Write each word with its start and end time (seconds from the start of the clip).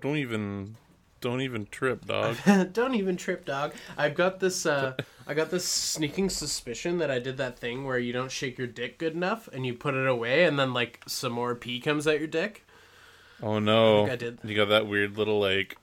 Don't 0.00 0.16
even 0.16 0.76
don't 1.20 1.40
even 1.40 1.66
trip, 1.66 2.06
dog. 2.06 2.36
Don't 2.72 2.94
even 2.94 3.16
trip, 3.16 3.44
dog. 3.44 3.74
I've 3.96 4.14
got 4.14 4.38
this. 4.38 4.64
Uh, 4.64 4.94
I 5.26 5.34
got 5.34 5.50
this 5.50 5.64
sneaking 5.64 6.30
suspicion 6.30 6.98
that 6.98 7.10
I 7.10 7.18
did 7.18 7.36
that 7.38 7.58
thing 7.58 7.84
where 7.84 7.98
you 7.98 8.12
don't 8.12 8.30
shake 8.30 8.56
your 8.56 8.68
dick 8.68 8.98
good 8.98 9.14
enough 9.14 9.48
and 9.52 9.66
you 9.66 9.74
put 9.74 9.94
it 9.94 10.06
away, 10.06 10.44
and 10.44 10.56
then 10.58 10.72
like 10.72 11.02
some 11.08 11.32
more 11.32 11.56
pee 11.56 11.80
comes 11.80 12.06
out 12.06 12.20
your 12.20 12.28
dick. 12.28 12.64
Oh 13.42 13.58
no. 13.58 14.06
I 14.06 14.14
did. 14.14 14.38
You 14.44 14.54
got 14.54 14.68
that 14.68 14.86
weird 14.86 15.18
little 15.18 15.40
like 15.40 15.76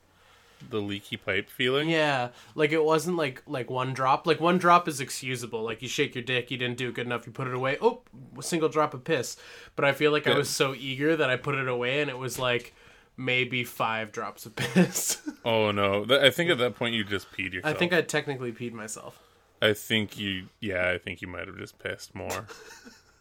the 0.69 0.79
leaky 0.79 1.17
pipe 1.17 1.49
feeling? 1.49 1.89
Yeah, 1.89 2.29
like 2.55 2.71
it 2.71 2.83
wasn't 2.83 3.17
like 3.17 3.43
like 3.45 3.69
one 3.69 3.93
drop. 3.93 4.25
Like 4.25 4.39
one 4.39 4.57
drop 4.57 4.87
is 4.87 5.01
excusable. 5.01 5.63
Like 5.63 5.81
you 5.81 5.89
shake 5.89 6.15
your 6.15 6.23
dick, 6.23 6.49
you 6.49 6.57
didn't 6.57 6.77
do 6.77 6.87
it 6.87 6.95
good 6.95 7.05
enough, 7.05 7.25
you 7.27 7.33
put 7.33 7.47
it 7.47 7.53
away. 7.53 7.77
Oh, 7.81 8.01
single 8.39 8.69
drop 8.69 8.93
of 8.93 9.03
piss. 9.03 9.35
But 9.75 9.83
I 9.83 9.91
feel 9.91 10.13
like 10.13 10.27
I 10.27 10.37
was 10.37 10.49
so 10.49 10.73
eager 10.73 11.17
that 11.17 11.29
I 11.29 11.35
put 11.35 11.55
it 11.55 11.67
away, 11.67 11.99
and 11.99 12.09
it 12.09 12.17
was 12.17 12.39
like 12.39 12.73
maybe 13.17 13.63
five 13.63 14.11
drops 14.11 14.45
of 14.45 14.55
piss. 14.55 15.21
Oh 15.45 15.69
no. 15.69 16.07
I 16.09 16.31
think 16.31 16.49
at 16.49 16.57
that 16.57 16.75
point 16.75 16.95
you 16.95 17.03
just 17.03 17.31
peed 17.31 17.53
yourself. 17.53 17.75
I 17.75 17.77
think 17.77 17.93
I 17.93 18.01
technically 18.01 18.51
peed 18.51 18.73
myself. 18.73 19.19
I 19.61 19.73
think 19.73 20.17
you 20.17 20.47
yeah, 20.59 20.89
I 20.89 20.97
think 20.97 21.21
you 21.21 21.27
might 21.27 21.45
have 21.47 21.57
just 21.59 21.77
pissed 21.77 22.15
more. 22.15 22.47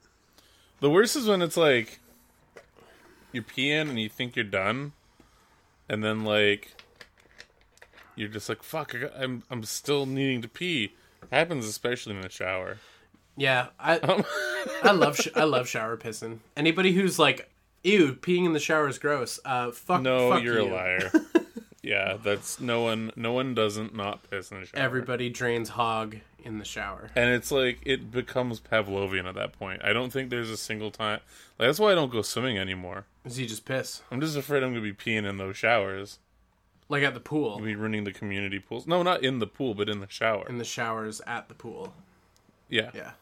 the 0.80 0.88
worst 0.88 1.16
is 1.16 1.26
when 1.26 1.42
it's 1.42 1.58
like 1.58 2.00
you're 3.32 3.42
peeing 3.42 3.90
and 3.90 4.00
you 4.00 4.08
think 4.08 4.36
you're 4.36 4.44
done 4.46 4.92
and 5.86 6.02
then 6.02 6.24
like 6.24 6.72
you're 8.16 8.28
just 8.28 8.48
like 8.48 8.62
fuck 8.62 8.94
I 8.94 8.98
got, 9.00 9.12
I'm 9.18 9.42
I'm 9.50 9.64
still 9.64 10.06
needing 10.06 10.40
to 10.42 10.48
pee. 10.48 10.94
happens 11.30 11.66
especially 11.66 12.16
in 12.16 12.22
the 12.22 12.30
shower. 12.30 12.78
Yeah, 13.36 13.66
I 13.78 13.98
Um, 13.98 14.24
I 14.82 14.90
love 14.92 15.16
sh- 15.18 15.28
I 15.34 15.44
love 15.44 15.68
shower 15.68 15.96
pissing. 15.98 16.38
Anybody 16.56 16.92
who's 16.92 17.18
like, 17.18 17.50
"Ew, 17.84 18.14
peeing 18.14 18.44
in 18.46 18.52
the 18.52 18.58
shower 18.60 18.88
is 18.88 18.98
gross." 18.98 19.38
Uh, 19.44 19.70
fuck. 19.70 20.02
no, 20.02 20.30
fuck 20.32 20.42
you're 20.42 20.60
you. 20.60 20.72
a 20.72 20.74
liar. 20.74 21.12
yeah, 21.82 22.16
that's 22.22 22.60
no 22.60 22.80
one 22.82 23.12
no 23.14 23.32
one 23.32 23.54
doesn't 23.54 23.94
not 23.94 24.28
piss 24.30 24.50
in 24.50 24.60
the 24.60 24.66
shower. 24.66 24.80
Everybody 24.82 25.30
drains 25.30 25.70
hog 25.70 26.16
in 26.42 26.58
the 26.58 26.64
shower. 26.64 27.10
and 27.14 27.30
it's 27.30 27.50
like 27.50 27.80
it 27.86 28.10
becomes 28.10 28.60
Pavlovian 28.60 29.26
at 29.26 29.34
that 29.34 29.52
point. 29.52 29.80
I 29.84 29.92
don't 29.92 30.12
think 30.12 30.28
there's 30.30 30.50
a 30.50 30.56
single 30.58 30.90
time. 30.90 31.20
Like, 31.58 31.68
that's 31.68 31.78
why 31.78 31.92
I 31.92 31.94
don't 31.94 32.10
go 32.12 32.20
swimming 32.22 32.58
anymore. 32.58 33.04
Is 33.24 33.36
he 33.36 33.46
just 33.46 33.64
piss 33.64 34.02
I'm 34.10 34.20
just 34.20 34.36
afraid 34.36 34.62
I'm 34.62 34.70
gonna 34.74 34.82
be 34.82 34.92
peeing 34.92 35.26
in 35.28 35.36
those 35.38 35.56
showers. 35.56 36.18
like 36.90 37.02
at 37.02 37.14
the 37.14 37.20
pool. 37.20 37.58
Be 37.60 37.74
running 37.74 38.04
the 38.04 38.12
community 38.12 38.58
pools. 38.58 38.86
No, 38.86 39.02
not 39.02 39.22
in 39.24 39.38
the 39.38 39.46
pool, 39.46 39.74
but 39.74 39.88
in 39.88 40.00
the 40.00 40.08
shower. 40.10 40.46
In 40.48 40.58
the 40.58 40.64
showers 40.64 41.22
at 41.26 41.48
the 41.48 41.54
pool. 41.54 41.94
yeah. 42.68 42.90
Yeah. 42.94 43.12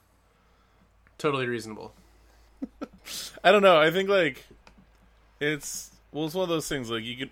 Totally 1.19 1.47
reasonable. 1.47 1.95
I 3.45 3.53
don't 3.53 3.63
know. 3.63 3.79
I 3.81 3.91
think 3.93 4.09
like 4.09 4.45
it's 5.43 5.91
well, 6.13 6.27
it's 6.27 6.35
one 6.35 6.45
of 6.45 6.49
those 6.49 6.69
things. 6.69 6.91
Like 6.91 7.05
you 7.05 7.17
could, 7.17 7.31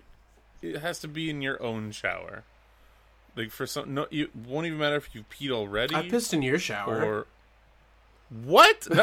it 0.61 0.79
has 0.79 0.99
to 0.99 1.07
be 1.07 1.29
in 1.29 1.41
your 1.41 1.61
own 1.61 1.91
shower. 1.91 2.43
Like 3.35 3.51
for 3.51 3.65
some, 3.65 3.93
no, 3.93 4.07
it 4.11 4.35
won't 4.35 4.67
even 4.67 4.79
matter 4.79 4.97
if 4.97 5.09
you've 5.13 5.29
peed 5.29 5.51
already. 5.51 5.95
I 5.95 6.09
pissed 6.09 6.33
in 6.33 6.41
your 6.41 6.59
shower. 6.59 7.03
or 7.03 7.27
what? 8.29 8.87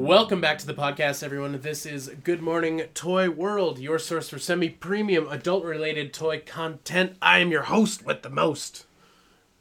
Welcome 0.05 0.42
back 0.42 0.58
to 0.58 0.66
the 0.66 0.74
podcast, 0.74 1.22
everyone. 1.22 1.58
This 1.62 1.86
is 1.86 2.10
Good 2.22 2.42
Morning 2.42 2.83
Toy 2.92 3.30
World, 3.30 3.78
your 3.78 3.98
source 3.98 4.28
for 4.28 4.38
semi-premium 4.38 5.27
adult-related 5.30 6.12
toy 6.12 6.42
content. 6.44 7.16
I 7.22 7.38
am 7.38 7.50
your 7.50 7.62
host 7.62 8.05
with 8.05 8.20
the 8.20 8.28
most. 8.28 8.84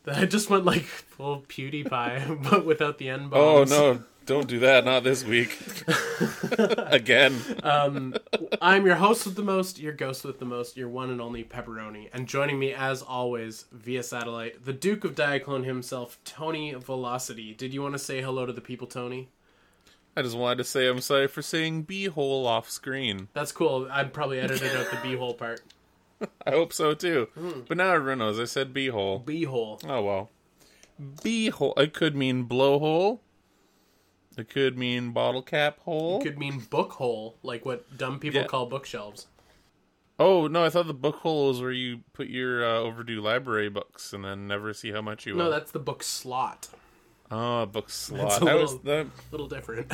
I 0.05 0.25
just 0.25 0.49
went 0.49 0.65
like 0.65 0.81
full 0.81 1.45
PewDiePie, 1.47 2.43
but 2.51 2.65
without 2.65 2.97
the 2.97 3.07
end 3.07 3.27
N 3.27 3.29
oh 3.31 3.63
no! 3.63 4.03
Don't 4.25 4.45
do 4.45 4.59
that. 4.59 4.83
Not 4.83 5.05
this 5.05 5.23
week. 5.23 5.57
Again. 6.57 7.39
Um, 7.63 8.13
I'm 8.61 8.85
your 8.85 8.95
host 8.95 9.25
with 9.25 9.37
the 9.37 9.43
most, 9.43 9.79
your 9.79 9.93
ghost 9.93 10.25
with 10.25 10.39
the 10.39 10.45
most, 10.45 10.75
your 10.75 10.89
one 10.89 11.09
and 11.09 11.21
only 11.21 11.45
pepperoni. 11.45 12.09
And 12.11 12.27
joining 12.27 12.59
me, 12.59 12.73
as 12.73 13.01
always, 13.01 13.63
via 13.71 14.03
satellite, 14.03 14.65
the 14.65 14.73
Duke 14.73 15.05
of 15.05 15.15
Diaclone 15.15 15.63
himself, 15.63 16.19
Tony 16.25 16.73
Velocity. 16.73 17.53
Did 17.53 17.73
you 17.73 17.81
want 17.81 17.93
to 17.93 17.99
say 17.99 18.21
hello 18.21 18.45
to 18.45 18.51
the 18.51 18.59
people, 18.59 18.87
Tony? 18.87 19.29
I 20.15 20.21
just 20.21 20.37
wanted 20.37 20.57
to 20.57 20.63
say 20.63 20.87
I'm 20.87 21.01
sorry 21.01 21.27
for 21.27 21.41
saying 21.41 21.85
beehole 21.85 22.45
off 22.45 22.69
screen. 22.69 23.29
That's 23.33 23.51
cool. 23.51 23.87
I'd 23.91 24.13
probably 24.13 24.39
edited 24.39 24.75
out 24.75 24.89
the 24.91 24.97
beehole 24.97 25.37
part. 25.37 25.61
I 26.45 26.51
hope 26.51 26.71
so 26.73 26.93
too. 26.93 27.29
But 27.67 27.77
now 27.77 27.93
everyone 27.93 28.19
knows 28.19 28.39
I 28.39 28.45
said 28.45 28.73
beehole. 28.73 29.23
Beehole. 29.25 29.83
Oh 29.89 30.03
well. 30.03 30.29
Beehole. 31.01 31.77
It 31.79 31.93
could 31.93 32.15
mean 32.15 32.45
blowhole. 32.47 33.19
It 34.37 34.49
could 34.49 34.77
mean 34.77 35.11
bottle 35.11 35.41
cap 35.41 35.79
hole. 35.79 36.19
It 36.19 36.23
could 36.23 36.39
mean 36.39 36.59
book 36.59 36.93
hole, 36.93 37.35
like 37.43 37.65
what 37.65 37.97
dumb 37.97 38.19
people 38.19 38.41
Yeah. 38.41 38.47
call 38.47 38.65
bookshelves. 38.67 39.27
Oh 40.19 40.47
no, 40.47 40.63
I 40.63 40.69
thought 40.69 40.87
the 40.87 40.93
book 40.93 41.17
hole 41.17 41.47
was 41.49 41.59
where 41.61 41.71
you 41.71 42.01
put 42.13 42.27
your 42.27 42.63
uh, 42.63 42.77
overdue 42.79 43.19
library 43.19 43.69
books 43.69 44.13
and 44.13 44.23
then 44.23 44.47
never 44.47 44.73
see 44.73 44.91
how 44.91 45.01
much 45.01 45.25
you 45.25 45.33
No, 45.35 45.47
owe. 45.47 45.49
that's 45.51 45.71
the 45.71 45.79
book 45.79 46.03
slot. 46.03 46.69
Oh, 47.31 47.61
a 47.63 47.65
book 47.65 47.89
slot. 47.89 48.29
That's 48.29 48.41
a 48.41 48.45
That 48.45 48.57
was 48.57 48.73
little-. 48.83 49.01
A 49.07 49.11
little 49.31 49.47
different. 49.47 49.91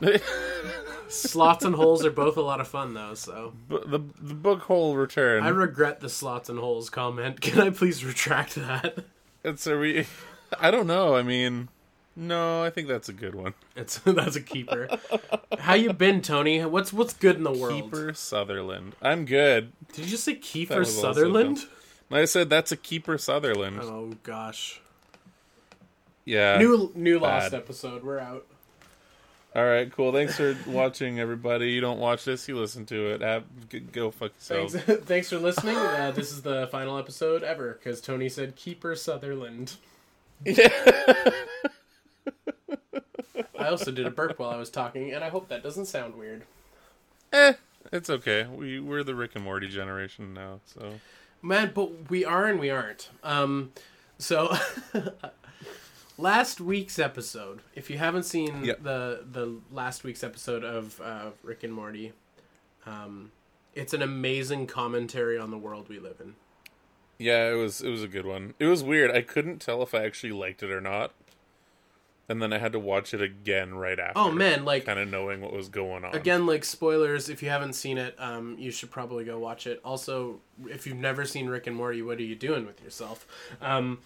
slots 1.08 1.64
and 1.64 1.74
holes 1.74 2.04
are 2.04 2.10
both 2.10 2.36
a 2.36 2.42
lot 2.42 2.60
of 2.60 2.68
fun, 2.68 2.94
though. 2.94 3.14
So 3.14 3.52
But 3.68 3.90
the 3.90 4.00
the 4.20 4.34
book 4.34 4.62
hole 4.62 4.96
return. 4.96 5.42
I 5.42 5.48
regret 5.48 6.00
the 6.00 6.08
slots 6.08 6.48
and 6.48 6.58
holes 6.58 6.90
comment. 6.90 7.40
Can 7.42 7.60
I 7.60 7.70
please 7.70 8.04
retract 8.04 8.54
that? 8.56 9.04
it's 9.44 9.66
a 9.66 9.76
re- 9.76 10.06
I 10.60 10.70
don't 10.70 10.86
know. 10.86 11.16
I 11.16 11.22
mean, 11.22 11.68
no, 12.14 12.62
I 12.62 12.70
think 12.70 12.88
that's 12.88 13.08
a 13.08 13.12
good 13.12 13.34
one. 13.34 13.54
It's 13.74 13.98
that's 14.00 14.36
a 14.36 14.40
keeper. 14.42 14.88
How 15.58 15.74
you 15.74 15.92
been, 15.92 16.22
Tony? 16.22 16.64
What's 16.64 16.92
what's 16.92 17.14
good 17.14 17.36
in 17.36 17.42
the 17.44 17.52
world? 17.52 17.82
Keeper 17.84 18.12
Sutherland. 18.14 18.94
I'm 19.02 19.24
good. 19.24 19.72
Did 19.92 20.04
you 20.04 20.10
just 20.10 20.24
say 20.24 20.34
Kiefer 20.36 20.78
was 20.78 20.98
Sutherland? 20.98 21.58
I 22.10 22.24
said 22.24 22.48
that's 22.48 22.70
a 22.70 22.76
keeper 22.76 23.18
Sutherland. 23.18 23.80
Oh 23.82 24.12
gosh. 24.22 24.80
Yeah. 26.26 26.58
New 26.58 26.92
new 26.94 27.18
lost 27.18 27.54
episode. 27.54 28.04
We're 28.04 28.18
out. 28.18 28.44
All 29.54 29.64
right, 29.64 29.90
cool. 29.90 30.12
Thanks 30.12 30.36
for 30.36 30.54
watching, 30.66 31.18
everybody. 31.18 31.70
You 31.70 31.80
don't 31.80 31.98
watch 31.98 32.26
this, 32.26 32.46
you 32.46 32.58
listen 32.58 32.84
to 32.86 33.14
it. 33.14 33.22
Have, 33.22 33.44
go 33.90 34.10
fuck 34.10 34.32
yourself. 34.34 34.72
Thanks, 34.72 35.04
thanks 35.06 35.30
for 35.30 35.38
listening. 35.38 35.76
Uh, 35.76 36.10
this 36.14 36.30
is 36.30 36.42
the 36.42 36.68
final 36.70 36.98
episode 36.98 37.42
ever 37.42 37.72
because 37.82 38.02
Tony 38.02 38.28
said 38.28 38.54
Keeper 38.56 38.94
Sutherland. 38.94 39.76
Yeah. 40.44 40.68
I 43.58 43.68
also 43.68 43.90
did 43.90 44.06
a 44.06 44.10
burp 44.10 44.38
while 44.38 44.50
I 44.50 44.56
was 44.56 44.68
talking, 44.68 45.12
and 45.12 45.24
I 45.24 45.30
hope 45.30 45.48
that 45.48 45.62
doesn't 45.62 45.86
sound 45.86 46.16
weird. 46.16 46.42
eh, 47.32 47.54
it's 47.92 48.10
okay. 48.10 48.44
We 48.44 48.78
we're 48.78 49.02
the 49.04 49.14
Rick 49.14 49.32
and 49.36 49.44
Morty 49.44 49.68
generation 49.68 50.34
now, 50.34 50.60
so 50.66 51.00
Man, 51.40 51.72
but 51.74 52.10
we 52.10 52.24
are 52.24 52.46
and 52.46 52.60
we 52.60 52.68
aren't. 52.70 53.08
Um, 53.24 53.72
so 54.18 54.54
last 56.18 56.60
week's 56.60 56.98
episode, 56.98 57.60
if 57.74 57.90
you 57.90 57.98
haven't 57.98 58.24
seen 58.24 58.64
Yep. 58.64 58.82
the 58.82 59.24
the 59.30 59.56
last 59.70 60.04
week's 60.04 60.24
episode 60.24 60.64
of 60.64 61.00
uh, 61.00 61.30
Rick 61.42 61.64
and 61.64 61.72
Morty, 61.72 62.12
um, 62.86 63.32
it's 63.74 63.92
an 63.94 64.02
amazing 64.02 64.66
commentary 64.66 65.38
on 65.38 65.50
the 65.50 65.58
world 65.58 65.88
we 65.88 65.98
live 65.98 66.20
in. 66.20 66.34
yeah, 67.18 67.50
it 67.50 67.54
was 67.54 67.80
it 67.80 67.90
was 67.90 68.02
a 68.02 68.08
good 68.08 68.26
one. 68.26 68.54
It 68.58 68.66
was 68.66 68.82
weird. 68.82 69.10
I 69.10 69.22
couldn't 69.22 69.58
tell 69.60 69.82
if 69.82 69.94
I 69.94 70.04
actually 70.04 70.32
liked 70.32 70.62
it 70.62 70.70
or 70.70 70.80
not, 70.80 71.12
and 72.28 72.40
then 72.42 72.52
I 72.52 72.58
had 72.58 72.72
to 72.72 72.78
watch 72.78 73.12
it 73.14 73.20
again 73.22 73.74
right 73.74 73.98
after. 73.98 74.18
Oh 74.18 74.30
man, 74.30 74.64
like 74.64 74.84
kind 74.86 74.98
of 74.98 75.08
knowing 75.08 75.40
what 75.40 75.52
was 75.52 75.68
going 75.68 76.04
on. 76.04 76.14
again, 76.14 76.46
like 76.46 76.64
spoilers. 76.64 77.28
If 77.28 77.42
you 77.42 77.48
haven't 77.50 77.72
seen 77.74 77.98
it, 77.98 78.14
um, 78.18 78.56
you 78.58 78.70
should 78.70 78.90
probably 78.90 79.24
go 79.24 79.38
watch 79.38 79.66
it. 79.66 79.80
Also, 79.84 80.40
if 80.68 80.86
you've 80.86 80.96
never 80.96 81.24
seen 81.24 81.48
Rick 81.48 81.66
and 81.66 81.76
Morty, 81.76 82.02
what 82.02 82.18
are 82.18 82.22
you 82.22 82.34
doing 82.36 82.64
with 82.66 82.82
yourself? 82.82 83.26
Um, 83.60 83.98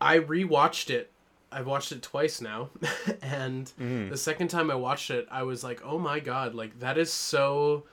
I 0.00 0.18
rewatched 0.18 0.90
it. 0.90 1.10
I've 1.50 1.66
watched 1.66 1.92
it 1.92 2.02
twice 2.02 2.40
now, 2.40 2.68
and 3.22 3.72
Mm. 3.80 4.10
the 4.10 4.16
second 4.18 4.48
time 4.48 4.70
I 4.70 4.74
watched 4.74 5.10
it, 5.10 5.26
I 5.30 5.42
was 5.44 5.64
like, 5.64 5.80
"Oh 5.84 5.98
my 5.98 6.20
god! 6.20 6.54
Like 6.54 6.78
that 6.80 6.98
is 6.98 7.10
so 7.12 7.84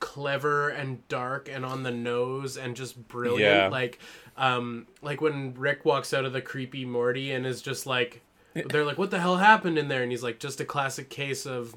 clever 0.00 0.68
and 0.68 1.06
dark 1.08 1.48
and 1.50 1.64
on 1.64 1.82
the 1.84 1.90
nose 1.92 2.56
and 2.56 2.74
just 2.76 3.06
brilliant." 3.08 3.40
Yeah. 3.56 3.68
Like, 3.68 3.98
um, 4.36 4.86
like 5.00 5.20
when 5.20 5.54
Rick 5.54 5.84
walks 5.84 6.12
out 6.12 6.24
of 6.24 6.32
the 6.32 6.40
creepy 6.42 6.84
Morty 6.84 7.30
and 7.32 7.46
is 7.46 7.62
just 7.62 7.86
like, 7.86 8.20
they're 8.54 8.84
like, 8.84 8.98
"What 8.98 9.10
the 9.10 9.20
hell 9.20 9.36
happened 9.36 9.78
in 9.78 9.88
there?" 9.88 10.02
And 10.02 10.10
he's 10.10 10.22
like, 10.24 10.38
"Just 10.40 10.60
a 10.60 10.64
classic 10.64 11.08
case 11.08 11.46
of." 11.46 11.74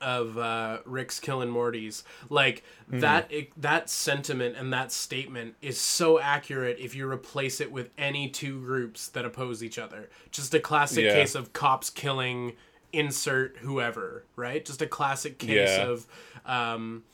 Of 0.00 0.38
uh, 0.38 0.78
Rick's 0.84 1.20
killing 1.20 1.50
Morty's. 1.50 2.04
Like 2.28 2.62
that 2.88 3.30
that 3.56 3.88
sentiment 3.90 4.56
and 4.56 4.72
that 4.72 4.92
statement 4.92 5.54
is 5.60 5.80
so 5.80 6.18
accurate 6.18 6.78
if 6.80 6.94
you 6.94 7.08
replace 7.10 7.60
it 7.60 7.70
with 7.70 7.90
any 7.98 8.28
two 8.28 8.60
groups 8.60 9.08
that 9.08 9.24
oppose 9.24 9.62
each 9.62 9.78
other. 9.78 10.08
Just 10.30 10.54
a 10.54 10.60
classic 10.60 11.04
Yeah. 11.04 11.12
case 11.14 11.34
of 11.34 11.52
cops 11.52 11.90
killing 11.90 12.54
insert 12.92 13.56
whoever, 13.58 14.24
right? 14.36 14.64
Just 14.64 14.82
a 14.82 14.86
classic 14.86 15.38
case 15.38 15.68
Yeah. 15.78 15.86
of 15.86 16.06
um, 16.46 17.04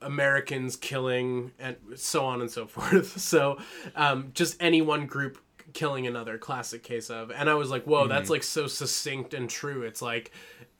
Americans 0.00 0.76
killing 0.76 1.52
and 1.58 1.76
so 1.96 2.24
on 2.24 2.40
and 2.40 2.50
so 2.50 2.66
forth. 2.66 3.18
So 3.20 3.58
um, 3.94 4.30
just 4.34 4.56
any 4.62 4.82
one 4.82 5.06
group 5.06 5.38
killing 5.72 6.06
another, 6.06 6.38
classic 6.38 6.82
case 6.82 7.10
of. 7.10 7.30
And 7.30 7.50
I 7.50 7.54
was 7.54 7.70
like, 7.70 7.84
whoa, 7.84 8.06
that's 8.06 8.30
like 8.30 8.42
so 8.42 8.66
succinct 8.66 9.34
and 9.34 9.50
true. 9.50 9.82
It's 9.82 10.00
like 10.00 10.30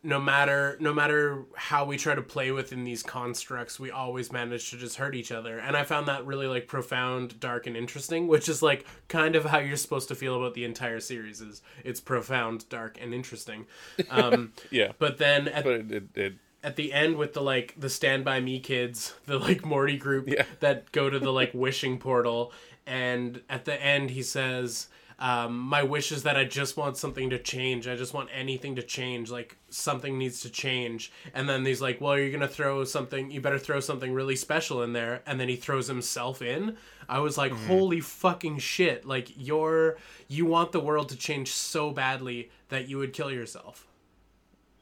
no 0.06 0.20
matter 0.20 0.76
no 0.80 0.94
matter 0.94 1.44
how 1.56 1.84
we 1.84 1.96
try 1.96 2.14
to 2.14 2.22
play 2.22 2.52
within 2.52 2.84
these 2.84 3.02
constructs, 3.02 3.80
we 3.80 3.90
always 3.90 4.30
manage 4.32 4.70
to 4.70 4.76
just 4.76 4.96
hurt 4.96 5.14
each 5.14 5.32
other. 5.32 5.58
And 5.58 5.76
I 5.76 5.82
found 5.82 6.06
that 6.08 6.24
really 6.24 6.46
like 6.46 6.68
profound, 6.68 7.40
dark, 7.40 7.66
and 7.66 7.76
interesting, 7.76 8.28
which 8.28 8.48
is 8.48 8.62
like 8.62 8.86
kind 9.08 9.34
of 9.36 9.44
how 9.46 9.58
you're 9.58 9.76
supposed 9.76 10.08
to 10.08 10.14
feel 10.14 10.36
about 10.36 10.54
the 10.54 10.64
entire 10.64 11.00
series. 11.00 11.40
Is 11.40 11.60
it's 11.84 12.00
profound, 12.00 12.68
dark, 12.68 12.98
and 13.00 13.12
interesting. 13.12 13.66
Um, 14.10 14.52
Yeah, 14.70 14.92
but 14.98 15.18
then 15.18 15.48
at 15.48 15.64
but 15.64 15.72
it, 15.74 15.92
it, 15.92 16.04
it 16.14 16.34
at 16.62 16.76
the 16.76 16.92
end 16.92 17.16
with 17.16 17.32
the 17.34 17.42
like 17.42 17.74
the 17.76 17.90
stand 17.90 18.24
by 18.24 18.40
me 18.40 18.60
kids 18.60 19.14
the 19.26 19.38
like 19.38 19.64
morty 19.64 19.96
group 19.96 20.28
Yeah. 20.28 20.44
that 20.60 20.90
go 20.92 21.10
to 21.10 21.18
the 21.18 21.32
like 21.32 21.50
wishing 21.54 21.98
portal 21.98 22.52
and 22.86 23.40
at 23.48 23.64
the 23.66 23.80
end 23.82 24.10
he 24.10 24.22
says 24.22 24.88
um, 25.18 25.58
my 25.58 25.82
wish 25.82 26.12
is 26.12 26.24
that 26.24 26.36
i 26.36 26.44
just 26.44 26.76
want 26.76 26.98
something 26.98 27.30
to 27.30 27.38
change. 27.38 27.88
I 27.88 27.96
just 27.96 28.12
want 28.12 28.28
anything 28.34 28.76
to 28.76 28.82
change 28.82 29.30
like 29.30 29.56
something 29.70 30.18
needs 30.18 30.42
to 30.42 30.50
change. 30.50 31.10
And 31.32 31.48
then 31.48 31.64
he's 31.64 31.80
like 31.80 32.00
well 32.00 32.18
you're 32.18 32.30
gonna 32.30 32.46
throw 32.48 32.84
something 32.84 33.30
you 33.30 33.40
better 33.40 33.58
throw 33.58 33.80
something 33.80 34.12
really 34.12 34.36
special 34.36 34.82
in 34.82 34.92
there. 34.92 35.22
And 35.26 35.40
then 35.40 35.48
he 35.48 35.56
throws 35.56 35.88
himself 35.88 36.42
in. 36.42 36.76
I 37.08 37.20
was 37.20 37.38
like 37.38 37.52
holy 37.52 38.00
fucking 38.00 38.58
shit. 38.58 39.06
Like 39.06 39.30
you're 39.36 39.96
you 40.28 40.44
want 40.44 40.72
the 40.72 40.80
world 40.80 41.08
to 41.08 41.16
change 41.16 41.50
so 41.50 41.92
badly 41.92 42.50
that 42.68 42.88
you 42.88 42.98
would 42.98 43.12
kill 43.14 43.30
yourself. 43.30 43.86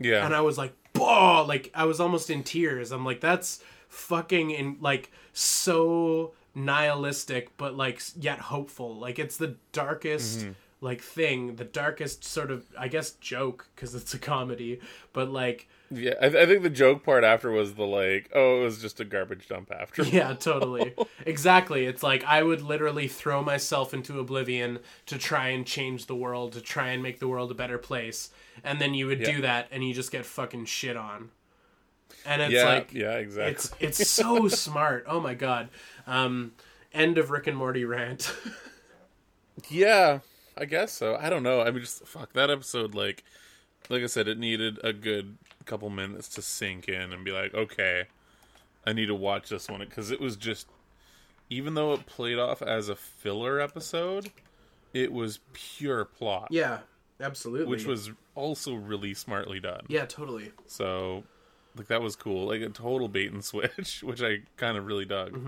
Yeah. 0.01 0.27
and 0.27 0.35
I 0.35 0.41
was 0.41 0.59
like, 0.59 0.75
"Bah!" 0.95 1.43
Like 1.43 1.71
I 1.75 1.85
was 1.85 2.01
almost 2.01 2.29
in 2.29 2.43
tears. 2.43 2.91
I'm 2.91 3.05
like, 3.05 3.21
"That's 3.21 3.63
fucking 3.89 4.51
in 4.51 4.77
like 4.81 5.13
so 5.33 6.33
nihilistic, 6.55 7.56
but 7.56 7.77
like 7.77 8.01
yet 8.19 8.39
hopeful. 8.39 8.97
Like 8.97 9.19
it's 9.19 9.37
the 9.37 9.56
darkest 9.73 10.41
mm-hmm. 10.41 10.53
like 10.81 11.01
thing, 11.01 11.56
the 11.56 11.65
darkest 11.65 12.25
sort 12.25 12.51
of 12.51 12.65
I 12.79 12.89
guess 12.89 13.12
joke 13.12 13.69
because 13.75 13.95
it's 13.95 14.15
a 14.15 14.19
comedy, 14.19 14.81
but 15.12 15.31
like 15.31 15.69
Yeah, 15.91 16.15
I, 16.21 16.27
I 16.27 16.47
think 16.47 16.62
the 16.62 16.71
joke 16.71 17.05
part 17.05 17.25
after 17.25 17.51
was 17.51 17.75
the 17.75 17.85
like, 17.85 18.31
oh, 18.35 18.61
it 18.61 18.65
was 18.65 18.81
just 18.81 19.01
a 19.01 19.05
garbage 19.05 19.49
dump 19.49 19.73
after. 19.73 20.03
yeah, 20.21 20.35
totally, 20.35 20.95
exactly. 21.27 21.87
It's 21.87 22.03
like 22.03 22.25
I 22.25 22.43
would 22.43 22.62
literally 22.62 23.09
throw 23.09 23.43
myself 23.43 23.93
into 23.93 24.21
oblivion 24.21 24.79
to 25.06 25.19
try 25.19 25.49
and 25.49 25.67
change 25.67 26.06
the 26.06 26.17
world, 26.17 26.53
to 26.53 26.61
try 26.61 26.89
and 26.89 27.03
make 27.03 27.19
the 27.19 27.29
world 27.29 27.51
a 27.51 27.55
better 27.55 27.79
place, 27.79 28.31
and 28.62 28.81
then 28.81 28.95
you 28.95 29.06
would 29.06 29.21
Yeah. 29.21 29.33
do 29.33 29.43
that, 29.43 29.69
and 29.71 29.87
you 29.87 29.93
just 29.95 30.12
get 30.12 30.25
fucking 30.27 30.67
shit 30.67 30.97
on. 30.97 31.31
And 32.27 32.43
it's 32.43 32.53
yeah, 32.53 32.65
like 32.65 32.93
yeah, 32.95 33.12
exactly. 33.12 33.53
It's 33.53 33.99
it's 33.99 34.11
so 34.11 34.49
smart. 34.49 35.05
Oh 35.06 35.21
my 35.21 35.35
god. 35.35 35.69
Um, 36.06 36.53
end 36.93 37.19
of 37.19 37.31
Rick 37.31 37.47
and 37.47 37.56
Morty 37.56 37.85
rant. 37.85 38.35
Yeah, 39.69 40.21
I 40.56 40.65
guess 40.65 40.93
so. 40.93 41.17
I 41.17 41.31
don't 41.31 41.43
know. 41.43 41.61
I 41.61 41.71
mean, 41.71 41.81
just 41.81 42.06
fuck 42.06 42.33
that 42.33 42.51
episode. 42.51 42.95
Like, 42.95 43.25
like 43.89 44.03
I 44.03 44.06
said, 44.06 44.29
it 44.29 44.39
needed 44.39 44.79
a 44.83 44.93
good 44.93 45.39
couple 45.65 45.89
minutes 45.91 46.29
to 46.31 46.43
sink 46.43 46.89
in 46.89 47.12
and 47.12 47.25
be 47.25 47.31
like, 47.31 47.55
okay, 47.55 48.06
I 48.87 48.93
need 48.93 49.06
to 49.06 49.15
watch 49.15 49.49
this 49.49 49.69
one 49.69 49.81
because 49.81 50.11
it 50.11 50.21
was 50.21 50.37
just, 50.37 50.67
even 51.49 51.75
though 51.75 51.93
it 51.93 52.06
played 52.06 52.39
off 52.39 52.62
as 52.62 52.89
a 52.89 52.97
filler 52.97 53.61
episode, 53.61 54.31
it 54.93 55.12
was 55.12 55.41
pure 55.53 56.05
plot, 56.05 56.49
yeah, 56.51 56.81
absolutely. 57.21 57.67
which 57.67 57.87
was 57.87 58.11
also 58.35 58.75
really 58.75 59.15
smartly 59.15 59.61
done. 59.61 59.83
yeah, 59.89 60.05
totally. 60.05 60.53
So, 60.67 61.25
like 61.76 61.88
that 61.88 62.03
was 62.03 62.17
cool. 62.17 62.47
Like 62.47 62.61
a 62.61 62.69
total 62.69 63.09
bait 63.09 63.32
and 63.32 63.44
switch, 63.53 64.03
which 64.03 64.23
I 64.23 64.41
kind 64.56 64.76
of 64.76 64.87
really 64.87 65.05
dug. 65.05 65.38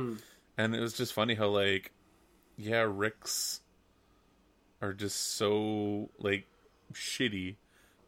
And 0.58 0.74
it 0.74 0.80
was 0.80 0.94
just 0.94 1.12
funny 1.12 1.34
how 1.34 1.48
like, 1.48 1.92
yeah, 2.56 2.86
Rick's 2.88 3.60
are 4.82 4.92
just 4.92 5.34
so 5.36 6.10
like 6.18 6.46
shitty 6.92 7.56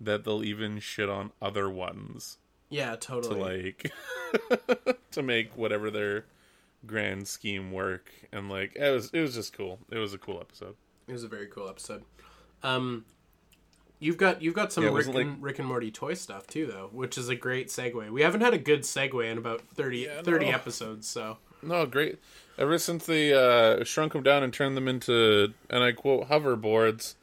that 0.01 0.25
they'll 0.25 0.45
even 0.45 0.79
shit 0.79 1.09
on 1.09 1.33
other 1.43 1.69
ones 1.69 2.39
Yeah, 2.71 2.95
totally. 2.97 3.75
to 3.75 3.89
totally. 4.39 4.73
like 4.87 5.01
to 5.13 5.23
make 5.23 5.57
whatever 5.57 5.91
their 5.91 6.27
grand 6.87 7.27
scheme 7.27 7.73
work. 7.73 8.11
And 8.33 8.49
like 8.49 8.77
it 8.77 8.91
was 8.91 9.11
it 9.13 9.21
was 9.21 9.35
just 9.35 9.53
cool. 9.57 9.79
It 9.91 9.99
was 9.99 10.15
a 10.15 10.19
cool 10.19 10.41
episode. 10.41 10.77
It 11.07 11.13
was 11.13 11.25
a 11.25 11.29
very 11.29 11.47
cool 11.47 11.69
episode. 11.69 12.05
Um, 12.63 13.05
you've 13.99 14.17
got 14.17 14.43
you've 14.43 14.55
got 14.55 14.73
some 14.73 14.85
Yeah, 14.85 14.89
Rick, 14.91 14.97
wasn't 15.09 15.17
and, 15.17 15.43
Rick 15.43 15.59
and 15.59 15.69
Morty 15.69 15.91
toy 15.91 16.15
stuff 16.15 16.47
too, 16.47 16.67
though, 16.67 16.89
which 16.93 17.19
is 17.19 17.29
a 17.29 17.35
great 17.37 17.69
segue. 17.69 18.11
We 18.11 18.23
haven't 18.23 18.41
had 18.41 18.55
a 18.55 18.59
good 18.59 18.83
segue 18.83 19.31
in 19.31 19.39
about 19.39 19.63
30, 19.75 19.99
Yeah, 19.99 20.23
30 20.23 20.47
no. 20.47 20.53
episodes, 20.53 21.09
so 21.09 21.39
No, 21.63 21.87
great. 21.87 22.19
Ever 22.59 22.79
since 22.79 23.07
they 23.07 23.33
uh, 23.33 23.85
shrunk 23.85 24.13
them 24.13 24.23
down 24.23 24.43
and 24.43 24.53
turned 24.53 24.77
them 24.77 24.89
into, 24.89 25.55
and 25.71 25.85
I 25.85 25.93
quote, 25.93 26.29
hoverboards, 26.29 27.15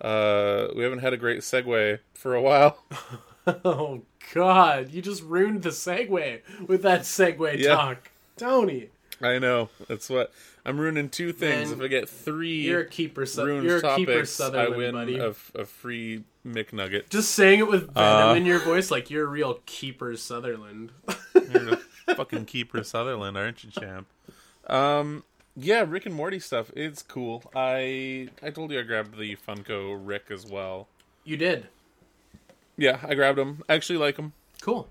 uh, 0.00 0.68
we 0.76 0.82
haven't 0.84 1.00
had 1.00 1.12
a 1.12 1.16
great 1.16 1.40
segue 1.40 1.98
for 2.14 2.34
a 2.34 2.42
while. 2.42 2.78
oh 3.64 4.02
god, 4.34 4.90
you 4.90 5.00
just 5.02 5.22
ruined 5.22 5.62
the 5.62 5.70
segue 5.70 6.40
with 6.66 6.82
that 6.82 7.02
segue 7.02 7.58
Yeah. 7.58 7.74
talk, 7.74 8.10
Tony. 8.36 8.90
I 9.20 9.38
know. 9.38 9.68
That's 9.88 10.08
what 10.08 10.32
I'm 10.64 10.78
ruining 10.78 11.08
two 11.08 11.32
things. 11.32 11.70
Man, 11.70 11.78
if 11.78 11.84
I 11.84 11.88
get 11.88 12.08
3 12.08 12.60
You're 12.62 12.80
a 12.80 12.86
keeper, 12.88 13.26
su- 13.26 13.44
ruined 13.44 13.66
you're 13.66 13.78
a 13.78 13.96
keeper 13.96 14.12
topics, 14.12 14.40
I 14.40 14.44
Sutherland, 14.44 14.76
win 14.76 14.92
buddy. 14.94 15.18
a, 15.18 15.28
a 15.60 15.64
free 15.64 16.24
McNugget. 16.46 17.08
Just 17.10 17.32
saying 17.32 17.58
it 17.58 17.68
with 17.68 17.92
venom 17.94 18.28
Uh, 18.30 18.34
in 18.34 18.46
your 18.46 18.60
voice, 18.60 18.90
like 18.90 19.10
you're 19.10 19.24
a 19.24 19.28
real 19.28 19.60
keeper 19.66 20.16
Sutherland. 20.16 20.92
You're 21.34 21.64
the 21.64 21.80
fucking 22.14 22.44
keeper 22.46 22.82
Sutherland, 22.84 23.36
aren't 23.38 23.64
you, 23.64 23.70
champ? 23.70 24.06
Um, 24.66 25.24
yeah, 25.56 25.84
Rick 25.88 26.04
and 26.06 26.14
Morty 26.14 26.38
stuff. 26.40 26.70
It's 26.76 27.02
cool. 27.02 27.42
I 27.56 28.28
I 28.42 28.50
told 28.50 28.70
you 28.70 28.78
I 28.78 28.82
grabbed 28.82 29.16
the 29.18 29.36
Funko 29.36 29.98
Rick 30.00 30.26
as 30.30 30.44
well. 30.46 30.88
you 31.24 31.36
did. 31.36 31.68
Yeah, 32.76 32.98
I 33.02 33.14
grabbed 33.14 33.38
him. 33.38 33.62
I 33.68 33.74
actually 33.74 33.98
like 33.98 34.16
him. 34.18 34.32
Cool. 34.60 34.88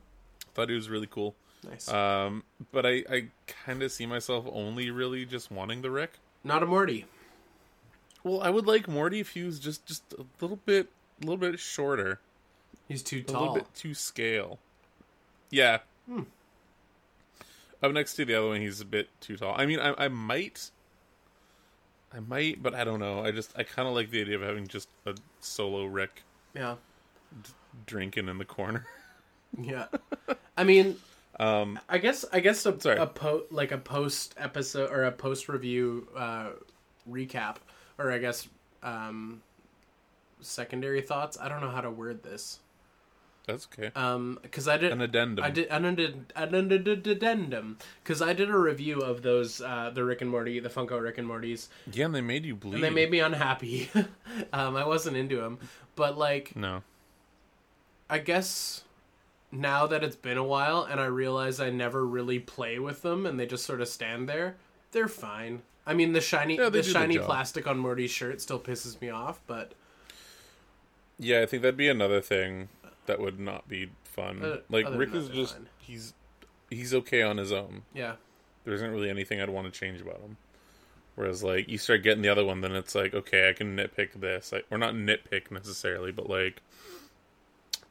Thought 0.53 0.69
he 0.69 0.75
was 0.75 0.89
really 0.89 1.07
cool. 1.07 1.35
Nice. 1.69 1.89
Um, 1.89 2.43
but 2.71 2.85
I, 2.85 3.03
I 3.09 3.27
kind 3.65 3.83
of 3.83 3.91
see 3.91 4.05
myself 4.05 4.45
only 4.51 4.89
really 4.91 5.25
just 5.25 5.51
wanting 5.51 5.81
the 5.81 5.91
Rick. 5.91 6.13
Not 6.43 6.63
a 6.63 6.65
Morty. 6.65 7.05
Well, 8.23 8.41
I 8.41 8.49
would 8.49 8.65
like 8.67 8.87
Morty 8.87 9.19
if 9.19 9.29
he 9.31 9.43
was 9.43 9.59
just 9.59 9.85
just 9.85 10.13
a 10.13 10.25
little 10.41 10.59
bit, 10.65 10.89
a 11.21 11.25
little 11.25 11.37
bit 11.37 11.59
shorter, 11.59 12.19
He's 12.87 13.03
too 13.03 13.21
tall. 13.23 13.35
a 13.35 13.39
little 13.41 13.55
bit 13.55 13.73
too 13.73 13.93
scale. 13.93 14.59
Yeah. 15.49 15.79
Hmm. 16.07 16.23
Up 17.83 17.91
next 17.91 18.15
to 18.15 18.25
the 18.25 18.33
other 18.35 18.47
one, 18.47 18.61
he's 18.61 18.81
a 18.81 18.85
bit 18.85 19.09
too 19.21 19.37
tall. 19.37 19.53
I 19.57 19.65
mean, 19.65 19.79
I, 19.79 19.93
I 20.05 20.07
might, 20.07 20.71
I 22.13 22.19
might, 22.19 22.63
but 22.63 22.73
I 22.73 22.83
don't 22.83 22.99
know. 22.99 23.23
I 23.23 23.31
just 23.31 23.51
I 23.57 23.63
kind 23.63 23.87
of 23.87 23.93
like 23.93 24.09
the 24.09 24.21
idea 24.21 24.35
of 24.35 24.41
having 24.41 24.67
just 24.67 24.89
a 25.05 25.15
solo 25.41 25.85
Rick 25.85 26.23
Yeah. 26.55 26.75
drinking 27.85 28.29
in 28.29 28.37
the 28.37 28.45
corner. 28.45 28.85
Yeah. 29.59 29.85
I 30.57 30.65
mean, 30.65 30.97
Um, 31.39 31.79
I 31.87 31.97
guess 31.99 32.25
I 32.33 32.39
guess 32.39 32.65
a, 32.65 32.79
Sorry. 32.79 32.97
a 32.97 33.05
po- 33.05 33.43
like 33.51 33.71
a 33.71 33.77
post 33.77 34.33
episode 34.37 34.89
or 34.91 35.03
a 35.03 35.11
post 35.11 35.47
review 35.49 36.07
uh, 36.15 36.49
recap 37.09 37.57
or 37.99 38.11
I 38.11 38.17
guess 38.17 38.47
um, 38.83 39.41
secondary 40.41 41.01
thoughts. 41.01 41.37
I 41.39 41.47
don't 41.49 41.61
know 41.61 41.69
how 41.69 41.81
to 41.81 41.91
word 41.91 42.23
this. 42.23 42.59
that's 43.45 43.67
okay. 43.71 43.91
Um, 43.95 44.39
because 44.41 44.67
I 44.67 44.77
did 44.77 44.91
An 44.91 45.01
addendum. 45.01 45.45
I 45.45 45.49
did 45.51 45.67
an 45.69 45.85
addend- 45.85 46.33
an 46.35 46.53
addendum 46.55 47.77
because 48.03 48.21
I 48.21 48.33
did 48.33 48.49
a 48.49 48.57
review 48.57 48.99
of 48.99 49.21
those 49.21 49.61
uh, 49.61 49.91
the 49.93 50.03
Rick 50.03 50.21
and 50.21 50.29
Morty 50.31 50.59
the 50.59 50.69
Funko 50.69 50.99
Rick 51.01 51.17
and 51.19 51.27
Mortys 51.29 51.67
Yeah, 51.91 52.05
and 52.05 52.15
they 52.15 52.21
made 52.21 52.45
you 52.45 52.55
bleed. 52.55 52.75
and 52.75 52.83
they 52.83 52.89
made 52.89 53.11
me 53.11 53.19
unhappy. 53.19 53.89
um, 54.53 54.75
I 54.75 54.85
wasn't 54.87 55.17
into 55.17 55.37
them, 55.37 55.59
but 55.95 56.17
like 56.17 56.55
no. 56.55 56.81
I 58.09 58.19
guess 58.19 58.83
now 59.51 59.87
that 59.87 60.03
it's 60.03 60.15
been 60.15 60.37
a 60.37 60.43
while 60.43 60.83
and 60.83 60.99
I 60.99 61.05
realize 61.05 61.59
I 61.59 61.69
never 61.69 62.05
really 62.05 62.39
play 62.39 62.79
with 62.79 63.01
them 63.01 63.25
and 63.25 63.39
they 63.39 63.45
just 63.45 63.65
sort 63.65 63.81
of 63.81 63.87
stand 63.87 64.27
there, 64.27 64.57
they're 64.91 65.07
fine. 65.07 65.61
I 65.85 65.93
mean, 65.93 66.13
the 66.13 66.21
shiny 66.21 66.57
Yeah, 66.57 66.69
the 66.69 66.83
shiny 66.83 67.17
plastic 67.17 67.65
on 67.67 67.77
Morty's 67.77 68.11
shirt 68.11 68.41
still 68.41 68.59
pisses 68.59 68.99
me 68.99 69.09
off, 69.09 69.39
but 69.47 69.73
Yeah, 71.17 71.41
I 71.41 71.45
think 71.45 71.63
that'd 71.63 71.77
be 71.77 71.87
another 71.87 72.21
thing 72.21 72.69
that 73.05 73.19
would 73.19 73.39
not 73.39 73.67
be 73.69 73.89
fun. 74.03 74.43
Uh, 74.43 74.57
like 74.69 74.85
Rick 74.91 75.13
is 75.13 75.29
just 75.29 75.53
fine. 75.53 75.69
he's 75.79 76.13
he's 76.69 76.93
okay 76.93 77.21
on 77.21 77.37
his 77.37 77.51
own. 77.51 77.83
yeah, 77.93 78.15
There 78.65 78.73
isn't 78.73 78.91
really 78.91 79.09
anything 79.09 79.41
I'd 79.41 79.49
want 79.49 79.71
to 79.71 79.79
change 79.79 80.01
about 80.01 80.19
him. 80.19 80.37
Whereas 81.15 81.43
like 81.43 81.67
you 81.69 81.77
start 81.77 82.03
getting 82.03 82.21
the 82.21 82.29
other 82.29 82.45
one, 82.45 82.61
then 82.61 82.73
it's 82.73 82.93
like 82.93 83.13
okay, 83.13 83.49
I 83.49 83.53
can 83.53 83.75
nitpick 83.77 84.19
this, 84.19 84.51
like, 84.51 84.65
or 84.69 84.77
not 84.77 84.93
nitpick 84.93 85.49
necessarily, 85.51 86.11
but 86.11 86.29
like 86.29 86.61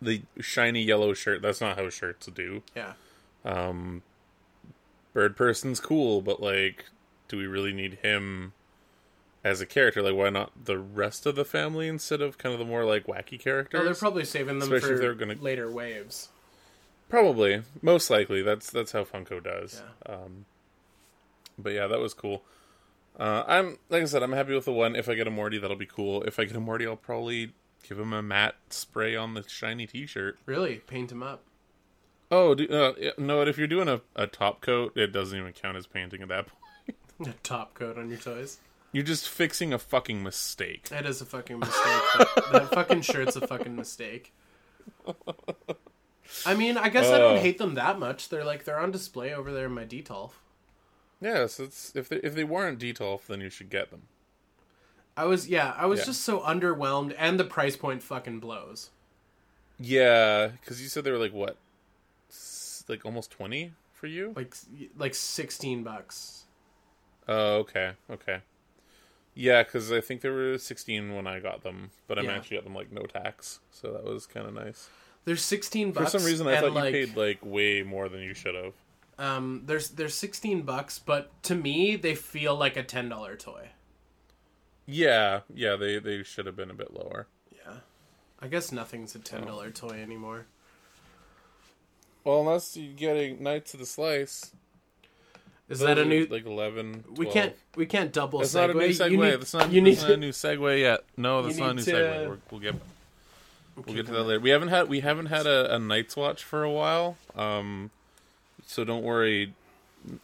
the 0.00 0.22
shiny 0.40 0.82
yellow 0.82 1.14
shirt. 1.14 1.42
That's 1.42 1.60
not 1.60 1.78
how 1.78 1.88
shirts 1.90 2.26
do. 2.26 2.62
yeah, 2.74 2.92
Um, 3.44 4.02
Bird 5.12 5.36
person's 5.36 5.80
cool, 5.80 6.20
but 6.20 6.40
like, 6.42 6.84
do 7.28 7.38
we 7.38 7.46
really 7.46 7.72
need 7.72 7.98
him 8.02 8.52
as 9.42 9.60
a 9.60 9.66
character. 9.66 10.02
Like, 10.02 10.14
why 10.14 10.28
not 10.28 10.52
the 10.66 10.78
rest 10.78 11.24
of 11.24 11.36
the 11.36 11.44
family 11.44 11.88
instead 11.88 12.20
of 12.20 12.36
kind 12.36 12.52
of 12.52 12.58
the 12.58 12.64
more 12.66 12.84
like 12.84 13.06
wacky 13.06 13.38
characters? 13.40 13.80
Oh, 13.80 13.84
they're 13.84 13.94
probably 13.94 14.24
saving 14.24 14.58
them 14.58 14.70
Especially 14.72 14.90
if 14.94 14.96
for 14.96 15.00
they're 15.02 15.14
gonna- 15.14 15.40
later 15.40 15.70
waves. 15.70 16.28
Probably, 17.08 17.62
most 17.82 18.10
likely. 18.10 18.42
That's 18.42 18.68
that's 18.70 18.90
how 18.92 19.04
Funko 19.04 19.42
does. 19.42 19.80
Yeah. 20.06 20.14
Um, 20.14 20.44
but 21.56 21.72
yeah, 21.72 21.86
that 21.86 22.00
was 22.00 22.12
cool. 22.12 22.42
Uh, 23.18 23.44
I'm 23.46 23.78
like 23.88 24.02
I 24.02 24.06
said, 24.06 24.22
I'm 24.24 24.32
happy 24.32 24.52
with 24.54 24.64
the 24.64 24.72
one. 24.72 24.96
If 24.96 25.08
I 25.08 25.14
get 25.14 25.26
a 25.28 25.30
Morty, 25.30 25.56
that'll 25.58 25.76
be 25.76 25.86
cool. 25.86 26.22
If 26.24 26.38
I 26.40 26.44
get 26.44 26.56
a 26.56 26.60
Morty, 26.60 26.84
I'll 26.86 26.96
probably 26.96 27.52
give 27.88 27.98
him 27.98 28.12
a 28.12 28.22
matte 28.22 28.56
spray 28.70 29.14
on 29.16 29.34
the 29.34 29.44
shiny 29.48 29.86
T-shirt. 29.86 30.38
Really, 30.46 30.76
paint 30.86 31.10
him 31.12 31.22
up. 31.22 31.42
Oh, 32.30 32.54
do, 32.54 32.66
uh, 32.68 32.94
yeah, 32.98 33.10
no! 33.18 33.42
If 33.42 33.56
you're 33.58 33.66
doing 33.68 33.88
a, 33.88 34.00
a 34.16 34.26
top 34.26 34.60
coat, 34.60 34.96
it 34.96 35.08
doesn't 35.12 35.38
even 35.38 35.52
count 35.52 35.76
as 35.76 35.86
painting 35.86 36.22
at 36.22 36.28
that 36.28 36.46
point. 37.18 37.30
A 37.30 37.34
top 37.42 37.74
coat 37.74 37.96
on 37.98 38.08
your 38.08 38.18
toys. 38.18 38.58
You're 38.92 39.04
just 39.04 39.28
fixing 39.28 39.72
a 39.72 39.78
fucking 39.78 40.22
mistake. 40.22 40.88
That 40.88 41.06
is 41.06 41.20
a 41.20 41.26
fucking 41.26 41.58
mistake. 41.58 41.74
that, 42.18 42.44
that 42.52 42.70
fucking 42.70 43.02
shirt's 43.02 43.36
a 43.36 43.46
fucking 43.46 43.76
mistake. 43.76 44.32
I 46.44 46.54
mean, 46.54 46.76
I 46.76 46.88
guess 46.88 47.06
I 47.10 47.18
don't 47.18 47.36
Uh. 47.36 47.40
hate 47.40 47.58
them 47.58 47.74
that 47.74 47.98
much. 47.98 48.28
They're 48.28 48.44
like 48.44 48.64
they're 48.64 48.78
on 48.78 48.90
display 48.90 49.32
over 49.34 49.52
there 49.52 49.66
in 49.66 49.72
my 49.72 49.84
Detolf. 49.84 50.32
Yes, 51.20 51.58
it's 51.60 51.94
if 51.94 52.08
they 52.08 52.16
if 52.16 52.34
they 52.34 52.44
weren't 52.44 52.78
Detolf, 52.78 53.26
then 53.26 53.40
you 53.40 53.50
should 53.50 53.70
get 53.70 53.90
them. 53.90 54.02
I 55.16 55.24
was 55.24 55.48
yeah, 55.48 55.74
I 55.76 55.86
was 55.86 56.00
Yeah. 56.00 56.06
just 56.06 56.22
so 56.22 56.40
underwhelmed, 56.40 57.14
and 57.18 57.38
the 57.40 57.44
price 57.44 57.76
point 57.76 58.02
fucking 58.02 58.40
blows. 58.40 58.90
Yeah, 59.78 60.48
because 60.60 60.80
you 60.82 60.88
said 60.88 61.04
they 61.04 61.10
were 61.10 61.18
like 61.18 61.32
what, 61.32 61.56
S- 62.30 62.84
like 62.88 63.04
almost 63.04 63.30
twenty 63.30 63.72
for 63.92 64.06
you. 64.06 64.32
Like 64.36 64.54
like 64.96 65.14
sixteen 65.14 65.82
bucks. 65.82 66.44
Oh, 67.28 67.56
okay, 67.58 67.92
okay. 68.10 68.40
Yeah, 69.34 69.64
because 69.64 69.92
I 69.92 70.00
think 70.00 70.22
they 70.22 70.30
were 70.30 70.56
16 70.56 71.14
when 71.14 71.26
I 71.26 71.40
got 71.40 71.62
them, 71.62 71.90
but 72.08 72.18
I 72.18 72.22
Yeah. 72.22 72.32
actually 72.36 72.56
got 72.56 72.64
them 72.64 72.74
like 72.74 72.90
no 72.90 73.02
tax, 73.02 73.60
so 73.70 73.92
that 73.92 74.02
was 74.04 74.26
kind 74.26 74.46
of 74.46 74.54
nice. 74.54 74.88
There's 75.26 75.42
sixteen 75.42 75.92
bucks. 75.92 76.12
For 76.12 76.18
some 76.20 76.26
reason, 76.26 76.46
I 76.46 76.60
thought 76.60 76.72
like, 76.72 76.94
you 76.94 77.06
paid 77.08 77.16
like 77.16 77.38
way 77.44 77.82
more 77.82 78.08
than 78.08 78.20
you 78.20 78.32
should 78.32 78.54
have. 78.54 78.74
Um, 79.18 79.62
there's 79.66 79.90
there's 79.90 80.14
sixteen 80.14 80.62
bucks, 80.62 80.98
but 80.98 81.30
to 81.44 81.54
me 81.54 81.96
they 81.96 82.14
feel 82.14 82.54
like 82.54 82.76
a 82.76 82.82
ten 82.82 83.08
dollar 83.08 83.34
toy. 83.36 83.70
Yeah, 84.86 85.40
yeah, 85.52 85.76
they 85.76 85.98
they 85.98 86.22
should 86.22 86.46
have 86.46 86.56
been 86.56 86.70
a 86.70 86.74
bit 86.74 86.92
lower. 86.94 87.26
Yeah, 87.52 87.78
I 88.40 88.46
guess 88.48 88.70
nothing's 88.72 89.14
a 89.14 89.18
ten 89.18 89.44
dollar 89.46 89.70
toy 89.70 90.00
anymore. 90.00 90.46
Well, 92.24 92.40
unless 92.40 92.76
you 92.76 92.92
get 92.92 93.16
a 93.16 93.34
Knights 93.42 93.74
of 93.74 93.80
the 93.80 93.86
Slice. 93.86 94.52
Is 95.68 95.80
Those 95.80 95.88
that 95.88 95.98
a 95.98 96.04
new? 96.04 96.26
like 96.30 96.46
11? 96.46 97.04
we 97.16 97.26
can't 97.26 97.52
we 97.74 97.86
can't 97.86 98.12
double 98.12 98.38
That's 98.38 98.52
segue. 98.52 98.54
not 98.54 98.70
a 98.70 98.74
new 98.74 98.88
segue. 98.88 99.10
You 99.10 99.16
need, 99.18 99.30
that's 99.32 99.54
not, 99.54 99.72
you 99.72 99.80
need 99.80 99.90
that's 99.96 100.02
not 100.02 100.08
to, 100.08 100.14
a 100.14 100.16
new 100.18 100.30
segue 100.30 100.80
yet. 100.80 101.00
No, 101.16 101.42
that's 101.42 101.58
not 101.58 101.70
a 101.70 101.74
new 101.74 101.82
to- 101.82 101.90
segue. 101.92 102.28
We're, 102.28 102.38
we'll 102.52 102.60
get 102.60 102.74
we'll 103.74 103.96
get 103.96 104.06
to 104.06 104.12
that 104.12 104.22
later. 104.22 104.40
We 104.40 104.50
haven't 104.50 104.68
had 104.68 104.88
we 104.88 105.00
haven't 105.00 105.26
had 105.26 105.46
a, 105.46 105.74
a 105.74 105.78
Night's 105.80 106.16
Watch 106.16 106.44
for 106.44 106.62
a 106.62 106.70
while. 106.70 107.16
Um, 107.34 107.90
so 108.64 108.84
don't 108.84 109.02
worry, 109.02 109.54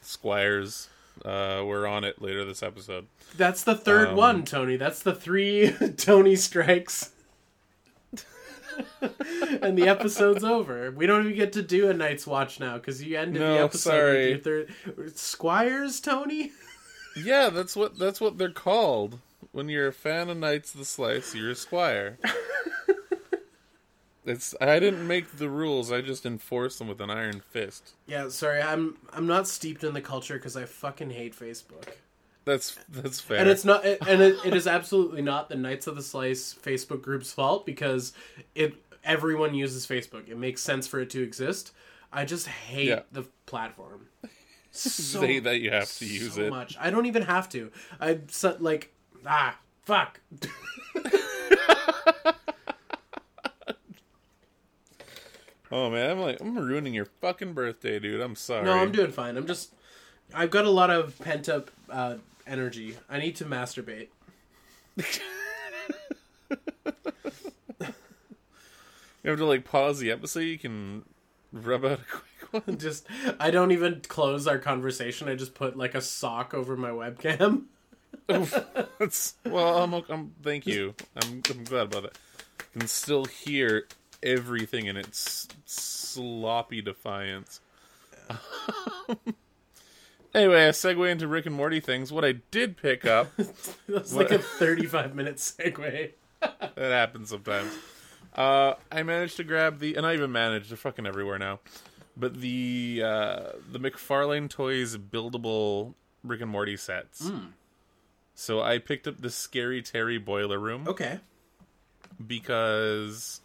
Squires. 0.01 0.89
Uh, 1.25 1.63
we're 1.65 1.87
on 1.87 2.03
it 2.05 2.21
later 2.21 2.45
this 2.45 2.63
episode. 2.63 3.07
That's 3.37 3.63
the 3.65 3.75
third 3.77 4.09
Um, 4.09 4.17
one, 4.17 4.45
Tony. 4.45 4.77
That's 4.77 5.03
the 5.03 5.15
three 5.15 5.71
Tony 5.97 6.35
strikes. 6.37 7.11
and 9.63 9.77
the 9.77 9.87
episode's 9.89 10.45
over. 10.45 10.91
We 10.91 11.07
don't 11.07 11.25
even 11.25 11.37
get 11.37 11.53
to 11.55 11.63
do 11.63 11.89
a 11.91 11.95
night's 11.95 12.27
watch 12.27 12.59
now 12.59 12.75
because 12.79 13.03
you 13.03 13.19
ended 13.19 13.43
the 13.43 13.47
No, 13.47 13.65
episode 13.65 13.91
sorry. 13.91 14.33
with 14.35 14.47
your 14.47 14.65
third 14.67 15.19
Squires, 15.19 16.01
Tony. 16.01 16.51
Yeah, 17.15 17.51
that's 17.51 17.77
what 17.77 17.99
that's 17.99 18.23
what 18.23 18.39
they're 18.39 18.49
called. 18.51 19.19
When 19.51 19.69
you're 19.69 19.89
a 19.89 19.93
fan 19.93 20.31
of 20.31 20.39
Knights 20.39 20.73
of 20.73 20.79
the 20.81 20.87
Slice, 20.87 21.35
you're 21.35 21.51
a 21.51 21.55
squire. 21.55 22.17
It's 24.25 24.55
I 24.61 24.79
didn't 24.79 25.07
make 25.07 25.37
the 25.39 25.49
rules. 25.49 25.91
I 25.91 26.01
just 26.01 26.25
enforce 26.27 26.79
them 26.79 26.89
with 26.89 27.01
an 27.01 27.11
iron 27.11 27.41
fist. 27.41 27.93
Yeah, 28.07 28.29
sorry, 28.29 28.63
I'm 28.63 28.97
I'm 29.13 29.27
not 29.27 29.49
steeped 29.49 29.85
in 29.85 29.95
the 29.95 30.01
culture 30.01 30.35
because 30.35 30.57
I 30.57 30.65
fucking 30.65 31.11
hate 31.11 31.35
Facebook. 31.39 31.89
That's 32.45 32.77
that's 32.89 33.21
fair. 33.21 33.39
And 33.39 33.49
it's 33.49 33.65
not, 33.65 33.85
and 33.85 34.21
it, 34.21 34.37
it 34.45 34.55
is 34.55 34.67
absolutely 34.67 35.23
not 35.23 35.49
the 35.49 35.55
Knights 35.55 35.87
of 35.87 35.95
the 35.97 36.03
Slice 36.03 36.55
Facebook 36.61 37.01
group's 37.03 37.33
fault 37.33 37.65
because 37.65 38.13
it 38.55 38.75
everyone 39.05 39.55
uses 39.55 39.87
Facebook. 39.87 40.29
It 40.29 40.37
makes 40.37 40.63
sense 40.63 40.87
for 40.87 41.01
it 41.01 41.11
to 41.11 41.23
exist. 41.23 41.73
I 42.13 42.25
just 42.25 42.47
hate 42.49 42.89
Yeah. 42.89 43.03
the 43.13 43.25
platform. 43.47 44.09
So, 44.75 45.21
say 45.21 45.39
that 45.39 45.61
you 45.61 45.71
have 45.71 45.95
to 45.99 46.07
use 46.07 46.33
so 46.33 46.45
it. 46.45 46.49
much. 46.51 46.79
I 46.81 46.89
don't 46.89 47.05
even 47.05 47.21
have 47.25 47.47
to. 47.51 47.71
I 48.01 48.21
so, 48.29 48.57
like 48.59 48.91
ah 49.27 49.59
fuck. 49.83 50.19
Oh 55.73 55.91
man, 55.91 56.11
I'm 56.11 56.21
like 56.21 56.41
I'm 56.41 56.57
ruining 56.57 56.93
your 56.93 57.07
fucking 57.07 57.55
birthday, 57.55 57.99
dude. 57.99 58.21
I'm 58.21 58.37
sorry. 58.37 58.65
No, 58.65 58.73
I'm 58.73 58.93
doing 58.93 59.11
fine. 59.11 59.37
I'm 59.39 59.47
just 59.47 59.73
I've 60.35 60.51
got 60.51 60.67
a 60.67 60.71
lot 60.71 60.91
of 60.91 61.19
pent 61.19 61.49
up 61.49 61.71
uh, 61.91 62.17
energy. 62.47 62.97
I 63.09 63.19
need 63.19 63.37
to 63.37 63.47
masturbate. 63.47 64.09
You 69.23 69.31
have 69.31 69.39
to 69.39 69.47
like 69.47 69.65
pause 69.65 69.99
the 69.99 70.11
episode. 70.11 70.41
You 70.41 70.59
can 70.59 71.05
rub 71.53 71.85
out 71.85 72.01
a 72.01 72.05
quick 72.51 72.67
one. 72.67 72.77
Just 72.79 73.07
I 73.39 73.51
don't 73.51 73.71
even 73.71 74.03
close 74.09 74.47
our 74.47 74.59
conversation. 74.59 75.29
I 75.29 75.37
just 75.37 75.55
put 75.55 75.77
like 75.77 75.95
a 75.95 76.01
sock 76.01 76.55
over 76.55 76.77
my 76.77 76.91
webcam. 76.91 77.65
That's, 78.99 79.35
well, 79.45 79.83
I'm, 79.83 79.95
I'm. 80.09 80.35
Thank 80.43 80.67
you. 80.67 80.95
I'm, 81.17 81.43
I'm 81.49 81.65
glad 81.65 81.87
about 81.87 82.03
that. 82.03 82.19
I 82.61 82.79
can 82.79 82.89
still 82.89 83.25
hear 83.25 83.87
everything 84.23 84.87
in 84.87 84.97
its 84.97 85.49
sloppy 85.65 86.81
defiance. 86.83 87.61
anyway, 90.35 90.65
a 90.65 90.71
segue 90.71 91.11
into 91.11 91.27
Rick 91.29 91.47
and 91.47 91.55
Morty 91.55 91.81
things. 91.81 92.13
What 92.13 92.25
I 92.25 92.33
did 92.51 92.77
pick 92.77 93.05
up 93.05 93.31
That's 93.89 94.13
like 94.15 94.31
a 94.31 94.39
35 94.39 95.15
minute 95.15 95.37
segue. 95.37 96.13
that 96.41 96.77
happens 96.77 97.31
sometimes. 97.31 97.73
Uh, 98.35 98.75
I 98.91 99.03
managed 99.03 99.37
to 99.37 99.45
grab 99.45 99.79
the, 99.79 99.95
and 99.95 100.07
I 100.07 100.15
even 100.15 100.33
managed. 100.33 100.71
They're 100.71 100.77
fucking 100.77 101.07
everywhere 101.07 101.39
now. 101.39 101.61
But 102.17 102.41
the 102.41 103.03
uh, 103.05 103.41
the 103.71 103.79
McFarlane 103.79 104.49
Toys 104.49 104.97
buildable 104.97 105.95
Rick 106.25 106.41
and 106.41 106.51
Morty 106.51 106.77
sets. 106.77 107.31
So 108.35 108.63
I 108.63 108.79
picked 108.79 109.07
up 109.07 109.21
the 109.21 109.31
Scary 109.31 109.83
Terry 109.83 110.17
Boiler 110.19 110.59
Room 110.59 110.89
Okay. 110.89 111.21
because 112.27 113.42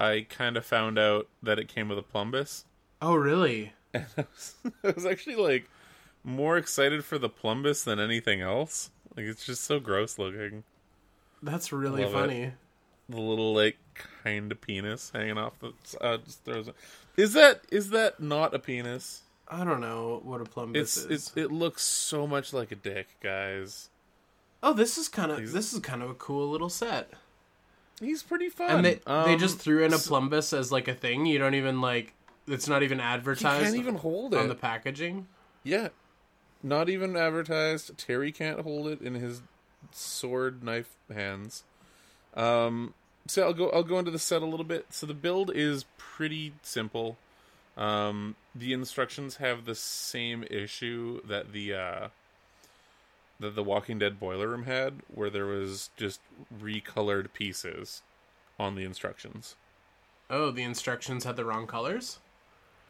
I 0.00 0.26
kind 0.28 0.56
of 0.56 0.64
found 0.64 0.98
out 0.98 1.28
that 1.42 1.58
it 1.58 1.68
came 1.68 1.88
with 1.88 1.98
a 1.98 2.02
plumbus. 2.02 2.64
Oh, 3.02 3.14
really? 3.14 3.72
And 3.92 4.06
I 4.16 4.24
was, 4.32 4.54
I 4.84 4.90
was 4.92 5.04
actually 5.04 5.34
like 5.36 5.68
more 6.22 6.56
excited 6.56 7.04
for 7.04 7.18
the 7.18 7.28
plumbus 7.28 7.82
than 7.84 7.98
anything 7.98 8.40
else. 8.40 8.90
Like 9.16 9.26
it's 9.26 9.44
just 9.44 9.64
so 9.64 9.80
gross 9.80 10.16
looking. 10.18 10.62
That's 11.42 11.72
really 11.72 12.02
Love 12.04 12.12
it. 12.12 12.16
funny. 12.16 12.52
the 13.08 13.20
little 13.20 13.52
like 13.52 13.78
kind 14.22 14.52
of 14.52 14.60
penis 14.60 15.10
hanging 15.12 15.38
off 15.38 15.54
the 15.58 15.72
uh, 16.00 16.18
just 16.18 16.44
throws 16.44 16.68
it. 16.68 16.76
Is 17.16 17.32
that 17.32 17.62
is 17.72 17.90
that 17.90 18.20
not 18.20 18.54
a 18.54 18.60
penis? 18.60 19.22
I 19.48 19.64
don't 19.64 19.80
know 19.80 20.20
what 20.22 20.40
a 20.40 20.44
plumbus 20.44 20.76
It's 20.76 20.96
is. 20.98 21.06
it's 21.06 21.36
it 21.36 21.50
looks 21.50 21.82
so 21.82 22.28
much 22.28 22.52
like 22.52 22.70
a 22.70 22.76
dick, 22.76 23.08
guys. 23.20 23.88
oh, 24.62 24.72
this 24.72 24.96
is 24.98 25.08
kind 25.08 25.32
of 25.32 25.50
this 25.50 25.72
is 25.72 25.80
kind 25.80 26.00
of 26.04 26.10
a 26.10 26.14
cool 26.14 26.48
little 26.48 26.68
set. 26.70 27.10
He's 28.00 28.22
pretty 28.22 28.48
fun. 28.48 28.70
And 28.70 28.84
they 28.84 28.94
they 28.94 29.34
Um, 29.34 29.38
just 29.38 29.58
threw 29.58 29.84
in 29.84 29.92
a 29.92 29.96
plumbus 29.96 30.56
as 30.56 30.72
like 30.72 30.88
a 30.88 30.94
thing. 30.94 31.26
You 31.26 31.38
don't 31.38 31.54
even 31.54 31.80
like 31.80 32.14
it's 32.46 32.66
not 32.66 32.82
even 32.82 32.98
he 32.98 33.04
advertised 33.04 33.64
can't 33.64 33.76
even 33.76 33.96
hold 33.96 34.34
it. 34.34 34.38
on 34.38 34.48
the 34.48 34.54
packaging. 34.54 35.28
Yeah, 35.62 35.88
not 36.62 36.88
even 36.88 37.16
advertised. 37.16 37.96
Terry 37.98 38.32
can't 38.32 38.60
hold 38.60 38.88
it 38.88 39.00
in 39.02 39.14
his 39.14 39.42
sword 39.92 40.62
knife 40.64 40.90
hands. 41.12 41.64
Um, 42.34 42.94
so 43.26 43.42
I'll 43.42 43.52
go. 43.52 43.70
I'll 43.70 43.82
go 43.82 43.98
into 43.98 44.10
the 44.10 44.18
set 44.18 44.40
a 44.42 44.46
little 44.46 44.64
bit. 44.64 44.86
So 44.90 45.06
the 45.06 45.14
build 45.14 45.50
is 45.54 45.84
pretty 45.98 46.54
simple. 46.62 47.18
Um, 47.76 48.36
the 48.54 48.72
instructions 48.72 49.36
have 49.36 49.64
the 49.64 49.74
same 49.74 50.44
issue 50.50 51.20
that 51.26 51.52
the 51.52 51.74
uh, 51.74 52.08
that 53.40 53.54
the 53.56 53.64
Walking 53.64 53.98
Dead 53.98 54.20
boiler 54.20 54.48
room 54.48 54.64
had, 54.64 55.02
where 55.08 55.30
there 55.30 55.46
was 55.46 55.90
just 55.96 56.20
recolored 56.56 57.32
pieces 57.32 58.02
on 58.58 58.74
the 58.76 58.84
instructions. 58.84 59.56
Oh, 60.30 60.50
the 60.50 60.62
instructions 60.62 61.24
had 61.24 61.36
the 61.36 61.44
wrong 61.44 61.66
colors. 61.66 62.20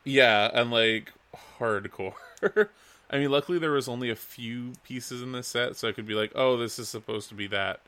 Yeah, 0.04 0.50
and 0.52 0.70
like 0.70 1.12
hardcore. 1.58 2.14
I 3.10 3.18
mean, 3.18 3.30
luckily 3.30 3.58
there 3.58 3.72
was 3.72 3.88
only 3.88 4.10
a 4.10 4.16
few 4.16 4.72
pieces 4.84 5.22
in 5.22 5.32
this 5.32 5.48
set, 5.48 5.76
so 5.76 5.88
I 5.88 5.92
could 5.92 6.06
be 6.06 6.14
like, 6.14 6.32
"Oh, 6.34 6.56
this 6.56 6.78
is 6.78 6.88
supposed 6.88 7.28
to 7.28 7.34
be 7.34 7.46
that." 7.48 7.80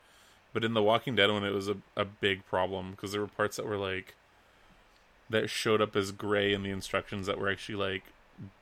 But 0.53 0.65
in 0.65 0.75
the 0.75 0.83
Walking 0.83 1.17
Dead 1.17 1.31
one, 1.31 1.45
it 1.45 1.53
was 1.55 1.69
a 1.69 1.77
a 1.97 2.05
big 2.05 2.45
problem 2.47 2.93
because 2.93 3.13
there 3.13 3.21
were 3.21 3.27
parts 3.29 3.57
that 3.57 3.67
were 3.67 3.77
like 3.79 4.15
that 5.31 5.49
showed 5.49 5.81
up 5.81 5.97
as 5.97 6.13
gray 6.13 6.53
in 6.53 6.63
the 6.63 6.71
instructions 6.71 7.27
that 7.27 7.39
were 7.39 7.51
actually 7.51 7.77
like 7.77 8.05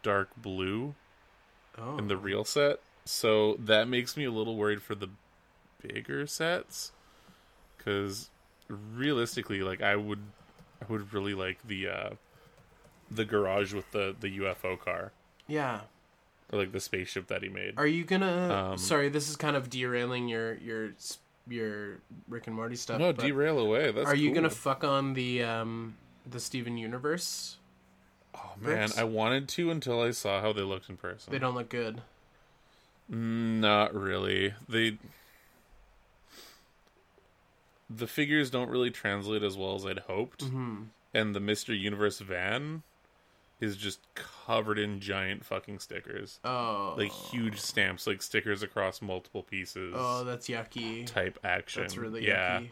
dark 0.02 0.30
blue 0.37 0.95
Oh, 1.78 1.99
in 1.99 2.09
the 2.09 2.14
oh. 2.14 2.19
real 2.19 2.45
set. 2.45 2.80
So 3.04 3.54
that 3.59 3.88
makes 3.88 4.16
me 4.16 4.25
a 4.25 4.30
little 4.30 4.57
worried 4.57 4.83
for 4.83 4.95
the 4.95 5.09
bigger 5.83 6.26
sets 6.26 6.92
because 7.76 8.30
realistically, 8.69 9.62
like 9.62 9.83
I 9.83 9.97
would, 9.97 10.21
I 10.83 10.90
would 10.92 11.12
really 11.12 11.35
like 11.35 11.59
the 11.66 11.88
uh, 11.88 12.11
the 13.11 13.25
garage 13.25 13.73
with 13.73 13.90
the 13.92 14.14
the 14.19 14.38
UFO 14.40 14.78
car 14.78 15.12
Yeah. 15.49 15.80
or 16.52 16.59
like 16.59 16.73
the 16.73 16.80
spaceship 16.80 17.26
that 17.28 17.42
he 17.42 17.49
made. 17.49 17.75
Are 17.78 17.87
you 17.87 18.04
gonna? 18.04 18.71
Um, 18.73 18.78
sorry, 18.78 19.09
this 19.09 19.28
is 19.28 19.37
kind 19.37 19.57
of 19.57 19.71
derailing 19.71 20.28
your 20.28 20.54
your 20.59 20.90
your 21.49 21.99
Rick 22.28 22.47
and 22.47 22.54
Morty 22.54 22.76
stuff. 22.76 22.99
no, 23.00 23.12
derail 23.12 23.59
away. 23.59 23.90
That's 23.90 24.07
are 24.07 24.14
you 24.14 24.28
cool. 24.28 24.37
gonna 24.37 24.50
fuck 24.50 24.85
on 24.85 25.14
the 25.14 25.42
um 25.42 25.97
the 26.30 26.38
Steven 26.38 26.76
Universe? 26.76 27.57
Oh 28.35 28.52
man, 28.61 28.76
bricks? 28.87 28.99
I 28.99 29.04
wanted 29.04 29.49
to 29.49 29.71
until 29.71 30.00
I 30.02 30.12
saw 30.12 30.40
how 30.40 30.52
they 30.52 30.61
looked 30.62 30.88
in 30.88 30.97
person. 30.97 31.33
They 31.33 31.38
don't 31.40 31.54
look 31.54 31.69
good. 31.71 32.02
Not 33.10 33.92
really. 33.94 34.54
They 34.68 34.98
the 37.88 38.06
figures 38.06 38.50
don't 38.50 38.70
really 38.70 38.90
translate 38.90 39.42
as 39.42 39.56
well 39.56 39.74
as 39.74 39.84
I'd 39.84 40.00
hoped, 40.00 40.42
hmm 40.42 40.84
and 41.12 41.34
the 41.34 41.40
Mister 41.40 41.74
Universe 41.74 42.20
van 42.20 42.84
is 43.60 43.76
just 43.76 43.98
covered 44.14 44.78
in 44.78 45.00
giant 45.00 45.44
fucking 45.44 45.80
stickers, 45.80 46.38
Oh, 46.44 46.94
like 46.96 47.10
huge 47.10 47.60
stamps, 47.60 48.06
like 48.06 48.22
stickers 48.22 48.62
across 48.62 49.02
multiple 49.02 49.42
pieces. 49.42 49.92
Oh, 49.96 50.22
that's 50.24 50.48
yucky. 50.48 51.04
type 51.04 51.36
action. 51.42 51.82
That's 51.82 51.96
really 51.96 52.26
yeah, 52.26 52.60
yucky. 52.60 52.68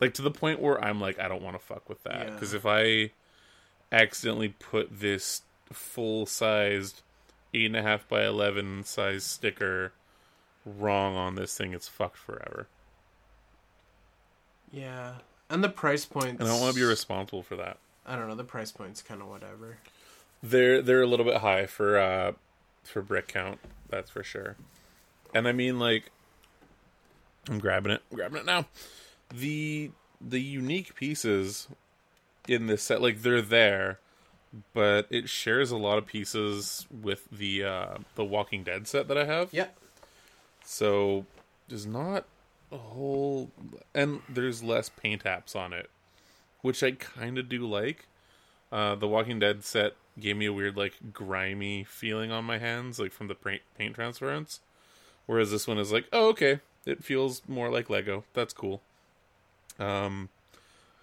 like 0.00 0.14
to 0.14 0.22
the 0.22 0.30
point 0.30 0.60
where 0.60 0.82
I'm 0.82 1.00
like, 1.00 1.18
I 1.18 1.26
don't 1.28 1.42
want 1.42 1.58
to 1.58 1.64
fuck 1.66 1.88
with 1.88 2.02
that 2.04 2.28
Yeah. 2.28 2.30
because 2.34 2.54
if 2.54 2.64
I 2.64 3.10
accidentally 3.90 4.48
put 4.50 5.00
this 5.00 5.42
full 5.72 6.26
sized 6.26 7.02
eight 7.54 7.66
and 7.66 7.76
a 7.76 7.82
half 7.82 8.08
by 8.08 8.24
eleven 8.26 8.84
size 8.84 9.24
sticker 9.24 9.92
wrong 10.66 11.16
on 11.16 11.34
this 11.34 11.56
thing, 11.56 11.72
it's 11.72 11.88
fucked 11.88 12.16
forever. 12.16 12.66
Yeah, 14.72 15.14
and 15.48 15.62
the 15.62 15.68
price 15.68 16.04
points. 16.04 16.40
And 16.40 16.48
I 16.48 16.52
don't 16.52 16.60
want 16.60 16.74
to 16.74 16.80
be 16.80 16.84
responsible 16.84 17.42
for 17.42 17.56
that. 17.56 17.78
I 18.06 18.16
don't 18.16 18.28
know. 18.28 18.34
The 18.34 18.44
price 18.44 18.72
points 18.72 19.02
kind 19.02 19.22
of 19.22 19.28
whatever. 19.28 19.78
They're 20.42 20.82
they're 20.82 21.02
a 21.02 21.06
little 21.06 21.24
bit 21.24 21.38
high 21.38 21.66
for 21.66 21.98
uh 21.98 22.32
for 22.82 23.02
brick 23.02 23.28
count, 23.28 23.60
that's 23.88 24.10
for 24.10 24.22
sure. 24.22 24.56
And 25.34 25.48
I 25.48 25.52
mean 25.52 25.78
like 25.78 26.10
I'm 27.48 27.58
grabbing 27.58 27.92
it. 27.92 28.02
I'm 28.10 28.16
grabbing 28.16 28.38
it 28.38 28.46
now. 28.46 28.66
The 29.32 29.90
the 30.20 30.40
unique 30.40 30.94
pieces 30.94 31.68
in 32.48 32.66
this 32.66 32.82
set 32.82 33.00
like 33.00 33.22
they're 33.22 33.42
there, 33.42 34.00
but 34.72 35.06
it 35.10 35.28
shares 35.28 35.70
a 35.70 35.76
lot 35.76 35.98
of 35.98 36.06
pieces 36.06 36.86
with 36.90 37.26
the 37.30 37.64
uh 37.64 37.96
the 38.14 38.24
Walking 38.24 38.62
Dead 38.62 38.86
set 38.86 39.08
that 39.08 39.18
I 39.18 39.24
have. 39.24 39.52
Yeah. 39.52 39.68
So 40.64 41.26
there's 41.68 41.86
not 41.86 42.24
a 42.72 42.78
whole 42.78 43.50
and 43.94 44.20
there's 44.28 44.62
less 44.62 44.88
paint 44.88 45.24
apps 45.24 45.54
on 45.54 45.72
it, 45.72 45.90
which 46.62 46.82
I 46.82 46.92
kind 46.92 47.38
of 47.38 47.48
do 47.48 47.66
like. 47.66 48.06
Uh, 48.72 48.96
the 48.96 49.06
Walking 49.06 49.38
Dead 49.38 49.62
set 49.62 49.92
gave 50.18 50.36
me 50.36 50.46
a 50.46 50.52
weird 50.52 50.76
like 50.76 51.12
grimy 51.12 51.84
feeling 51.84 52.32
on 52.32 52.44
my 52.44 52.58
hands, 52.58 52.98
like 52.98 53.12
from 53.12 53.28
the 53.28 53.34
paint 53.34 53.62
paint 53.78 53.94
transference. 53.94 54.60
Whereas 55.26 55.50
this 55.50 55.66
one 55.66 55.78
is 55.78 55.92
like, 55.92 56.06
oh 56.12 56.28
okay, 56.30 56.60
it 56.86 57.04
feels 57.04 57.42
more 57.48 57.70
like 57.70 57.90
Lego. 57.90 58.24
That's 58.34 58.52
cool. 58.52 58.82
Um, 59.78 60.28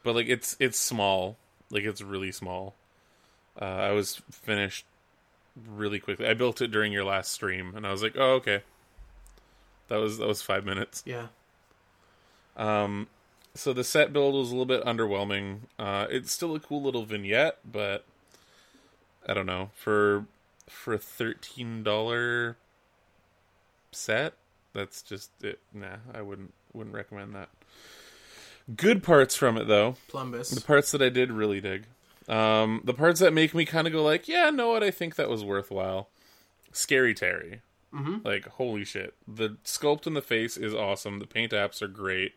but 0.03 0.15
like 0.15 0.27
it's 0.27 0.55
it's 0.60 0.77
small, 0.77 1.38
like 1.70 1.84
it's 1.84 2.01
really 2.01 2.31
small. 2.31 2.75
Uh, 3.60 3.65
I 3.65 3.91
was 3.91 4.22
finished 4.31 4.86
really 5.55 6.00
quickly. 6.00 6.27
I 6.27 6.34
built 6.34 6.62
it 6.62 6.70
during 6.72 6.91
your 6.91 7.03
last 7.03 7.31
stream, 7.31 7.74
and 7.75 7.86
I 7.86 7.91
was 7.91 8.01
like, 8.03 8.15
oh 8.17 8.34
okay. 8.34 8.62
That 9.88 9.98
was 9.98 10.17
that 10.20 10.27
was 10.27 10.41
five 10.41 10.65
minutes. 10.65 11.03
Yeah. 11.05 11.27
Um, 12.55 13.08
so 13.53 13.74
the 13.74 13.84
set 13.84 14.13
build 14.13 14.36
was 14.36 14.50
a 14.50 14.55
little 14.55 14.65
bit 14.65 14.84
underwhelming. 14.86 15.62
Uh, 15.77 16.08
it's 16.10 16.31
still 16.31 16.55
a 16.55 16.60
cool 16.60 16.81
little 16.81 17.03
vignette, 17.03 17.58
but 17.70 18.05
I 19.27 19.34
don't 19.34 19.46
know 19.46 19.70
for 19.74 20.25
for 20.67 20.93
a 20.93 20.98
thirteen 20.98 21.84
dollar 21.84 22.55
set. 23.91 24.34
That's 24.73 25.02
just 25.02 25.32
it. 25.43 25.60
Nah, 25.73 25.97
I 26.13 26.21
wouldn't 26.21 26.54
wouldn't 26.73 26.95
recommend 26.95 27.36
that. 27.36 27.49
Good 28.75 29.04
parts 29.04 29.36
from 29.36 29.58
it 29.58 29.67
though. 29.67 29.95
Plumbus. 30.10 30.54
The 30.56 30.62
parts 30.62 30.91
that 30.91 31.02
I 31.02 31.10
did 31.10 31.32
really 31.32 31.60
dig. 31.60 31.88
Um, 32.32 32.82
the 32.86 32.94
parts 32.94 33.20
that 33.20 33.34
make 33.34 33.54
me 33.54 33.65
kind 33.65 33.86
of 33.88 33.94
go 33.94 34.02
like, 34.04 34.28
yeah, 34.28 34.50
know 34.50 34.70
what? 34.70 34.84
I 34.84 34.89
think 34.91 35.15
that 35.15 35.30
was 35.30 35.44
worthwhile. 35.44 36.10
Scary 36.72 37.13
Terry. 37.13 37.62
hmm 37.94 38.17
Like, 38.24 38.48
holy 38.48 38.86
shit. 38.86 39.13
The 39.28 39.58
sculpt 39.65 40.08
in 40.08 40.13
the 40.13 40.22
face 40.22 40.56
is 40.56 40.74
awesome. 40.74 41.20
The 41.20 41.28
paint 41.28 41.52
apps 41.52 41.82
are 41.82 41.88
great. 41.89 42.34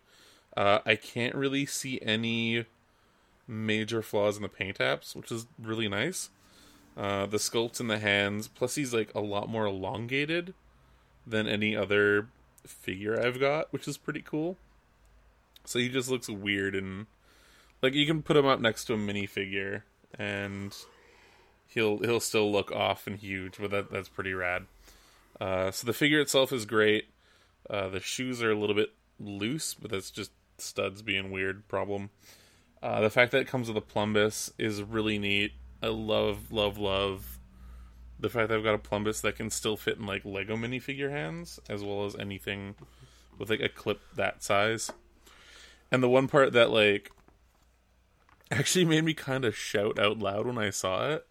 Uh, 0.57 0.81
I 0.85 0.97
can't 0.97 1.35
really 1.35 1.65
see 1.65 2.01
any 2.03 2.67
major 3.47 4.03
flaws 4.03 4.37
in 4.37 4.43
the 4.43 4.49
paint 4.49 4.79
apps, 4.79 5.15
which 5.15 5.31
is 5.31 5.47
really 5.63 5.89
nice. 5.89 6.31
Uh, 6.97 7.27
the 7.27 7.37
sculpt 7.39 7.79
in 7.81 7.89
the 7.89 7.99
hands, 7.99 8.49
plus 8.49 8.75
he's 8.75 8.93
like 8.95 9.15
a 9.15 9.21
lot 9.21 9.49
more 9.49 9.67
elongated 9.67 10.55
than 11.27 11.47
any 11.49 11.77
other 11.77 12.29
figure 12.67 13.21
I've 13.21 13.39
got, 13.41 13.73
which 13.73 13.87
is 13.87 13.97
pretty 13.97 14.23
cool. 14.23 14.57
So 15.65 15.79
he 15.79 15.89
just 15.89 16.11
looks 16.11 16.29
weird 16.29 16.75
and 16.75 17.07
like 17.85 17.95
you 17.95 18.07
can 18.07 18.23
put 18.23 18.37
him 18.37 18.47
up 18.47 18.61
next 18.61 18.87
to 18.87 18.95
a 18.95 18.97
minifigure 18.97 19.83
and 20.19 20.75
he'll 21.67 21.99
he'll 21.99 22.21
still 22.21 22.51
look 22.51 22.73
off 22.73 23.07
and 23.07 23.17
huge, 23.17 23.59
but 23.61 23.71
that 23.71 23.91
that's 23.91 24.09
pretty 24.09 24.33
rad. 24.33 24.67
Uh, 25.41 25.71
so 25.71 25.87
the 25.87 25.93
figure 25.93 26.21
itself 26.21 26.53
is 26.53 26.65
great. 26.65 27.09
Uh, 27.69 27.89
the 27.89 28.01
shoes 28.01 28.43
are 28.43 28.51
a 28.51 28.59
little 28.59 28.75
bit 28.75 28.93
loose, 29.21 29.75
but 29.75 29.91
that's 29.91 30.11
just 30.11 30.31
studs 30.59 31.03
being 31.03 31.31
weird 31.31 31.69
problem. 31.69 32.11
Uh, 32.83 33.01
the 33.01 33.11
fact 33.11 33.33
that 33.33 33.41
it 33.41 33.49
comes 33.49 33.69
with 33.69 33.77
a 33.77 33.81
plumbus 33.81 34.53
is 34.59 34.83
really 34.83 35.19
neat. 35.19 35.53
I 35.83 35.89
love, 35.89 36.53
love, 36.53 36.79
love 36.79 37.39
the 38.19 38.29
fact 38.29 38.49
that 38.49 38.57
I've 38.57 38.65
got 38.65 38.75
a 38.75 38.79
plumbus 38.79 39.21
that 39.23 39.37
can 39.37 39.51
still 39.51 39.77
fit 39.77 39.99
in 39.99 40.07
like 40.07 40.25
Lego 40.25 40.57
minifigure 40.57 41.11
hands, 41.11 41.59
as 41.69 41.83
well 41.83 42.05
as 42.05 42.15
anything 42.17 42.75
with 43.39 43.51
like 43.51 43.61
a 43.61 43.69
clip 43.69 44.01
that 44.15 44.43
size. 44.43 44.93
And 45.91 46.03
the 46.03 46.09
one 46.09 46.29
part 46.29 46.53
that 46.53 46.71
like 46.71 47.11
actually 48.51 48.85
made 48.85 49.05
me 49.05 49.15
kind 49.15 49.45
of 49.45 49.57
shout 49.57 49.99
out 49.99 50.19
loud 50.19 50.47
when 50.47 50.59
I 50.59 50.71
saw 50.71 51.09
it. 51.11 51.27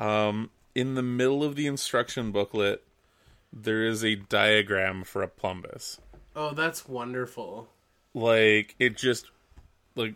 Um, 0.00 0.50
in 0.74 0.94
the 0.94 1.02
middle 1.02 1.42
of 1.42 1.56
the 1.56 1.66
instruction 1.66 2.30
booklet, 2.30 2.84
there 3.52 3.84
is 3.84 4.04
a 4.04 4.14
diagram 4.14 5.04
for 5.04 5.22
a 5.22 5.28
plumbus. 5.28 5.98
Oh, 6.36 6.54
that's 6.54 6.88
wonderful. 6.88 7.68
Like 8.14 8.74
it 8.78 8.96
just 8.96 9.26
like 9.96 10.14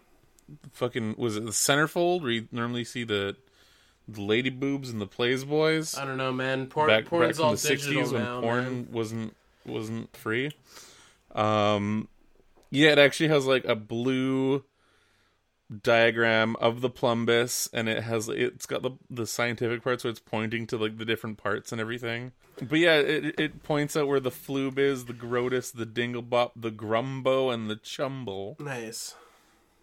fucking 0.73 1.15
was 1.19 1.37
it 1.37 1.45
the 1.45 1.51
centerfold 1.51 2.23
where 2.23 2.31
you 2.31 2.49
normally 2.53 2.85
see 2.85 3.05
the 3.05 3.37
the 4.09 4.21
lady 4.21 4.51
boobs 4.51 4.91
and 4.91 5.01
the 5.01 5.07
plays 5.07 5.45
boys 5.45 5.97
I 5.97 6.05
don't 6.05 6.17
know, 6.17 6.33
man. 6.33 6.67
Porn, 6.67 6.89
back, 6.89 7.05
back 7.05 7.11
porn's 7.11 7.37
from 7.37 7.47
all 7.47 7.51
the 7.53 7.57
digital 7.57 7.95
sixties 7.95 8.13
when 8.13 8.23
now, 8.23 8.41
porn 8.41 8.65
man. 8.65 8.89
wasn't 8.91 9.37
wasn't 9.67 10.17
free. 10.17 10.53
Um, 11.35 12.09
yeah, 12.71 12.91
it 12.91 12.99
actually 12.99 13.29
has 13.29 13.47
like 13.47 13.65
a 13.65 13.75
blue 13.75 14.65
diagram 15.83 16.57
of 16.57 16.81
the 16.81 16.91
plumbus, 16.91 17.69
and 17.73 17.89
it 17.89 18.03
has 18.05 18.29
it's 18.29 18.67
got 18.67 18.83
the 18.83 18.93
the 19.11 19.27
scientific 19.27 19.83
part, 19.83 20.01
so 20.01 20.09
it's 20.09 20.21
pointing 20.21 20.67
to 20.69 20.77
like 20.77 20.99
the 20.99 21.05
different 21.05 21.39
parts 21.39 21.73
and 21.73 21.81
everything. 21.81 22.33
But 22.61 22.79
yeah, 22.79 22.97
it 22.97 23.39
it 23.41 23.63
points 23.63 23.97
out 23.97 24.09
where 24.09 24.21
the 24.21 24.31
flube 24.31 24.79
is, 24.79 25.07
the 25.07 25.15
grotus, 25.15 25.73
the 25.73 25.87
dinglebop, 25.87 26.53
the 26.57 26.71
grumbo, 26.71 27.53
and 27.53 27.69
the 27.71 27.77
chumble. 27.77 28.57
Nice. 28.61 29.15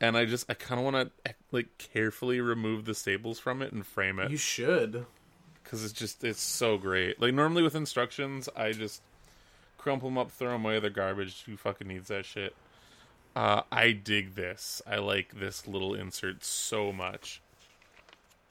And 0.02 0.16
I 0.16 0.26
just 0.26 0.50
I 0.50 0.54
kind 0.54 0.80
of 0.80 0.86
want 0.86 0.96
to 1.26 1.30
eh, 1.30 1.34
like 1.52 1.78
carefully 1.78 2.40
remove 2.40 2.86
the 2.86 2.94
staples 2.96 3.38
from 3.40 3.62
it 3.62 3.74
and 3.74 3.86
frame 3.86 4.18
it 4.20 4.32
You 4.32 4.38
should. 4.38 5.06
because 5.64 5.84
it's 5.84 5.94
just 5.94 6.24
it's 6.24 6.42
so 6.42 6.78
great. 6.78 7.20
Like 7.22 7.34
normally 7.34 7.64
with 7.64 7.76
instructions, 7.76 8.48
I 8.56 8.72
just 8.72 9.02
crumple 9.78 10.10
them 10.10 10.18
up, 10.18 10.32
throw 10.32 10.52
them 10.52 10.64
away. 10.64 10.80
They're 10.80 10.90
garbage. 10.90 11.44
Who 11.46 11.58
fucking 11.58 11.88
needs 11.88 12.08
that 12.10 12.26
shit? 12.26 12.56
Uh, 13.36 13.62
I 13.72 13.92
dig 13.92 14.36
this. 14.36 14.82
I 14.88 14.98
like 14.98 15.40
this 15.40 15.68
little 15.68 15.94
insert 15.94 16.44
so 16.44 16.92
much 16.92 17.42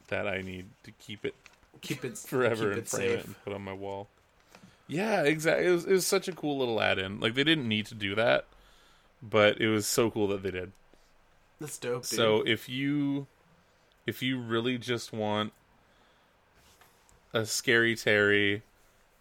that 0.09 0.27
I 0.27 0.41
need 0.41 0.67
to 0.85 0.91
keep 0.93 1.25
it 1.25 1.35
Keep 1.81 2.05
it 2.05 2.19
forever 2.27 2.64
keep 2.64 2.73
and 2.73 2.79
it 2.79 2.88
frame 2.88 3.11
it 3.19 3.25
and 3.25 3.45
put 3.45 3.53
on 3.53 3.62
my 3.62 3.73
wall. 3.73 4.09
Yeah, 4.87 5.23
exactly. 5.23 5.67
It 5.67 5.71
was, 5.71 5.85
it 5.85 5.93
was 5.93 6.07
such 6.07 6.29
a 6.29 6.33
cool 6.33 6.59
little 6.59 6.81
add-in. 6.81 7.21
Like 7.21 7.35
they 7.35 7.45
didn't 7.45 7.69
need 7.69 7.87
to 7.87 7.95
do 7.95 8.14
that, 8.14 8.47
but 9.23 9.61
it 9.61 9.69
was 9.69 9.87
so 9.87 10.11
cool 10.11 10.29
that 10.29 10.43
they 10.43 10.51
did. 10.51 10.73
That's 11.61 11.77
dope, 11.77 12.09
dude. 12.09 12.19
So 12.19 12.43
if 12.47 12.69
you 12.69 13.27
if 14.07 14.23
you 14.23 14.41
really 14.41 14.79
just 14.79 15.12
want 15.12 15.53
a 17.35 17.45
scary 17.45 17.95
Terry, 17.95 18.62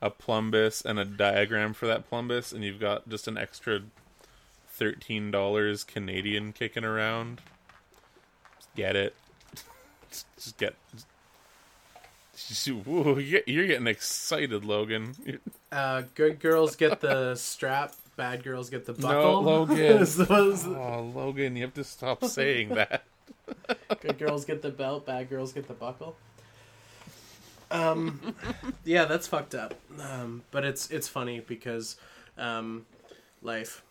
a 0.01 0.09
plumbus, 0.09 0.85
and 0.85 0.97
a 0.99 1.05
diagram 1.05 1.73
for 1.73 1.87
that 1.87 2.09
plumbus, 2.09 2.53
and 2.53 2.63
you've 2.63 2.79
got 2.79 3.09
just 3.09 3.27
an 3.27 3.37
extra 3.37 3.81
thirteen 4.77 5.31
dollars 5.31 5.83
Canadian 5.83 6.53
kicking 6.53 6.83
around, 6.83 7.41
just 8.57 8.73
get 8.75 8.95
it. 8.95 9.15
Just- 10.11 10.57
get 10.57 10.75
just 12.35 12.67
Ooh, 12.69 13.19
you 13.19 13.31
get- 13.31 13.47
you're 13.47 13.67
getting 13.67 13.87
excited, 13.87 14.63
Logan. 14.63 15.15
Uh, 15.71 16.03
good 16.15 16.39
girls 16.39 16.75
get 16.75 17.01
the 17.01 17.35
strap. 17.35 17.93
Bad 18.15 18.43
girls 18.43 18.69
get 18.69 18.85
the 18.85 18.93
buckle. 18.93 19.43
Logan. 19.43 20.05
Oh, 20.29 21.11
Logan, 21.13 21.55
you 21.55 21.63
have 21.63 21.73
to 21.75 21.83
stop 21.83 22.23
saying 22.25 22.69
that. 22.69 23.03
good 24.01 24.17
girls 24.17 24.45
get 24.45 24.61
the 24.61 24.69
belt. 24.71 25.05
Bad 25.05 25.29
girls 25.29 25.53
get 25.53 25.67
the 25.67 25.73
buckle. 25.73 26.15
Um, 27.69 28.33
yeah, 28.85 29.05
that's 29.05 29.27
fucked 29.27 29.53
up. 29.55 29.73
Um, 29.99 30.43
but 30.51 30.63
it's 30.63 30.89
it's 30.89 31.07
funny 31.07 31.41
because, 31.41 31.97
um, 32.37 32.85
life. 33.41 33.83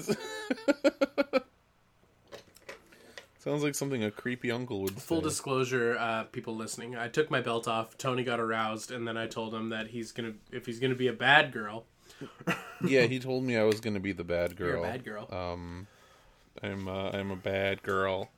Sounds 3.38 3.62
like 3.62 3.74
something 3.76 4.02
a 4.02 4.10
creepy 4.10 4.50
uncle 4.50 4.82
would 4.82 5.00
Full 5.00 5.20
say. 5.20 5.28
disclosure, 5.28 5.96
uh, 5.98 6.24
people 6.24 6.56
listening, 6.56 6.96
I 6.96 7.06
took 7.08 7.30
my 7.30 7.40
belt 7.40 7.68
off. 7.68 7.96
Tony 7.96 8.24
got 8.24 8.40
aroused, 8.40 8.90
and 8.90 9.06
then 9.06 9.16
I 9.16 9.26
told 9.28 9.54
him 9.54 9.68
that 9.68 9.88
he's 9.88 10.10
gonna, 10.10 10.32
if 10.50 10.66
he's 10.66 10.80
gonna 10.80 10.96
be 10.96 11.06
a 11.06 11.12
bad 11.12 11.52
girl, 11.52 11.84
yeah, 12.84 13.02
he 13.02 13.18
told 13.18 13.44
me 13.44 13.56
I 13.56 13.64
was 13.64 13.80
going 13.80 13.94
to 13.94 14.00
be 14.00 14.12
the 14.12 14.24
bad 14.24 14.56
girl. 14.56 14.68
you're 14.68 14.78
a 14.78 14.82
bad 14.82 15.04
girl. 15.04 15.28
Um, 15.30 15.86
I'm 16.62 16.88
uh, 16.88 17.10
I'm 17.10 17.30
a 17.30 17.36
bad 17.36 17.82
girl. 17.82 18.30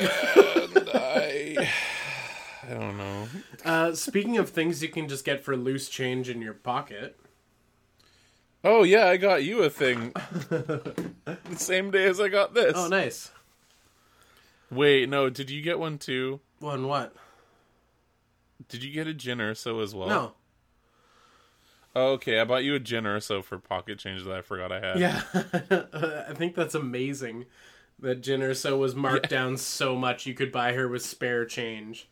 And 0.00 0.88
I 0.94 1.70
I 2.68 2.74
don't 2.74 2.96
know. 2.98 3.28
Uh, 3.64 3.94
speaking 3.94 4.38
of 4.38 4.50
things 4.50 4.82
you 4.82 4.88
can 4.88 5.08
just 5.08 5.24
get 5.24 5.44
for 5.44 5.56
loose 5.56 5.88
change 5.88 6.28
in 6.28 6.40
your 6.40 6.54
pocket, 6.54 7.18
Oh 8.68 8.82
yeah, 8.82 9.06
I 9.06 9.16
got 9.16 9.44
you 9.44 9.62
a 9.62 9.70
thing. 9.70 10.10
the 10.48 11.38
same 11.54 11.92
day 11.92 12.04
as 12.06 12.20
I 12.20 12.28
got 12.28 12.52
this. 12.52 12.72
oh 12.74 12.88
nice. 12.88 13.30
Wait, 14.72 15.08
no, 15.08 15.30
did 15.30 15.50
you 15.50 15.62
get 15.62 15.78
one 15.78 15.98
too? 15.98 16.40
One 16.58 16.88
what? 16.88 17.14
Did 18.68 18.82
you 18.82 18.92
get 18.92 19.06
a 19.06 19.14
Jyn 19.14 19.36
Erso 19.36 19.80
as 19.80 19.94
well? 19.94 20.08
No. 20.08 20.32
Oh, 21.94 22.12
okay, 22.14 22.40
I 22.40 22.44
bought 22.44 22.64
you 22.64 22.74
a 22.74 22.80
Jyn 22.80 23.04
Erso 23.04 23.44
for 23.44 23.56
pocket 23.58 24.00
change 24.00 24.24
that 24.24 24.34
I 24.34 24.42
forgot 24.42 24.72
I 24.72 24.80
had. 24.80 24.98
Yeah, 24.98 25.22
I 26.28 26.34
think 26.34 26.56
that's 26.56 26.74
amazing. 26.74 27.46
That 28.00 28.20
Jyn 28.20 28.40
Erso 28.40 28.76
was 28.76 28.96
marked 28.96 29.30
down 29.30 29.56
so 29.58 29.94
much 29.94 30.26
you 30.26 30.34
could 30.34 30.50
buy 30.50 30.72
her 30.72 30.88
with 30.88 31.04
spare 31.04 31.44
change. 31.44 32.08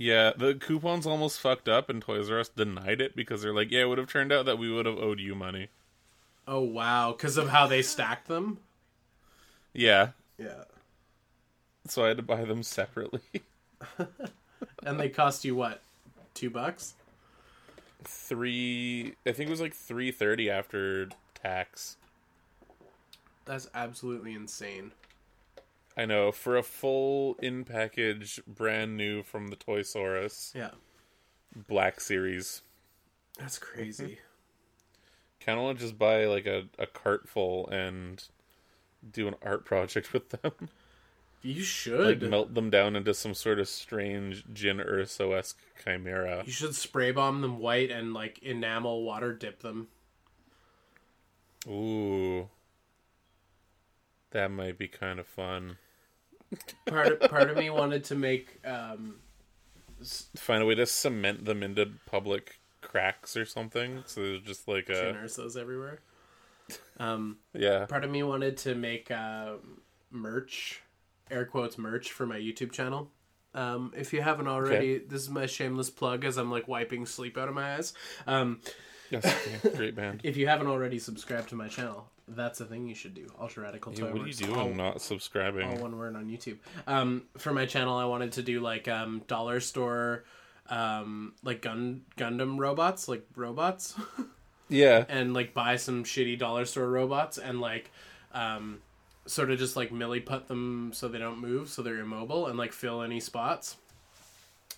Yeah, 0.00 0.32
the 0.34 0.54
coupons 0.54 1.06
almost 1.06 1.38
fucked 1.38 1.68
up, 1.68 1.90
and 1.90 2.00
Toys 2.00 2.30
R 2.30 2.40
Us 2.40 2.48
denied 2.48 3.02
it 3.02 3.14
because 3.14 3.42
they're 3.42 3.52
like, 3.52 3.70
"Yeah, 3.70 3.82
it 3.82 3.88
would 3.90 3.98
have 3.98 4.10
turned 4.10 4.32
out 4.32 4.46
that 4.46 4.58
we 4.58 4.72
would 4.72 4.86
have 4.86 4.96
owed 4.98 5.20
you 5.20 5.34
money." 5.34 5.68
Oh 6.46 6.60
wow, 6.60 7.12
because 7.12 7.36
of 7.36 7.48
how 7.50 7.66
they 7.66 7.82
stacked 7.82 8.26
them. 8.28 8.58
Yeah, 9.72 10.10
Yeah, 10.38 10.64
so 11.86 12.04
I 12.04 12.08
had 12.08 12.16
to 12.18 12.22
buy 12.22 12.44
them 12.44 12.62
separately. 12.62 13.20
and 14.84 14.98
they 14.98 15.08
cost 15.08 15.44
you 15.44 15.54
what? 15.54 15.82
Two 16.34 16.50
bucks. 16.50 16.94
Three, 18.04 19.14
I 19.26 19.32
think 19.32 19.48
it 19.48 19.50
was 19.50 19.60
like 19.60 19.74
three 19.74 20.10
thirty 20.10 20.48
after 20.50 21.08
tax. 21.34 21.96
That's 23.44 23.68
absolutely 23.74 24.32
insane. 24.32 24.92
I 25.96 26.06
know 26.06 26.32
for 26.32 26.56
a 26.56 26.62
full 26.62 27.34
in 27.40 27.64
package, 27.64 28.40
brand 28.46 28.96
new 28.96 29.22
from 29.22 29.48
the 29.48 29.56
Toys 29.56 29.94
R 29.96 30.16
Us 30.16 30.52
Yeah, 30.56 30.70
Black 31.54 32.00
Series. 32.00 32.62
that's 33.38 33.58
crazy. 33.58 34.04
Mm-hmm. 34.04 34.14
Kind 35.44 35.58
of 35.58 35.64
want 35.64 35.78
to 35.78 35.84
just 35.84 35.98
buy 35.98 36.26
like 36.26 36.46
a, 36.46 36.64
a 36.78 36.86
cart 36.86 37.28
full 37.28 37.68
and 37.68 38.22
do 39.10 39.26
an 39.28 39.34
art 39.42 39.64
project 39.64 40.12
with 40.12 40.28
them. 40.30 40.52
You 41.42 41.54
like 41.54 41.64
should. 41.64 42.22
melt 42.22 42.52
them 42.54 42.68
down 42.68 42.96
into 42.96 43.14
some 43.14 43.32
sort 43.32 43.58
of 43.58 43.66
strange 43.68 44.44
Jyn 44.52 44.84
Erso 44.86 45.34
esque 45.36 45.58
chimera. 45.82 46.42
You 46.44 46.52
should 46.52 46.74
spray 46.74 47.12
bomb 47.12 47.40
them 47.40 47.58
white 47.58 47.90
and 47.90 48.12
like 48.12 48.38
enamel 48.40 49.02
water 49.04 49.32
dip 49.32 49.60
them. 49.60 49.88
Ooh. 51.66 52.48
That 54.32 54.50
might 54.50 54.78
be 54.78 54.88
kind 54.88 55.18
of 55.18 55.26
fun. 55.26 55.78
Part 56.86 57.08
of, 57.08 57.30
part 57.30 57.50
of 57.50 57.56
me 57.56 57.70
wanted 57.70 58.04
to 58.04 58.14
make 58.14 58.58
um, 58.66 59.16
Find 60.36 60.62
a 60.62 60.66
way 60.66 60.74
to 60.76 60.86
cement 60.86 61.44
them 61.44 61.62
into 61.62 61.86
public 62.06 62.58
cracks 62.80 63.36
or 63.36 63.44
something. 63.44 64.02
So 64.06 64.22
there's 64.22 64.42
just 64.42 64.66
like 64.66 64.88
a. 64.88 65.14
Ersos 65.14 65.60
everywhere. 65.60 66.00
Um, 66.98 67.38
Yeah. 67.52 67.86
part 67.86 68.04
of 68.04 68.10
me 68.10 68.22
wanted 68.22 68.56
to 68.58 68.74
make 68.74 69.10
uh, 69.10 69.54
merch, 70.10 70.80
air 71.30 71.44
quotes 71.44 71.76
merch 71.76 72.12
for 72.12 72.26
my 72.26 72.38
YouTube 72.38 72.72
channel. 72.72 73.10
Um, 73.52 73.92
if 73.96 74.12
you 74.12 74.22
haven't 74.22 74.46
already, 74.46 74.98
this 74.98 75.22
is 75.22 75.30
my 75.30 75.46
shameless 75.46 75.90
plug 75.90 76.24
as 76.24 76.36
I'm 76.36 76.50
like 76.50 76.68
wiping 76.68 77.04
sleep 77.04 77.36
out 77.36 77.48
of 77.48 77.54
my 77.54 77.74
eyes. 77.74 77.92
Um, 78.26 78.60
Yes, 79.10 79.26
okay, 79.26 79.76
great 79.76 79.96
band. 79.96 80.20
if 80.24 80.36
you 80.36 80.46
haven't 80.46 80.68
already 80.68 81.00
subscribed 81.00 81.48
to 81.48 81.56
my 81.56 81.66
channel, 81.66 82.08
that's 82.36 82.60
a 82.60 82.64
thing 82.64 82.86
you 82.86 82.94
should 82.94 83.14
do. 83.14 83.26
Ultra 83.40 83.64
Radical 83.64 83.92
Yeah, 83.92 84.00
Toy 84.06 84.12
what 84.12 84.22
are 84.22 84.26
you 84.28 84.34
doing 84.34 84.54
all- 84.56 84.70
not 84.74 85.00
subscribing? 85.00 85.68
all 85.68 85.76
one 85.76 85.98
word 85.98 86.16
on 86.16 86.26
YouTube. 86.28 86.58
Um, 86.86 87.24
for 87.38 87.52
my 87.52 87.66
channel, 87.66 87.96
I 87.96 88.04
wanted 88.04 88.32
to 88.32 88.42
do 88.42 88.60
like 88.60 88.88
um, 88.88 89.22
dollar 89.26 89.60
store, 89.60 90.24
um, 90.68 91.34
like 91.42 91.62
gun 91.62 92.02
Gundam 92.16 92.58
robots, 92.58 93.08
like 93.08 93.26
robots, 93.36 93.94
yeah. 94.68 95.04
and 95.08 95.34
like 95.34 95.52
buy 95.54 95.76
some 95.76 96.04
shitty 96.04 96.38
dollar 96.38 96.64
store 96.64 96.88
robots 96.88 97.38
and 97.38 97.60
like, 97.60 97.90
um, 98.32 98.78
sort 99.26 99.50
of 99.50 99.58
just 99.58 99.76
like 99.76 99.90
Milliput 99.90 100.46
them 100.46 100.90
so 100.94 101.08
they 101.08 101.18
don't 101.18 101.40
move, 101.40 101.68
so 101.68 101.82
they're 101.82 101.98
immobile, 101.98 102.46
and 102.46 102.58
like 102.58 102.72
fill 102.72 103.02
any 103.02 103.20
spots, 103.20 103.76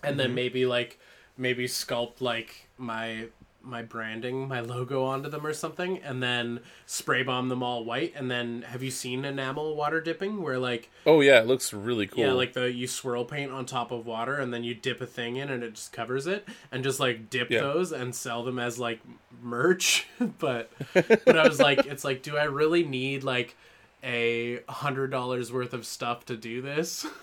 and 0.03 0.19
then 0.19 0.35
maybe 0.35 0.67
like 0.67 0.99
maybe 1.37 1.67
sculpt 1.67 2.21
like 2.21 2.69
my 2.79 3.27
my 3.65 3.83
branding, 3.83 4.49
my 4.49 4.61
logo 4.61 5.05
onto 5.05 5.29
them 5.29 5.47
or 5.47 5.53
something, 5.53 5.99
and 5.99 6.23
then 6.23 6.61
spray 6.87 7.23
bomb 7.23 7.49
them 7.49 7.63
all 7.63 7.85
white. 7.85 8.13
And 8.17 8.31
then 8.31 8.63
have 8.69 8.83
you 8.83 8.91
seen 8.91 9.25
enamel 9.25 9.77
water 9.77 10.01
dipping 10.01 10.43
where 10.43 10.59
like 10.59 10.91
Oh, 11.07 11.21
yeah, 11.21 11.41
it 11.41 11.47
looks 11.47 11.73
really 11.73 12.07
cool. 12.07 12.25
yeah, 12.25 12.33
like 12.33 12.53
the 12.53 12.71
you 12.73 12.87
swirl 12.87 13.25
paint 13.25 13.51
on 13.53 13.65
top 13.67 13.91
of 13.91 14.07
water 14.07 14.37
and 14.37 14.53
then 14.53 14.65
you 14.65 14.75
dip 14.75 15.01
a 15.01 15.07
thing 15.07 15.37
in 15.37 15.51
and 15.51 15.63
it 15.63 15.75
just 15.75 15.93
covers 15.93 16.27
it 16.27 16.47
and 16.71 16.83
just 16.85 17.01
like 17.01 17.31
dip 17.31 17.51
Yeah. 17.51 17.61
those 17.61 17.93
and 17.93 18.15
sell 18.15 18.43
them 18.43 18.59
as 18.59 18.79
like 18.79 19.01
merch. 19.43 20.07
but 20.39 20.71
but 20.95 21.37
I 21.39 21.47
was 21.49 21.61
like, 21.61 21.87
it's 21.87 22.05
like, 22.05 22.23
do 22.23 22.37
I 22.37 22.45
really 22.45 22.85
need 22.85 23.25
like 23.25 23.57
a 24.05 24.61
hundred 24.69 25.11
dollars 25.13 25.53
worth 25.53 25.73
of 25.73 25.87
stuff 25.87 26.25
to 26.27 26.37
do 26.37 26.61
this? 26.63 27.07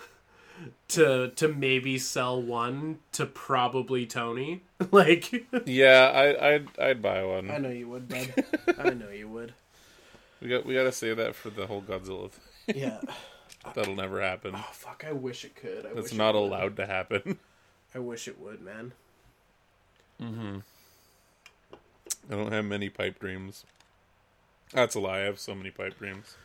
to 0.88 1.28
to 1.30 1.48
maybe 1.48 1.98
sell 1.98 2.40
one 2.40 2.98
to 3.12 3.26
probably 3.26 4.06
Tony. 4.06 4.62
like 4.90 5.46
Yeah, 5.66 6.10
I, 6.14 6.54
I'd, 6.54 6.78
I'd 6.78 7.02
buy 7.02 7.22
one. 7.24 7.50
I 7.50 7.58
know 7.58 7.70
you 7.70 7.88
would, 7.88 8.08
bud. 8.08 8.32
I 8.78 8.90
know 8.90 9.10
you 9.10 9.28
would. 9.28 9.54
We 10.40 10.48
got, 10.48 10.64
we 10.64 10.74
got 10.74 10.84
to 10.84 10.92
say 10.92 11.12
that 11.14 11.34
for 11.34 11.50
the 11.50 11.66
whole 11.66 11.82
Godzilla 11.82 12.30
thing. 12.30 12.76
Yeah. 12.76 13.00
That'll 13.74 13.94
never 13.94 14.22
happen. 14.22 14.52
Oh 14.56 14.68
fuck! 14.72 15.04
I 15.06 15.12
wish 15.12 15.44
it 15.44 15.54
could. 15.54 15.84
I 15.84 15.92
That's 15.92 16.10
wish 16.10 16.14
not 16.14 16.34
it 16.34 16.38
would. 16.38 16.46
allowed 16.46 16.76
to 16.76 16.86
happen. 16.86 17.38
I 17.94 17.98
wish 17.98 18.26
it 18.26 18.40
would, 18.40 18.62
man. 18.62 18.92
Mm-hmm. 20.20 20.58
I 22.30 22.34
don't 22.34 22.52
have 22.52 22.64
many 22.64 22.88
pipe 22.88 23.18
dreams. 23.18 23.64
That's 24.72 24.94
a 24.94 25.00
lie. 25.00 25.18
I 25.18 25.24
have 25.24 25.38
so 25.38 25.54
many 25.54 25.70
pipe 25.70 25.98
dreams. 25.98 26.36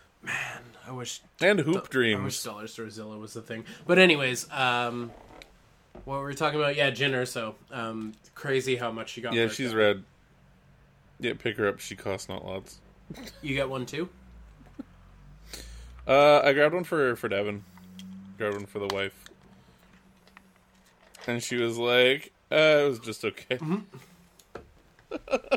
I 0.87 0.91
wish 0.91 1.21
And 1.41 1.59
hoop 1.59 1.89
dreams. 1.89 2.19
I 2.19 2.23
wish. 2.23 2.43
Dollar 2.43 2.67
Store 2.67 2.89
Zilla 2.89 3.17
was 3.17 3.33
the 3.33 3.41
thing. 3.41 3.65
But 3.87 3.97
anyways, 3.97 4.47
um, 4.51 5.11
what 6.03 6.19
were 6.19 6.27
we 6.27 6.35
talking 6.35 6.59
about? 6.59 6.75
Yeah, 6.75 6.91
Jyn 6.91 7.11
Erso. 7.11 7.55
Um, 7.71 8.13
crazy 8.35 8.75
how 8.75 8.91
much 8.91 9.11
she 9.11 9.21
got. 9.21 9.33
Yeah, 9.33 9.47
she's 9.47 9.71
up. 9.71 9.77
red. 9.77 10.03
Yeah, 11.19 11.33
pick 11.37 11.57
her 11.57 11.67
up. 11.67 11.79
She 11.79 11.95
costs 11.95 12.29
not 12.29 12.45
lots. 12.45 12.79
You 13.41 13.55
got 13.55 13.69
one 13.69 13.85
too. 13.85 14.09
Uh, 16.07 16.41
I 16.43 16.53
grabbed 16.53 16.75
one 16.75 16.83
for 16.83 17.15
for 17.15 17.27
Devin. 17.29 17.63
Grabbed 18.37 18.55
one 18.57 18.65
for 18.65 18.79
the 18.79 18.93
wife. 18.93 19.13
And 21.27 21.41
she 21.41 21.55
was 21.55 21.77
like, 21.77 22.31
uh, 22.51 22.55
it 22.55 22.89
was 22.89 22.99
just 22.99 23.25
okay. 23.25 23.57
Mm-hmm. 23.57 23.77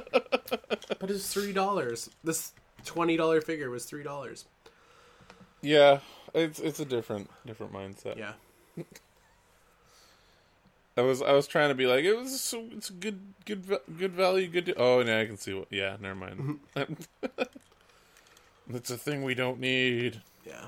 But 1.00 1.11
it's 1.11 1.33
three 1.33 1.52
dollars. 1.52 2.11
This 2.24 2.52
twenty 2.85 3.16
dollar 3.16 3.40
figure 3.40 3.70
was 3.70 3.85
three 3.85 4.02
dollars. 4.02 4.46
Yeah, 5.60 6.00
it's 6.34 6.58
it's 6.58 6.80
a 6.80 6.84
different 6.84 7.30
different 7.46 7.72
mindset. 7.72 8.16
Yeah. 8.16 8.32
I 10.96 11.02
was 11.02 11.22
I 11.22 11.32
was 11.32 11.46
trying 11.46 11.68
to 11.68 11.74
be 11.74 11.86
like 11.86 12.04
it 12.04 12.14
was 12.14 12.40
so 12.40 12.64
it's 12.72 12.90
good 12.90 13.20
good 13.44 13.78
good 13.98 14.12
value 14.12 14.48
good. 14.48 14.64
De- 14.66 14.74
oh, 14.76 15.00
yeah, 15.00 15.20
I 15.20 15.26
can 15.26 15.36
see 15.36 15.54
what. 15.54 15.68
Yeah, 15.70 15.96
never 16.00 16.14
mind. 16.16 16.58
it's 18.74 18.90
a 18.90 18.98
thing 18.98 19.22
we 19.22 19.34
don't 19.34 19.60
need, 19.60 20.20
Yeah. 20.46 20.66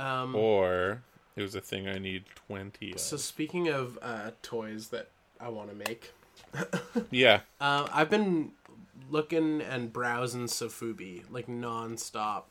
Um. 0.00 0.34
or 0.34 1.02
it 1.36 1.42
was 1.42 1.54
a 1.54 1.60
thing 1.60 1.86
I 1.88 1.98
need 1.98 2.24
twenty. 2.34 2.92
Of. 2.92 3.00
So 3.00 3.16
speaking 3.16 3.68
of 3.68 3.98
uh, 4.02 4.32
toys 4.42 4.88
that 4.88 5.10
I 5.40 5.48
want 5.48 5.70
to 5.70 5.76
make, 5.76 6.12
yeah, 7.10 7.40
uh, 7.60 7.88
I've 7.92 8.10
been 8.10 8.50
looking 9.10 9.60
and 9.60 9.92
browsing 9.92 10.46
Sofubi 10.46 11.22
like 11.30 11.46
nonstop 11.46 12.44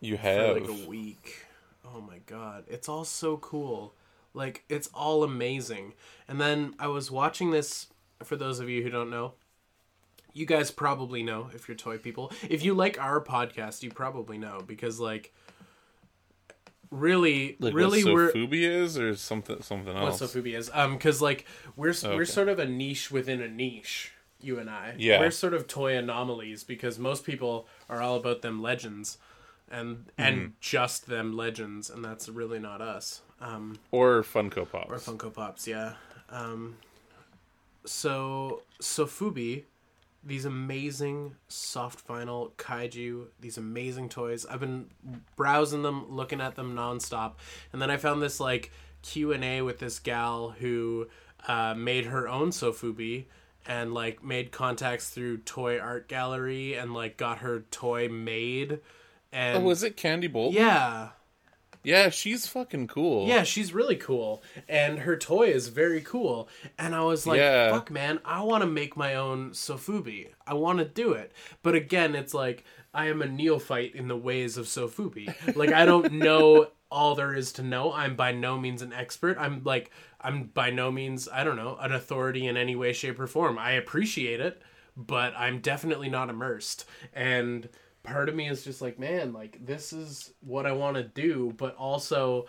you 0.00 0.16
have. 0.16 0.56
like 0.56 0.68
a 0.68 0.88
week. 0.88 1.46
Oh 1.84 2.00
my 2.00 2.18
god, 2.26 2.64
it's 2.68 2.88
all 2.88 3.04
so 3.04 3.36
cool. 3.38 3.94
Like 4.32 4.64
it's 4.68 4.88
all 4.94 5.22
amazing. 5.24 5.94
And 6.28 6.40
then 6.40 6.74
I 6.78 6.88
was 6.88 7.10
watching 7.10 7.50
this 7.50 7.86
for 8.22 8.36
those 8.36 8.58
of 8.60 8.68
you 8.68 8.82
who 8.82 8.90
don't 8.90 9.10
know. 9.10 9.34
You 10.32 10.46
guys 10.46 10.72
probably 10.72 11.22
know 11.22 11.50
if 11.54 11.68
you're 11.68 11.76
toy 11.76 11.98
people. 11.98 12.32
If 12.48 12.64
you 12.64 12.74
like 12.74 13.00
our 13.00 13.20
podcast, 13.22 13.82
you 13.84 13.90
probably 13.90 14.36
know 14.38 14.60
because 14.66 14.98
like 14.98 15.32
really 16.90 17.56
Like 17.60 17.74
really 17.74 18.04
what 18.04 18.14
we're 18.14 18.32
is 18.52 18.98
or 18.98 19.14
something 19.16 19.62
something 19.62 19.96
else. 19.96 20.20
what. 20.20 20.30
Sofubi 20.30 20.54
is. 20.56 20.70
Um, 20.72 20.94
because 20.94 21.20
like 21.22 21.44
we're 21.76 21.94
we're 22.04 22.24
sort 22.24 22.48
of 22.48 22.58
a 22.58 22.66
niche 22.66 23.10
within 23.10 23.40
a 23.40 23.48
niche. 23.48 24.12
You 24.40 24.58
and 24.58 24.68
I, 24.68 24.94
Yeah. 24.98 25.20
we're 25.20 25.30
sort 25.30 25.54
of 25.54 25.66
toy 25.66 25.96
anomalies 25.96 26.64
because 26.64 26.98
most 26.98 27.24
people 27.24 27.66
are 27.88 28.02
all 28.02 28.16
about 28.16 28.42
them 28.42 28.60
legends, 28.60 29.16
and 29.70 30.06
and 30.18 30.36
Mm-hmm. 30.36 30.46
just 30.60 31.06
them 31.06 31.36
legends, 31.36 31.90
and 31.90 32.04
that's 32.04 32.28
really 32.28 32.58
not 32.58 32.80
us. 32.80 33.22
Um, 33.40 33.78
or 33.90 34.22
Funko 34.22 34.70
Pops. 34.70 34.90
or 35.08 35.12
Funko 35.12 35.32
Pops, 35.32 35.66
yeah. 35.66 35.94
Um, 36.30 36.76
so 37.84 38.62
Sofubi, 38.80 39.64
these 40.24 40.44
amazing 40.44 41.36
soft 41.48 42.06
vinyl 42.06 42.52
kaiju, 42.52 43.26
these 43.40 43.58
amazing 43.58 44.08
toys. 44.08 44.46
I've 44.46 44.60
been 44.60 44.86
browsing 45.36 45.82
them, 45.82 46.10
looking 46.10 46.40
at 46.40 46.54
them 46.54 46.74
nonstop, 46.74 47.32
and 47.72 47.82
then 47.82 47.90
I 47.90 47.96
found 47.96 48.22
this 48.22 48.40
like 48.40 48.72
Q 49.02 49.32
and 49.32 49.44
A 49.44 49.62
with 49.62 49.78
this 49.78 49.98
gal 49.98 50.54
who 50.60 51.08
uh, 51.46 51.74
made 51.76 52.06
her 52.06 52.26
own 52.28 52.50
Sofubi 52.50 53.24
and 53.66 53.92
like 53.92 54.22
made 54.24 54.50
contacts 54.52 55.10
through 55.10 55.38
Toy 55.38 55.78
Art 55.78 56.08
Gallery 56.08 56.74
and 56.74 56.94
like 56.94 57.16
got 57.16 57.38
her 57.38 57.60
toy 57.70 58.08
made. 58.08 58.80
And 59.34 59.58
oh, 59.58 59.60
was 59.60 59.82
it 59.82 59.96
Candy 59.96 60.28
Bolt? 60.28 60.54
yeah, 60.54 61.08
Yeah, 61.82 62.08
she's 62.08 62.46
fucking 62.46 62.86
cool. 62.86 63.26
yeah, 63.26 63.42
she's 63.42 63.74
really 63.74 63.96
cool, 63.96 64.42
and 64.68 65.00
her 65.00 65.16
toy 65.16 65.48
is 65.48 65.68
very 65.68 66.00
cool. 66.00 66.48
And 66.78 66.94
I 66.94 67.00
was 67.02 67.26
like, 67.26 67.38
Yeah. 67.38 67.70
"Fuck, 67.72 67.90
man, 67.90 68.20
I 68.24 68.42
want 68.42 68.62
to 68.62 68.68
make 68.68 68.96
my 68.96 69.14
own 69.16 69.50
Sofubi. 69.50 70.28
I 70.46 70.54
want 70.54 70.78
to 70.78 70.84
do 70.84 71.12
it." 71.12 71.32
But 71.62 71.74
again, 71.74 72.14
it's 72.14 72.32
like 72.32 72.64
I 72.94 73.08
am 73.08 73.20
a 73.20 73.26
neophyte 73.26 73.94
in 73.94 74.06
the 74.08 74.16
ways 74.16 74.56
of 74.56 74.66
Sofubi. 74.66 75.34
Like 75.56 75.72
I 75.72 75.84
don't 75.84 76.12
know 76.26 76.68
all 76.90 77.16
there 77.16 77.34
is 77.34 77.50
to 77.54 77.62
know. 77.62 77.92
I'm 77.92 78.14
by 78.14 78.30
no 78.30 78.56
means 78.56 78.80
an 78.80 78.92
expert. 78.92 79.36
I'm 79.38 79.62
like 79.64 79.90
I'm 80.20 80.44
by 80.44 80.70
no 80.70 80.92
means 80.92 81.28
I 81.30 81.42
don't 81.42 81.56
know 81.56 81.76
an 81.80 81.90
authority 81.92 82.46
in 82.46 82.56
any 82.56 82.76
way, 82.76 82.92
shape, 82.92 83.18
or 83.18 83.26
form. 83.26 83.58
I 83.58 83.72
appreciate 83.72 84.38
it, 84.40 84.62
but 84.96 85.34
I'm 85.36 85.58
definitely 85.58 86.08
not 86.08 86.30
immersed. 86.30 86.84
And 87.12 87.68
part 88.04 88.28
of 88.28 88.34
me 88.36 88.48
is 88.48 88.62
just 88.62 88.80
like, 88.80 88.98
man, 88.98 89.32
like 89.32 89.64
this 89.64 89.92
is 89.92 90.32
what 90.40 90.66
I 90.66 90.72
want 90.72 90.96
to 90.96 91.02
do, 91.02 91.52
but 91.56 91.74
also 91.76 92.46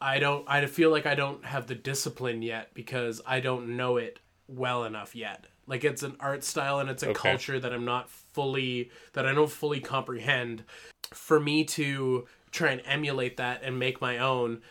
I 0.00 0.18
don't 0.18 0.48
I 0.48 0.64
feel 0.66 0.90
like 0.90 1.04
I 1.04 1.14
don't 1.14 1.44
have 1.44 1.66
the 1.66 1.74
discipline 1.74 2.40
yet 2.40 2.72
because 2.72 3.20
I 3.26 3.40
don't 3.40 3.76
know 3.76 3.98
it 3.98 4.18
well 4.48 4.84
enough 4.84 5.14
yet. 5.14 5.44
Like 5.66 5.84
it's 5.84 6.02
an 6.02 6.16
art 6.18 6.42
style 6.42 6.78
and 6.80 6.88
it's 6.88 7.02
a 7.02 7.08
Okay. 7.10 7.20
culture 7.20 7.60
that 7.60 7.72
I'm 7.72 7.84
not 7.84 8.08
fully 8.08 8.90
that 9.12 9.26
I 9.26 9.34
don't 9.34 9.50
fully 9.50 9.80
comprehend. 9.80 10.64
For 11.12 11.38
me 11.40 11.64
to 11.64 12.26
try 12.52 12.70
and 12.70 12.82
emulate 12.84 13.36
that 13.36 13.62
and 13.62 13.78
make 13.78 14.00
my 14.00 14.18
own 14.18 14.62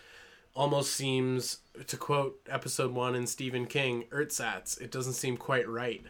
almost 0.55 0.93
seems 0.93 1.59
to 1.87 1.95
quote 1.95 2.39
episode 2.49 2.91
1 2.91 3.15
in 3.15 3.27
Stephen 3.27 3.65
King, 3.65 4.05
ersatz. 4.11 4.77
It 4.79 4.91
doesn't 4.91 5.13
seem 5.13 5.37
quite 5.37 5.67
right. 5.69 6.03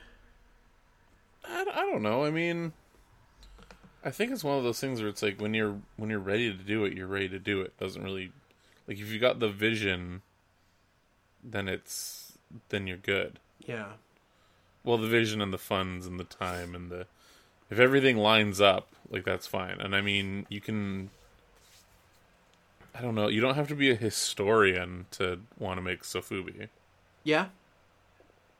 I, 1.43 1.61
I 1.61 1.81
don't 1.91 2.01
know. 2.01 2.23
I 2.23 2.31
mean, 2.31 2.73
I 4.03 4.11
think 4.11 4.31
it's 4.31 4.43
one 4.43 4.57
of 4.57 4.63
those 4.63 4.79
things 4.79 5.01
where 5.01 5.09
it's 5.09 5.21
like 5.21 5.41
when 5.41 5.53
you're 5.53 5.77
when 5.97 6.09
you're 6.09 6.19
ready 6.19 6.51
to 6.51 6.63
do 6.63 6.85
it, 6.85 6.93
you're 6.93 7.07
ready 7.07 7.29
to 7.29 7.39
do 7.39 7.61
it. 7.61 7.77
Doesn't 7.77 8.03
really 8.03 8.31
like 8.87 8.99
if 8.99 9.11
you 9.11 9.19
got 9.19 9.39
the 9.39 9.49
vision, 9.49 10.21
then 11.43 11.67
it's 11.67 12.33
then 12.69 12.87
you're 12.87 12.97
good. 12.97 13.39
Yeah. 13.59 13.93
Well, 14.83 14.97
the 14.97 15.07
vision 15.07 15.41
and 15.41 15.53
the 15.53 15.57
funds 15.57 16.07
and 16.07 16.19
the 16.19 16.23
time 16.23 16.73
and 16.73 16.89
the 16.89 17.07
if 17.69 17.79
everything 17.79 18.17
lines 18.17 18.59
up, 18.59 18.89
like 19.09 19.25
that's 19.25 19.47
fine. 19.47 19.79
And 19.79 19.95
I 19.95 20.01
mean, 20.01 20.45
you 20.49 20.61
can. 20.61 21.09
I 22.95 23.01
don't 23.01 23.15
know. 23.15 23.27
You 23.27 23.41
don't 23.41 23.55
have 23.55 23.67
to 23.67 23.75
be 23.75 23.91
a 23.91 23.95
historian 23.95 25.05
to 25.11 25.41
want 25.57 25.77
to 25.77 25.81
make 25.81 26.03
Sofubi. 26.03 26.69
Yeah. 27.23 27.47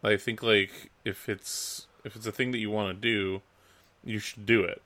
I 0.03 0.17
think 0.17 0.43
like 0.43 0.91
if 1.03 1.27
it's 1.27 1.87
if 2.03 2.15
it's 2.15 2.25
a 2.25 2.31
thing 2.31 2.51
that 2.51 2.59
you 2.59 2.69
want 2.69 2.89
to 2.89 3.01
do, 3.01 3.41
you 4.03 4.19
should 4.19 4.45
do 4.45 4.63
it. 4.63 4.81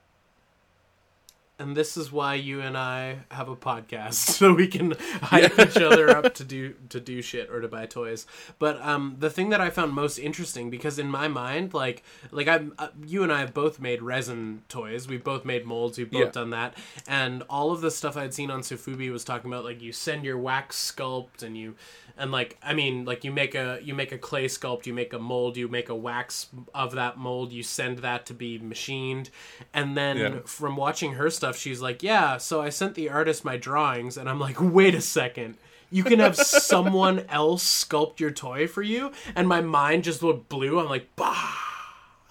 And 1.60 1.78
this 1.78 1.96
is 1.98 2.12
why 2.12 2.34
you 2.34 2.62
and 2.62 2.76
I 2.76 3.20
have 3.30 3.48
a 3.48 3.56
podcast 3.56 4.14
so 4.38 4.54
we 4.54 4.68
can 4.68 4.96
hype 5.22 5.58
each 5.60 5.78
other 5.78 6.10
up 6.10 6.34
to 6.36 6.44
do 6.44 6.74
to 6.90 7.00
do 7.00 7.22
shit 7.22 7.50
or 7.52 7.62
to 7.62 7.68
buy 7.68 7.86
toys. 7.86 8.26
But 8.58 8.82
um, 8.82 9.18
the 9.20 9.30
thing 9.30 9.50
that 9.50 9.62
I 9.62 9.70
found 9.70 9.94
most 9.94 10.18
interesting 10.18 10.72
because 10.72 10.98
in 10.98 11.10
my 11.12 11.28
mind, 11.28 11.74
like 11.76 12.04
like 12.32 12.48
I'm 12.48 12.74
uh, 12.80 12.88
you 13.06 13.22
and 13.24 13.32
I 13.32 13.40
have 13.40 13.54
both 13.54 13.80
made 13.80 14.02
resin 14.02 14.64
toys. 14.68 15.08
We've 15.08 15.24
both 15.24 15.46
made 15.46 15.64
molds. 15.66 15.98
We've 16.00 16.10
both 16.10 16.22
Yeah. 16.26 16.32
done 16.32 16.50
that, 16.50 16.76
and 17.08 17.44
all 17.50 17.72
of 17.72 17.82
the 17.82 17.92
stuff 17.92 18.18
I'd 18.18 18.34
seen 18.34 18.50
on 18.50 18.62
Sofubi 18.62 19.12
was 19.12 19.24
talking 19.24 19.52
about 19.52 19.64
like 19.64 19.80
you 19.82 19.92
send 19.92 20.26
your 20.26 20.40
wax 20.40 20.92
sculpt 20.92 21.44
and 21.44 21.56
you 21.56 21.76
and 22.18 22.32
like 22.32 22.58
I 22.64 22.74
mean 22.74 23.06
like 23.06 23.24
you 23.24 23.32
make 23.32 23.54
a 23.54 23.80
you 23.84 23.94
make 23.94 24.12
a 24.12 24.18
clay 24.18 24.46
sculpt, 24.46 24.88
you 24.88 24.94
make 24.94 25.14
a 25.14 25.20
mold, 25.20 25.56
you 25.56 25.68
make 25.68 25.90
a 25.90 25.96
wax 25.96 26.48
of 26.74 26.94
that 26.94 27.18
mold, 27.20 27.54
you 27.54 27.62
send 27.62 28.00
that 28.00 28.26
to 28.26 28.34
be 28.34 28.58
machined, 28.58 29.30
and 29.72 29.96
then 29.96 30.18
Yeah. 30.18 30.40
from 30.46 30.76
watching 30.78 31.14
her 31.14 31.30
stuff, 31.30 31.43
she's 31.52 31.82
like, 31.82 32.02
"Yeah, 32.02 32.38
so 32.38 32.62
I 32.62 32.70
sent 32.70 32.96
the 32.96 33.10
artist 33.10 33.44
my 33.44 33.58
drawings," 33.58 34.18
and 34.18 34.30
I'm 34.30 34.40
like, 34.40 34.58
"Wait 34.60 34.96
a 34.96 35.02
second. 35.02 35.58
You 35.92 36.04
can 36.04 36.20
have 36.20 36.36
someone 36.36 37.20
else 37.30 37.64
sculpt 37.86 38.20
your 38.20 38.32
toy 38.32 38.68
for 38.68 38.82
you?" 38.82 39.12
And 39.36 39.48
my 39.48 39.62
mind 39.62 40.04
just 40.06 40.22
went 40.24 40.50
blue. 40.50 40.80
I'm 40.80 40.88
like, 40.90 41.16
"Bah." 41.16 41.58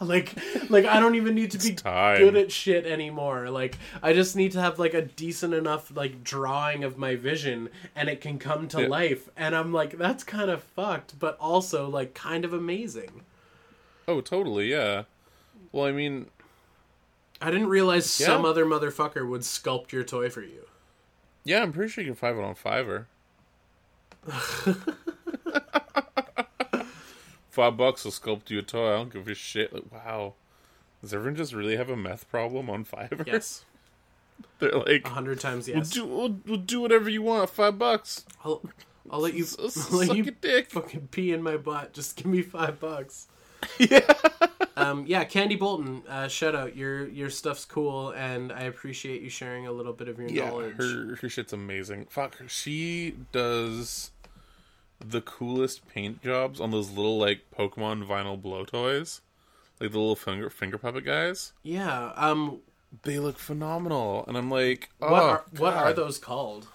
Like, 0.01 0.35
like 0.69 0.85
I 0.85 0.99
don't 0.99 1.15
even 1.15 1.37
need 1.37 1.53
to 1.53 1.59
be 1.59 1.77
good 1.77 2.35
at 2.37 2.51
shit 2.51 2.87
anymore. 2.87 3.51
Like, 3.51 3.79
I 4.03 4.13
just 4.13 4.35
need 4.35 4.51
to 4.51 4.61
have 4.61 4.81
like 4.81 4.95
a 4.95 5.03
decent 5.03 5.55
enough 5.55 5.95
like 5.95 6.25
drawing 6.25 6.83
of 6.83 6.99
my 6.99 7.15
vision, 7.15 7.69
and 7.95 8.09
it 8.09 8.21
can 8.21 8.41
come 8.41 8.67
to 8.69 8.81
Yeah. 8.83 8.89
life. 8.89 9.29
And 9.37 9.55
I'm 9.55 9.73
like, 9.73 9.97
that's 9.99 10.25
kind 10.25 10.51
of 10.51 10.61
fucked, 10.65 11.21
but 11.21 11.37
also 11.39 11.89
like 11.89 12.15
kind 12.15 12.45
of 12.45 12.53
amazing. 12.53 13.21
Oh, 14.09 14.21
totally, 14.21 14.69
yeah. 14.73 15.05
Well, 15.71 15.85
I 15.85 15.93
mean, 15.93 16.27
I 17.43 17.51
didn't 17.51 17.69
realize 17.69 18.09
some 18.09 18.45
other 18.45 18.65
motherfucker 18.65 19.29
would 19.29 19.41
sculpt 19.43 19.93
your 19.93 20.05
toy 20.05 20.31
for 20.31 20.43
you. 20.43 20.67
yeah, 21.45 21.63
I'm 21.63 21.73
pretty 21.73 21.91
sure 21.91 22.05
you 22.05 22.11
can 22.11 22.17
find 22.17 22.39
it 22.39 22.45
on 22.45 22.55
Fiverr. 22.55 23.07
Five 27.51 27.77
bucks 27.77 28.05
will 28.05 28.13
sculpt 28.13 28.51
you 28.51 28.61
a 28.61 28.63
toy. 28.63 28.93
I 28.93 28.97
don't 28.97 29.13
give 29.13 29.29
a 29.29 29.35
shit. 29.35 29.73
Like, 29.75 29.91
wow, 29.93 30.35
does 31.03 31.13
everyone 31.13 31.37
just 31.37 31.53
really 31.53 31.77
have 31.77 31.91
a 31.91 31.97
meth 31.97 32.31
problem 32.31 32.71
on 32.71 32.85
Fiverr? 32.85 33.27
Yes, 33.27 33.65
They're 34.59 34.71
like, 34.71 35.07
a 35.07 35.11
hundred 35.11 35.41
times 35.41 35.67
we'll 35.67 35.79
yes. 35.79 35.91
do, 35.91 36.05
we'll, 36.07 36.37
we'll 36.47 36.57
do 36.59 36.81
whatever 36.81 37.11
you 37.11 37.23
want. 37.23 37.51
Five 37.51 37.79
bucks. 37.79 38.25
I'll, 38.45 38.63
I'll 39.11 39.21
let 39.21 39.35
you, 39.39 39.45
I'll 39.59 39.99
let 39.99 40.17
you 40.17 40.25
a 40.25 40.31
dick. 40.31 40.71
fucking 40.71 41.09
pee 41.11 41.33
in 41.33 41.43
my 41.43 41.57
butt. 41.57 41.93
Just 41.93 42.17
give 42.17 42.27
me 42.27 42.43
five 42.43 42.81
bucks. 42.81 43.27
yeah. 43.79 44.01
Um, 44.77 45.05
yeah, 45.07 45.25
Candie 45.25 45.57
Bolton, 45.57 46.03
uh, 46.09 46.29
shout 46.29 46.55
out. 46.55 46.75
Your 46.77 47.07
your 47.09 47.31
stuff's 47.31 47.65
cool, 47.65 48.11
and 48.11 48.51
I 48.53 48.63
appreciate 48.63 49.23
you 49.23 49.29
sharing 49.31 49.67
a 49.67 49.73
little 49.73 49.93
bit 49.93 50.09
of 50.09 50.19
your 50.19 50.29
Yeah, 50.29 50.49
knowledge. 50.49 50.77
her 50.77 51.17
her 51.21 51.29
shit's 51.29 51.53
amazing. 51.53 52.07
Fuck, 52.11 52.37
she 52.49 53.15
does 53.33 54.11
the 55.05 55.21
coolest 55.21 55.87
paint 55.89 56.23
jobs 56.23 56.61
on 56.61 56.71
those 56.71 56.91
little 56.91 57.19
like 57.19 57.43
Pokemon 57.57 58.07
vinyl 58.07 58.41
blow 58.41 58.65
toys, 58.65 59.21
like 59.81 59.93
the 59.93 59.99
little 59.99 60.17
finger 60.17 60.49
finger 60.51 60.79
puppet 60.79 61.05
guys. 61.05 61.53
Yeah. 61.63 62.13
Um. 62.17 62.61
They 63.05 63.19
look 63.19 63.39
phenomenal, 63.39 64.23
and 64.29 64.37
I'm 64.37 64.51
like, 64.51 64.91
oh, 65.01 65.11
What 65.11 65.23
are 65.23 65.45
what 65.57 65.75
are 65.75 65.93
those 65.95 66.19
called? 66.19 66.67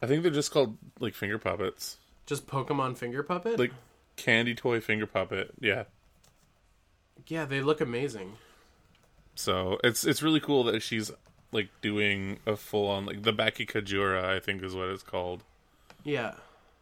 I 0.00 0.06
think 0.06 0.22
they're 0.22 0.30
just 0.30 0.52
called 0.52 0.76
like 1.00 1.14
finger 1.14 1.38
puppets, 1.38 1.96
Just 2.26 2.46
Pokemon 2.46 2.96
Finger 2.96 3.24
Puppet? 3.24 3.58
like 3.58 3.72
candy 4.18 4.54
toy 4.54 4.80
finger 4.80 5.06
puppet. 5.06 5.52
Yeah. 5.60 5.84
yeah, 7.26 7.46
they 7.46 7.62
look 7.62 7.80
amazing. 7.80 8.34
So 9.34 9.78
it's 9.84 10.04
it's 10.04 10.22
really 10.22 10.40
cool 10.40 10.64
that 10.64 10.82
she's 10.82 11.10
like 11.52 11.68
doing 11.80 12.40
a 12.46 12.56
full 12.56 12.88
on 12.88 13.06
like 13.06 13.22
the 13.22 13.32
Bakekujira, 13.32 14.22
I 14.24 14.40
think 14.40 14.62
is 14.62 14.74
what 14.74 14.88
it's 14.88 15.02
called. 15.02 15.42
Yeah. 16.04 16.34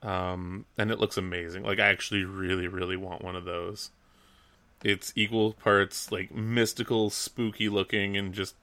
um, 0.02 0.64
and 0.78 0.90
it 0.90 0.98
looks 0.98 1.16
amazing. 1.16 1.62
Like 1.64 1.78
I 1.78 1.88
actually 1.88 2.24
really, 2.24 2.66
really 2.66 2.96
want 2.96 3.22
one 3.22 3.36
of 3.36 3.44
those. 3.44 3.90
It's 4.84 5.12
equal 5.16 5.52
parts 5.52 6.10
like 6.12 6.34
mystical, 6.34 7.10
spooky 7.10 7.68
looking, 7.68 8.16
and 8.16 8.32
just 8.34 8.54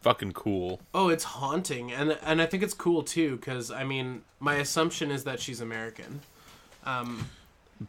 fucking 0.00 0.32
cool. 0.32 0.80
Oh, 0.94 1.08
it's 1.08 1.24
haunting, 1.24 1.92
and 1.92 2.18
and 2.22 2.42
I 2.42 2.46
think 2.46 2.62
it's 2.62 2.74
cool 2.74 3.02
too, 3.02 3.36
because 3.36 3.70
I 3.70 3.84
mean, 3.84 4.22
my 4.40 4.56
assumption 4.56 5.10
is 5.10 5.24
that 5.24 5.40
she's 5.40 5.60
American. 5.60 6.20
Um. 6.84 7.28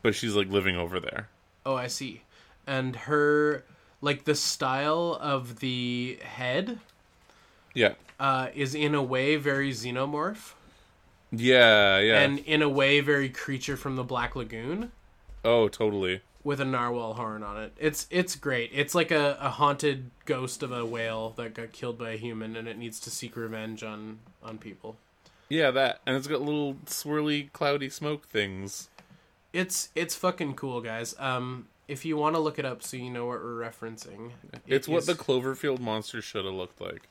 But 0.01 0.15
she's 0.15 0.35
like 0.35 0.47
living 0.49 0.75
over 0.75 0.99
there. 0.99 1.29
Oh, 1.65 1.75
I 1.75 1.87
see. 1.87 2.23
And 2.67 2.95
her 2.95 3.63
like 4.01 4.25
the 4.25 4.35
style 4.35 5.17
of 5.21 5.59
the 5.59 6.17
head 6.23 6.79
Yeah, 7.73 7.93
uh, 8.19 8.49
is 8.53 8.75
in 8.75 8.93
a 8.95 9.01
way 9.03 9.35
very 9.37 9.71
xenomorph, 9.71 10.53
Yeah, 11.31 11.99
yeah. 11.99 12.19
and 12.21 12.39
in 12.39 12.61
a 12.61 12.69
way 12.69 12.99
very 12.99 13.29
creature 13.29 13.77
from 13.77 13.95
the 13.95 14.03
Black 14.03 14.35
Lagoon 14.35 14.91
oh, 15.45 15.67
totally. 15.69 16.21
with 16.43 16.59
a 16.59 16.65
narwhal 16.65 17.13
horn 17.13 17.43
on 17.43 17.61
it. 17.61 17.73
It's 17.79 18.07
it's 18.09 18.35
great. 18.35 18.71
It's 18.73 18.93
like 18.93 19.11
a, 19.11 19.37
a 19.39 19.49
haunted 19.49 20.11
ghost 20.25 20.63
of 20.63 20.71
a 20.71 20.85
whale 20.85 21.29
that 21.37 21.53
got 21.53 21.71
killed 21.71 21.97
by 21.97 22.11
a 22.11 22.17
human, 22.17 22.55
and 22.57 22.67
it 22.67 22.77
needs 22.77 22.99
to 23.01 23.09
seek 23.09 23.35
revenge 23.37 23.83
on 23.83 24.19
on 24.43 24.57
people. 24.57 24.97
Yeah, 25.49 25.71
that. 25.71 25.99
And 26.05 26.15
it's 26.15 26.27
got 26.27 26.41
little 26.41 26.75
swirly, 26.85 27.51
cloudy 27.53 27.89
smoke 27.89 28.27
things. 28.27 28.89
It's 29.53 29.89
it's 29.95 30.15
fucking 30.15 30.55
cool, 30.55 30.81
guys. 30.81 31.15
Um, 31.19 31.67
if 31.87 32.03
you 32.05 32.17
want 32.17 32.35
to 32.35 32.39
look 32.39 32.57
it 32.59 32.65
up, 32.65 32.81
so 32.83 32.97
you 32.97 33.09
know 33.09 33.25
what 33.27 33.39
we're 33.41 33.55
referencing, 33.61 34.31
it 34.51 34.61
It's 34.67 34.87
what 34.87 34.99
is- 34.99 35.05
the 35.05 35.13
Cloverfield 35.15 35.79
monster 35.79 36.21
should 36.21 36.45
have 36.45 36.53
looked 36.53 36.81
like. 36.81 37.03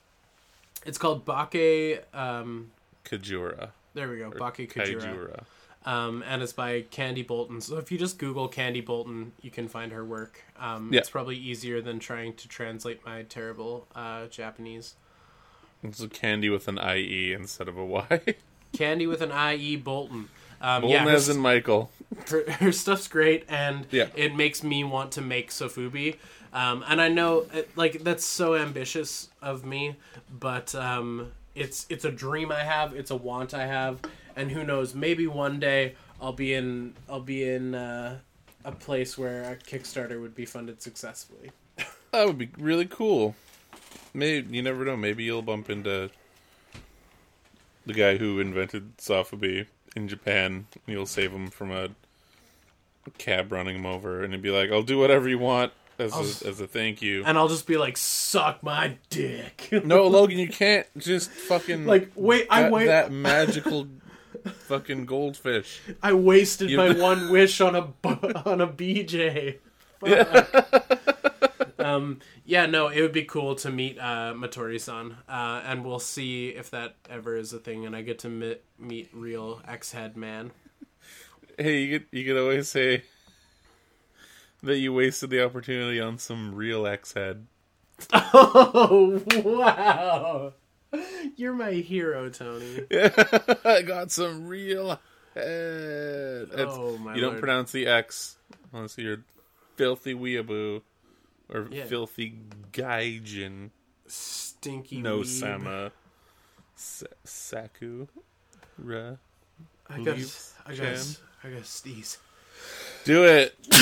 It's 0.85 0.99
called 0.99 1.25
Bake. 1.25 2.03
Um, 2.13 2.73
Kajura. 3.05 3.71
there 3.95 4.09
we 4.11 4.19
go, 4.19 4.31
Bakekujira. 4.31 5.01
Kaijura. 5.01 5.45
Um, 5.85 6.23
and 6.27 6.43
it's 6.43 6.53
by 6.53 6.83
Candie 6.91 7.23
Bolton. 7.25 7.61
So 7.61 7.77
if 7.79 7.91
you 7.93 7.99
just 7.99 8.19
Google 8.19 8.47
Candie 8.49 8.81
Bolton, 8.81 9.33
you 9.43 9.51
can 9.51 9.67
find 9.69 9.91
her 9.93 10.05
work. 10.05 10.43
Um, 10.59 10.93
Yeah. 10.93 11.01
It's 11.01 11.11
probably 11.11 11.37
easier 11.37 11.81
than 11.81 11.99
trying 11.99 12.35
to 12.35 12.49
translate 12.49 13.05
my 13.05 13.23
terrible 13.25 13.87
uh, 13.95 14.27
Japanese. 14.27 14.95
It's 15.83 16.01
a 16.01 16.09
candy 16.09 16.49
with 16.51 16.69
an 16.69 16.79
IE 16.79 17.33
instead 17.33 17.67
of 17.69 17.77
a 17.77 17.85
Y. 17.85 18.21
Candy 18.73 19.07
with 19.09 19.21
an 19.21 19.33
I.E. 19.33 19.77
Bolton. 19.77 20.29
Um, 20.63 20.85
yeah, 20.85 21.05
her, 21.05 21.31
in 21.33 21.39
Michael. 21.39 21.91
her, 22.29 22.51
her 22.53 22.73
stuff's 22.73 23.09
great, 23.09 23.45
and 23.49 23.87
Yeah. 23.91 24.07
it 24.15 24.35
makes 24.35 24.63
me 24.63 24.85
want 24.85 25.13
to 25.13 25.21
make 25.21 25.51
Sofubi. 25.51 26.17
Um, 26.53 26.85
and 26.87 27.01
I 27.01 27.09
know, 27.09 27.47
uh, 27.53 27.63
like, 27.77 28.05
that's 28.05 28.25
so 28.25 28.55
ambitious 28.55 29.29
of 29.43 29.65
me, 29.65 29.97
but 30.31 30.75
um, 30.75 31.33
it's 31.55 31.87
it's 31.89 32.05
a 32.05 32.11
dream 32.13 32.53
I 32.53 32.61
have, 32.61 32.95
it's 32.95 33.11
a 33.11 33.17
want 33.17 33.55
I 33.55 33.67
have, 33.67 33.99
and 34.37 34.51
who 34.51 34.63
knows, 34.63 34.95
maybe 34.95 35.27
one 35.27 35.59
day 35.59 35.95
I'll 36.21 36.33
be 36.33 36.55
in 36.55 36.95
I'll 37.09 37.21
be 37.21 37.43
in 37.43 37.75
uh, 37.75 38.19
a 38.65 38.73
place 38.73 39.19
where 39.19 39.43
a 39.51 39.57
Kickstarter 39.57 40.21
would 40.21 40.35
be 40.35 40.47
funded 40.47 40.81
successfully. 40.81 41.51
That 42.13 42.27
would 42.27 42.37
be 42.37 42.51
really 42.59 42.85
cool. 42.85 43.35
Maybe 44.13 44.55
you 44.57 44.63
never 44.63 44.85
know. 44.85 44.99
Maybe 44.99 45.25
you'll 45.25 45.41
bump 45.41 45.71
into 45.71 46.11
the 47.87 47.95
guy 47.95 48.19
who 48.19 48.39
invented 48.39 48.99
Sofubi 48.99 49.67
in 49.97 50.09
Japan. 50.09 50.67
You'll 50.87 51.07
save 51.07 51.33
him 51.33 51.49
from 51.49 51.71
a 51.73 51.89
cab 53.19 53.53
running 53.53 53.77
him 53.77 53.87
over, 53.87 54.23
and 54.23 54.33
he'd 54.33 54.43
be 54.43 54.51
like, 54.51 54.71
"I'll 54.71 54.83
do 54.83 54.99
whatever 54.99 55.29
you 55.29 55.39
want 55.39 55.73
as 55.99 56.13
a, 56.43 56.49
as 56.49 56.61
a 56.61 56.67
thank 56.67 57.03
you." 57.03 57.25
And 57.25 57.37
I'll 57.37 57.49
just 57.49 57.67
be 57.67 57.77
like, 57.77 57.97
suck 57.97 58.63
my 58.63 58.97
dick. 59.11 59.69
No, 59.85 60.07
Logan, 60.07 60.39
you 60.39 60.49
can't 60.49 60.87
just 60.99 61.31
fucking 61.31 61.85
like, 61.87 62.11
wait, 62.15 62.47
I 62.51 62.71
wait, 62.71 62.87
that 62.87 63.11
magical 63.13 63.89
fucking 64.67 65.07
goldfish. 65.07 65.81
I 66.03 66.13
wasted 66.15 66.71
You- 66.71 66.77
my 66.79 66.93
one 66.99 67.31
wish 67.31 67.61
on 67.61 67.75
a 67.75 67.81
on 68.47 68.61
a 68.61 68.67
BJ. 68.69 69.59
Fuck. 70.01 71.52
Um, 71.83 72.19
yeah, 72.45 72.67
no, 72.67 72.89
it 72.89 73.01
would 73.01 73.13
be 73.13 73.25
cool 73.25 73.55
to 73.57 73.71
meet 73.71 73.99
uh, 73.99 74.35
Matori-san, 74.37 75.17
uh, 75.29 75.63
and 75.65 75.85
we'll 75.85 75.99
see 75.99 76.49
if 76.49 76.71
that 76.71 76.97
ever 77.11 77.37
is 77.37 77.53
a 77.53 77.59
thing, 77.59 77.85
and 77.87 77.95
I 77.97 78.03
get 78.03 78.19
to 78.21 78.29
meet, 78.29 78.63
meet 78.79 79.11
real 79.13 79.61
X-Head 79.67 80.17
man. 80.17 80.53
Hey, 81.59 81.83
you 81.83 81.99
could 81.99 82.09
you 82.13 82.25
could 82.25 82.41
always 82.41 82.69
say 82.69 83.03
that 84.63 84.79
you 84.79 84.93
wasted 84.93 85.31
the 85.31 85.45
opportunity 85.45 86.01
on 86.01 86.19
some 86.19 86.55
real 86.55 86.87
X 86.87 87.13
head. 87.13 87.47
Oh 88.15 89.23
wow! 89.45 90.53
You're 91.37 91.53
my 91.55 91.73
hero, 91.73 92.29
Tony. 92.31 92.83
I 93.65 93.83
got 93.83 94.11
some 94.11 94.47
real 94.49 94.99
head. 95.35 96.49
It's- 96.53 96.67
Oh, 96.69 96.97
my 96.99 97.15
you 97.15 97.21
don't 97.21 97.31
lord. 97.33 97.41
pronounce 97.41 97.73
the 97.73 97.87
X 97.87 98.37
unless 98.73 98.97
you're 98.99 99.25
filthy 99.77 100.15
weeaboo 100.15 100.83
or 101.53 101.69
Yeah. 101.71 101.85
filthy 101.85 102.39
gaijin. 102.73 103.71
Stinky 104.07 105.01
No 105.01 105.23
sama. 105.23 105.93
Sa- 106.77 107.07
Saku. 107.25 108.09
Ra. 108.79 109.17
I 109.89 109.97
got, 110.03 110.17
leaves, 110.17 110.55
I 110.67 110.75
Chan. 110.75 110.99
I 111.45 111.49
got 111.51 111.67
sneeze. 111.67 112.19
Do 113.05 113.25
it. 113.25 113.57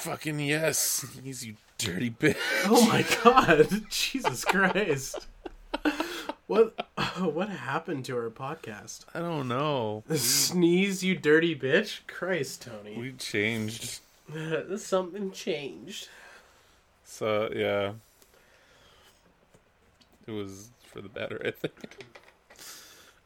Fucking 0.00 0.38
yes. 0.40 0.78
Sneeze, 0.78 1.44
you 1.46 1.56
dirty 1.78 2.10
bitch. 2.10 2.36
Oh 2.66 2.86
my 2.88 3.04
god! 3.24 3.86
Jesus 3.90 4.44
Christ! 4.44 5.26
What? 6.46 6.74
What 7.18 7.48
happened 7.48 8.04
to 8.06 8.16
our 8.16 8.30
podcast? 8.30 9.04
I 9.12 9.18
don't 9.20 9.48
know. 9.48 10.04
Sneeze, 10.14 11.02
you 11.02 11.16
dirty 11.16 11.56
bitch! 11.56 12.00
Christ, 12.06 12.62
Tony. 12.62 12.96
We 12.98 13.12
changed. 13.12 14.00
Something 14.76 15.32
changed. 15.32 16.08
So 17.10 17.50
yeah, 17.54 17.92
it 20.26 20.30
was 20.30 20.70
for 20.84 21.00
the 21.00 21.08
better, 21.08 21.40
I 21.44 21.50
think. 21.50 22.06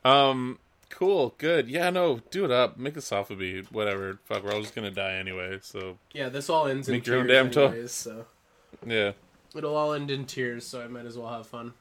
Um, 0.05 0.59
cool, 0.89 1.35
good. 1.39 1.69
Yeah, 1.69 1.91
no, 1.91 2.21
do 2.31 2.45
it 2.45 2.51
up. 2.51 2.79
Make 2.79 2.97
a 2.97 3.01
Sofubi, 3.01 3.71
whatever. 3.73 4.19
Fuck, 4.25 4.45
we're 4.45 4.53
all 4.53 4.61
just 4.63 4.75
gonna 4.75 4.91
die 4.91 5.15
anyway. 5.15 5.59
So 5.63 5.99
Yeah, 6.13 6.29
this 6.29 6.49
all 6.49 6.67
ends 6.69 6.89
Make 6.89 7.07
in 7.07 7.13
your 7.13 7.21
own 7.23 7.27
damn 7.27 7.47
anyways, 7.47 7.93
so 7.93 8.27
yeah, 8.87 9.13
it'll 9.55 9.77
all 9.77 9.93
end 9.93 10.11
in 10.11 10.27
tears. 10.27 10.65
So 10.67 10.81
I 10.81 10.87
might 10.87 11.05
as 11.07 11.19
well 11.19 11.33
have 11.33 11.47
fun. 11.47 11.75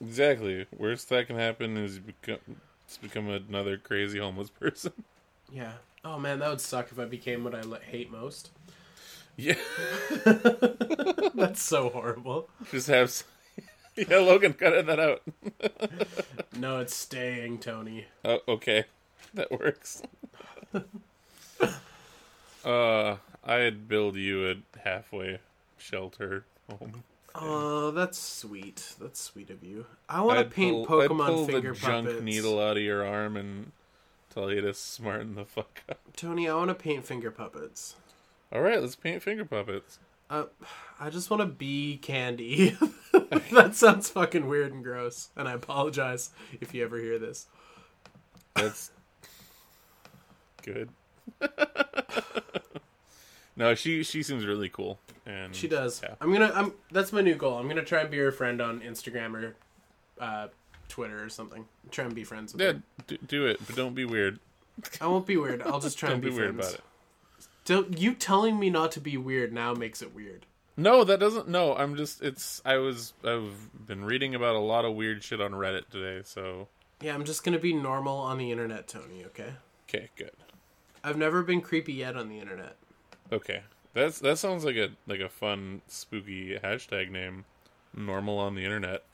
exactly. 0.00 0.66
Worst 0.76 1.08
that 1.10 1.26
can 1.26 1.36
happen 1.36 1.76
is 1.76 1.96
you 1.96 2.00
become 2.02 2.38
just 2.88 3.02
become 3.02 3.28
another 3.28 3.76
crazy 3.76 4.18
homeless 4.18 4.50
person. 4.60 4.92
Yeah. 5.52 5.72
Oh 6.02 6.18
man, 6.18 6.38
that 6.38 6.48
would 6.50 6.60
suck 6.62 6.90
if 6.90 6.98
I 6.98 7.04
became 7.04 7.44
what 7.44 7.54
I 7.54 7.62
hate 7.90 8.10
most. 8.10 8.50
Yeah, 9.36 9.54
That's 11.34 11.62
so 11.62 11.88
horrible. 11.90 12.48
just 12.70 12.88
have. 12.88 13.22
yeah, 13.96 14.18
Logan, 14.18 14.54
cut 14.54 14.86
that 14.86 15.00
out. 15.00 15.22
No, 16.56 16.78
it's 16.78 16.94
staying, 16.94 17.58
Tony. 17.58 18.06
Oh, 18.24 18.38
okay, 18.46 18.84
that 19.34 19.50
works. 19.50 20.02
uh, 22.64 23.16
I'd 23.44 23.88
build 23.88 24.14
you 24.16 24.48
a 24.50 24.78
halfway 24.78 25.40
shelter 25.76 26.44
home. 26.70 27.02
Oh, 27.34 27.90
that's 27.90 28.18
sweet. 28.18 28.94
That's 29.00 29.20
sweet 29.20 29.50
of 29.50 29.64
you. 29.64 29.86
I 30.08 30.20
want 30.20 30.38
to 30.38 30.44
paint 30.44 30.86
pull- 30.86 31.00
I'd 31.02 31.10
Pokemon 31.10 31.26
pull 31.26 31.46
finger 31.46 31.72
the 31.72 31.78
junk 31.80 32.22
needle 32.22 32.60
out 32.60 32.76
of 32.76 32.82
your 32.84 33.04
arm 33.04 33.36
and 33.36 33.72
tell 34.32 34.52
you 34.52 34.60
to 34.60 34.72
smarten 34.74 35.34
the 35.34 35.44
fuck 35.44 35.82
up. 35.88 35.98
Tony, 36.16 36.48
I 36.48 36.54
want 36.54 36.68
to 36.68 36.74
paint 36.74 37.04
finger 37.04 37.32
puppets. 37.32 37.96
All 38.54 38.60
right, 38.62 38.80
let's 38.80 38.94
paint 38.94 39.22
finger 39.22 39.44
puppets. 39.44 39.98
Uh, 40.30 40.44
I 41.00 41.10
just 41.10 41.28
want 41.30 41.40
to 41.42 41.46
be 41.46 41.98
candy. 42.00 42.76
that 43.52 43.74
sounds 43.74 44.08
fucking 44.08 44.46
weird 44.46 44.72
and 44.72 44.82
gross, 44.84 45.30
and 45.36 45.48
I 45.48 45.52
apologize 45.52 46.30
if 46.60 46.72
you 46.72 46.84
ever 46.84 46.98
hear 46.98 47.18
this. 47.18 47.46
That's 48.54 48.92
good. 50.62 50.88
no, 53.56 53.74
she 53.74 54.02
she 54.04 54.22
seems 54.22 54.46
really 54.46 54.68
cool, 54.68 54.98
and 55.26 55.54
She 55.54 55.66
does. 55.68 56.00
Yeah. 56.02 56.14
I'm 56.20 56.32
gonna. 56.32 56.52
I'm. 56.54 56.72
That's 56.90 57.12
my 57.12 57.20
new 57.20 57.34
goal. 57.34 57.58
I'm 57.58 57.68
gonna 57.68 57.84
try 57.84 58.00
and 58.02 58.10
be 58.10 58.18
her 58.18 58.32
friend 58.32 58.60
on 58.60 58.80
Instagram 58.80 59.34
or 59.34 59.56
uh, 60.20 60.48
Twitter 60.88 61.22
or 61.22 61.28
something. 61.28 61.64
Try 61.90 62.04
and 62.04 62.14
be 62.14 62.24
friends 62.24 62.52
with 62.52 62.62
Yeah, 62.62 62.72
her. 62.74 62.82
do, 63.08 63.18
do 63.26 63.46
it, 63.46 63.60
but 63.66 63.74
don't 63.76 63.94
be 63.94 64.04
weird. 64.04 64.38
I 65.00 65.06
won't 65.08 65.26
be 65.26 65.36
weird. 65.36 65.62
I'll 65.62 65.80
just 65.80 65.98
try 65.98 66.08
Don't 66.10 66.16
and 66.16 66.24
be, 66.24 66.30
be 66.30 66.36
weird 66.36 66.54
friends. 66.54 66.74
about 66.74 66.78
it. 66.78 66.84
Don't, 67.64 67.98
you 67.98 68.14
telling 68.14 68.58
me 68.58 68.68
not 68.70 68.92
to 68.92 69.00
be 69.00 69.16
weird 69.16 69.52
now 69.52 69.72
makes 69.74 70.02
it 70.02 70.14
weird. 70.14 70.46
No, 70.76 71.04
that 71.04 71.20
doesn't. 71.20 71.48
No, 71.48 71.74
I'm 71.76 71.96
just. 71.96 72.22
It's. 72.22 72.60
I 72.64 72.76
was. 72.76 73.12
I've 73.24 73.70
been 73.86 74.04
reading 74.04 74.34
about 74.34 74.56
a 74.56 74.60
lot 74.60 74.84
of 74.84 74.94
weird 74.94 75.22
shit 75.22 75.40
on 75.40 75.52
Reddit 75.52 75.88
today. 75.88 76.22
So 76.24 76.68
Yeah, 77.00 77.14
I'm 77.14 77.24
just 77.24 77.44
gonna 77.44 77.60
be 77.60 77.72
normal 77.72 78.16
on 78.16 78.38
the 78.38 78.50
internet, 78.50 78.88
Tony. 78.88 79.24
Okay. 79.26 79.52
okay, 79.88 80.08
good. 80.16 80.32
I've 81.04 81.16
never 81.16 81.42
been 81.42 81.60
creepy 81.60 81.92
yet 81.92 82.16
on 82.16 82.28
the 82.28 82.38
internet. 82.40 82.76
Okay, 83.30 83.62
that's 83.92 84.18
that 84.18 84.38
sounds 84.38 84.64
like 84.64 84.76
a 84.76 84.90
like 85.06 85.20
a 85.20 85.28
fun 85.28 85.82
spooky 85.86 86.58
hashtag 86.58 87.10
name. 87.10 87.44
Normal 87.96 88.38
on 88.38 88.56
the 88.56 88.64
internet. 88.64 89.04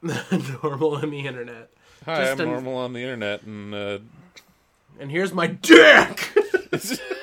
normal 0.62 0.94
on 0.96 1.10
the 1.10 1.26
internet. 1.26 1.70
Hi, 2.04 2.24
Just 2.26 2.32
I'm 2.34 2.46
an- 2.46 2.52
normal 2.52 2.76
on 2.76 2.92
the 2.92 3.00
internet, 3.00 3.42
and 3.42 3.74
uh, 3.74 3.98
And 5.00 5.10
here's 5.10 5.34
my 5.34 5.48
dick. 5.48 6.32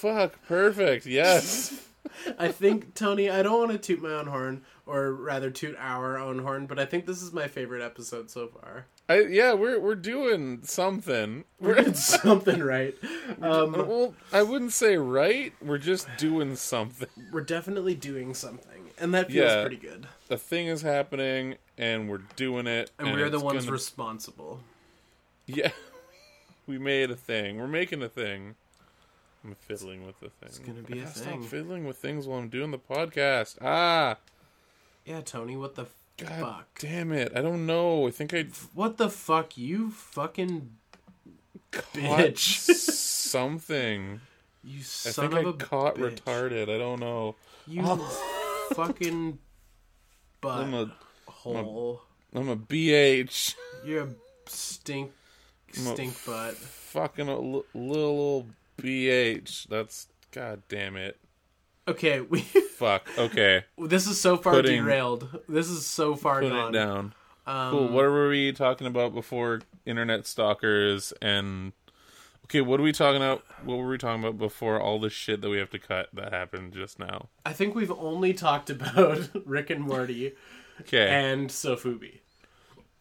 fuck, 0.00 0.34
perfect. 0.46 1.06
Yes. 1.06 1.86
I 2.38 2.48
think 2.48 2.94
Tony, 2.94 3.28
I 3.30 3.42
don't 3.42 3.58
want 3.58 3.72
to 3.72 3.78
toot 3.78 4.02
my 4.02 4.10
own 4.12 4.26
horn, 4.26 4.62
or 4.86 5.12
rather 5.12 5.50
toot 5.50 5.76
our 5.78 6.18
own 6.18 6.40
horn, 6.40 6.66
but 6.66 6.78
I 6.78 6.84
think 6.86 7.06
this 7.06 7.22
is 7.22 7.32
my 7.32 7.46
favorite 7.46 7.82
episode 7.82 8.30
so 8.30 8.48
far. 8.48 8.86
I 9.08 9.20
yeah, 9.22 9.52
we're 9.52 9.78
we're 9.78 9.94
doing 9.96 10.60
something. 10.62 11.44
We're 11.60 11.74
doing 11.74 11.94
something 12.22 12.62
right. 12.62 12.94
Um, 13.42 13.72
well, 13.72 14.14
I 14.32 14.42
wouldn't 14.42 14.72
say 14.72 14.96
right. 14.96 15.52
We're 15.62 15.78
just 15.78 16.08
doing 16.16 16.56
something. 16.56 17.08
we're 17.32 17.40
definitely 17.42 17.94
doing 17.94 18.34
something, 18.34 18.90
and 18.98 19.12
that 19.14 19.30
feels 19.30 19.50
Yeah. 19.50 19.60
pretty 19.62 19.76
good. 19.76 20.06
A 20.30 20.38
thing 20.38 20.66
is 20.68 20.82
happening, 20.82 21.56
and 21.76 22.08
we're 22.08 22.22
doing 22.36 22.66
it. 22.66 22.90
And, 22.98 23.12
we're 23.12 23.28
the 23.30 23.40
ones 23.40 23.64
gonna- 23.64 23.72
responsible. 23.72 24.60
Yeah, 25.46 25.70
we 26.66 26.78
made 26.78 27.10
a 27.10 27.16
thing. 27.16 27.58
We're 27.58 27.66
making 27.68 28.02
a 28.02 28.08
thing. 28.08 28.54
I'm 29.44 29.54
fiddling 29.54 30.06
with 30.06 30.20
the 30.20 30.28
thing. 30.28 30.48
It's 30.48 30.58
gonna 30.58 30.82
be 30.82 31.00
I 31.00 31.04
a 31.04 31.06
thing. 31.06 31.42
Stop 31.42 31.44
fiddling 31.50 31.86
with 31.86 31.96
things 31.96 32.26
while 32.26 32.38
I'm 32.38 32.48
doing 32.48 32.70
the 32.70 32.78
podcast. 32.78 33.56
Ah, 33.62 34.16
Yeah, 35.04 35.20
Tony, 35.22 35.56
what 35.56 35.74
the 35.76 35.86
god 36.18 36.40
fuck? 36.40 36.78
damn 36.78 37.12
it! 37.12 37.32
I 37.34 37.40
don't 37.40 37.64
know. 37.66 38.06
I 38.06 38.10
think 38.10 38.34
I 38.34 38.44
What 38.74 38.96
the 38.98 39.08
fuck? 39.08 39.56
You 39.56 39.90
fucking 39.90 40.70
Bitch. 41.72 42.70
something. 43.30 44.20
you 44.64 44.82
son 44.82 45.26
I 45.26 45.28
think 45.28 45.40
of 45.40 45.46
I 45.46 45.50
a 45.50 45.66
caught 45.66 45.96
bitch. 45.96 46.20
retarded. 46.20 46.62
I 46.74 46.78
don't 46.78 47.00
know. 47.00 47.36
You 47.66 47.82
fucking 48.74 49.38
butt 50.40 50.60
I'm 50.64 50.74
a 50.74 50.92
hole. 51.30 52.02
I'm 52.34 52.48
a 52.48 52.56
BH. 52.56 53.54
You're 53.84 54.02
a 54.04 54.08
stink 54.46 55.12
I'm 55.78 55.86
a 55.86 55.94
stink 55.94 56.14
butt. 56.26 56.54
Fucking 56.56 57.28
a 57.28 57.38
li- 57.38 57.62
little 57.74 58.04
old 58.20 58.50
BH. 58.82 59.68
That's 59.68 60.08
god 60.32 60.62
damn 60.68 60.96
it. 60.96 61.18
Okay, 61.88 62.20
we 62.20 62.40
Fuck. 62.76 63.08
Okay. 63.18 63.64
this 63.78 64.06
is 64.06 64.20
so 64.20 64.36
far 64.36 64.54
Putting- 64.54 64.82
derailed. 64.84 65.40
This 65.48 65.68
is 65.68 65.84
so 65.86 66.14
far 66.14 66.40
Put 66.40 66.50
gone. 66.50 66.68
it 66.74 66.78
down. 66.78 67.14
Um, 67.46 67.70
Cool. 67.72 67.88
What 67.88 68.04
were 68.04 68.28
we 68.28 68.52
talking 68.52 68.86
about 68.86 69.14
before 69.14 69.60
internet 69.86 70.26
stalkers 70.26 71.12
and 71.20 71.72
Okay, 72.44 72.60
what 72.62 72.80
are 72.80 72.82
we 72.82 72.90
talking 72.92 73.16
about? 73.22 73.44
What 73.64 73.78
were 73.78 73.88
we 73.88 73.96
talking 73.98 74.22
about 74.24 74.36
before 74.38 74.80
all 74.80 74.98
the 74.98 75.08
shit 75.10 75.40
that 75.40 75.48
we 75.48 75.58
have 75.58 75.70
to 75.70 75.78
cut 75.78 76.08
that 76.14 76.32
happened 76.32 76.72
just 76.72 76.98
now? 76.98 77.28
I 77.46 77.52
think 77.52 77.74
we've 77.76 77.92
only 77.92 78.34
talked 78.34 78.70
about 78.70 79.28
Rick 79.46 79.70
and 79.70 79.80
Morty 79.82 80.32
Okay. 80.80 81.08
and 81.08 81.48
Sofubi. 81.48 82.20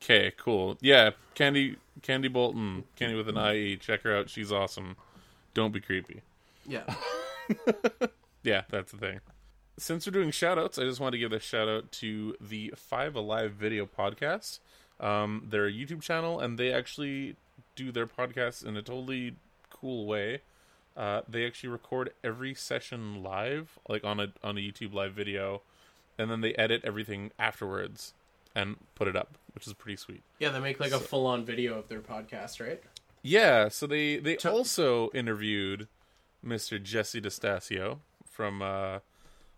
Okay, 0.02 0.32
cool. 0.38 0.78
Yeah, 0.82 1.12
Candy 1.36 1.78
Candie 2.04 2.28
Bolton, 2.28 2.84
Candy 2.96 3.16
with 3.16 3.28
an 3.28 3.38
IE, 3.38 3.76
check 3.78 4.04
her 4.04 4.16
out. 4.16 4.30
She's 4.30 4.52
awesome. 4.52 4.96
Don't 5.54 5.72
be 5.72 5.82
creepy. 5.82 6.22
Yeah. 6.66 6.84
Yeah, 8.44 8.64
that's 8.70 8.92
the 8.92 8.98
thing. 8.98 9.20
Since 9.78 10.06
we're 10.06 10.12
doing 10.12 10.32
shout 10.32 10.58
outs, 10.58 10.78
I 10.78 10.84
just 10.84 11.00
want 11.00 11.14
to 11.14 11.20
give 11.20 11.34
a 11.34 11.40
shout 11.40 11.68
out 11.68 11.92
to 11.94 12.36
the 12.40 12.74
Five 12.76 13.16
Alive 13.16 13.52
video 13.54 13.86
podcast. 13.86 14.60
Um, 15.00 15.48
they're 15.50 15.68
a 15.68 15.72
YouTube 15.72 16.02
channel 16.02 16.40
and 16.40 16.58
they 16.58 16.72
actually 16.72 17.36
do 17.76 17.92
their 17.92 18.08
podcasts 18.08 18.66
in 18.66 18.76
a 18.76 18.82
totally 18.82 19.36
cool 19.70 20.06
way. 20.06 20.42
Uh, 20.98 21.22
they 21.28 21.46
actually 21.46 21.70
record 21.70 22.12
every 22.24 22.54
session 22.54 23.24
live, 23.24 23.78
like 23.88 24.04
on 24.04 24.20
a 24.20 24.34
on 24.44 24.58
a 24.58 24.62
YouTube 24.62 24.94
live 24.94 25.14
video, 25.14 25.62
and 26.18 26.30
then 26.30 26.42
they 26.42 26.54
edit 26.56 26.82
everything 26.84 27.32
afterwards 27.40 28.14
and 28.54 28.76
put 28.96 29.08
it 29.08 29.16
up, 29.16 29.38
which 29.54 29.66
is 29.66 29.74
pretty 29.74 29.96
sweet. 29.96 30.24
Yeah, 30.40 30.50
they 30.50 30.60
make 30.60 30.80
like 30.80 30.92
a 30.92 31.00
full 31.00 31.26
on 31.26 31.46
video 31.46 31.78
of 31.78 31.88
their 31.88 32.02
podcast, 32.02 32.60
right? 32.66 32.82
Yeah, 33.22 33.68
so 33.70 33.86
they 33.88 34.18
they 34.18 34.38
So- 34.38 34.52
also 34.52 35.10
interviewed 35.12 35.88
Mr. 36.46 36.82
Jesse 36.82 37.22
DeStasio 37.22 38.00
from 38.26 38.62
uh, 38.62 39.00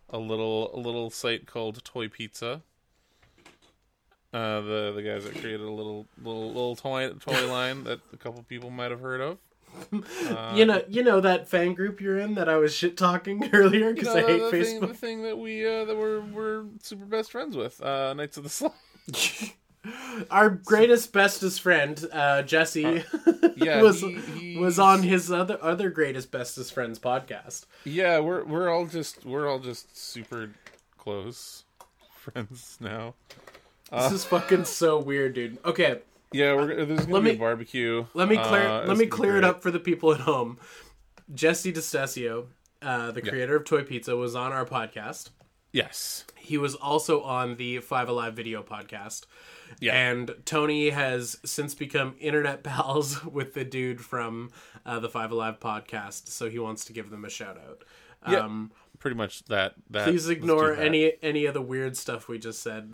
a 0.10 0.18
little 0.18 0.76
a 0.76 0.80
little 0.80 1.10
site 1.10 1.46
called 1.46 1.84
Toy 1.84 2.08
Pizza. 2.08 2.62
Uh, 4.34 4.62
the 4.62 4.94
the 4.96 5.02
guys 5.04 5.26
that 5.26 5.34
created 5.36 5.62
a 5.62 5.70
little 5.72 6.06
little 6.24 6.48
little 6.48 6.76
toy 6.76 7.10
toy 7.14 7.48
line 7.52 7.84
that 7.84 8.00
a 8.14 8.18
couple 8.18 8.42
people 8.44 8.70
might 8.70 8.90
have 8.90 9.02
heard 9.02 9.20
of. 9.22 9.38
Uh, 9.94 10.54
you 10.56 10.66
know, 10.66 10.82
you 10.90 11.04
know 11.04 11.20
that 11.22 11.48
fan 11.50 11.74
group 11.74 12.02
you're 12.02 12.18
in 12.18 12.36
that 12.36 12.48
I 12.50 12.58
was 12.58 12.74
shit 12.74 12.98
talking 12.98 13.50
earlier 13.54 13.90
you 13.90 13.94
because 13.96 14.16
know, 14.16 14.16
I 14.16 14.22
hate 14.24 14.38
the, 14.40 14.58
the 14.58 14.64
thing, 14.64 14.80
the 14.82 14.94
thing 14.94 15.24
that 15.24 15.38
we 15.38 15.68
uh, 15.68 15.86
that 15.86 15.98
we're 15.98 16.22
we're 16.22 16.64
super 16.82 17.06
best 17.06 17.32
friends 17.32 17.56
with, 17.58 17.82
uh, 17.82 18.14
Knights 18.14 18.38
of 18.38 18.44
the 18.44 18.50
Slice. 18.50 19.52
Our 20.30 20.50
greatest 20.50 21.12
bestest 21.12 21.62
friend, 21.62 22.04
uh, 22.12 22.44
Jesse, 22.44 23.04
Yeah, 23.56 23.82
was 23.82 24.02
he- 24.02 24.58
was 24.60 24.78
on 24.78 25.02
his 25.04 25.32
other 25.32 25.58
other 25.62 25.90
greatest 25.90 26.30
bestest 26.32 26.74
friends 26.74 27.00
podcast. 27.00 27.66
Yeah, 27.84 28.20
we're 28.20 28.44
we're 28.44 28.70
all 28.70 28.86
just 28.86 29.26
we're 29.26 29.50
all 29.50 29.60
just 29.60 29.98
super 29.98 30.52
close 30.98 31.64
friends 32.14 32.78
now. 32.80 33.16
This 33.92 34.12
is 34.12 34.24
fucking 34.26 34.66
so 34.66 35.00
weird, 35.00 35.34
dude. 35.34 35.58
Okay, 35.66 36.00
Yeah, 36.32 36.54
we're, 36.56 36.86
there's 36.86 37.02
gonna 37.02 37.14
Let 37.14 37.24
be 37.24 37.30
me- 37.32 37.36
a 37.36 37.40
barbecue. 37.40 38.06
let 38.14 38.30
me 38.30 38.38
clear 38.38 38.68
Uh, 38.68 38.86
let 38.86 38.98
me 38.98 39.08
clear 39.08 39.38
it 39.38 39.44
up 39.44 39.64
for 39.64 39.72
the 39.72 39.80
people 39.80 40.14
at 40.14 40.22
home. 40.22 40.60
Jesse 41.34 41.74
DeStasio, 41.74 42.46
uh, 42.84 43.12
the 43.12 43.22
creator 43.22 43.56
of 43.56 43.66
Toy 43.66 43.84
Pizza, 43.84 44.16
was 44.16 44.36
on 44.36 44.52
our 44.54 44.66
podcast. 44.66 45.30
Yes. 45.72 46.26
He 46.36 46.58
was 46.58 46.76
also 46.76 47.22
on 47.22 47.56
the 47.56 47.80
Five 47.80 48.10
Alive 48.10 48.34
video 48.34 48.62
podcast. 48.62 49.26
Yeah. 49.80 49.96
And 49.96 50.36
Tony 50.46 50.90
has 50.90 51.40
since 51.46 51.74
become 51.74 52.16
internet 52.20 52.64
pals 52.64 53.24
with 53.24 53.54
the 53.54 53.64
dude 53.64 54.02
from 54.02 54.52
uh, 54.86 55.00
the 55.00 55.10
Five 55.10 55.32
Alive 55.32 55.60
podcast, 55.60 56.28
so 56.28 56.50
he 56.50 56.60
wants 56.60 56.86
to 56.86 56.94
give 56.94 57.10
them 57.10 57.26
a 57.26 57.30
shout 57.30 57.58
out. 57.58 57.84
Yeah. 58.30 58.40
Um, 58.40 58.72
Pretty 59.00 59.16
much 59.16 59.46
that. 59.46 59.74
that 59.90 60.08
please 60.08 60.30
ignore 60.30 60.76
any 60.76 61.14
any 61.24 61.46
of 61.46 61.56
the 61.56 61.62
weird 61.62 61.98
stuff 61.98 62.28
we 62.28 62.38
just 62.38 62.62
said. 62.62 62.94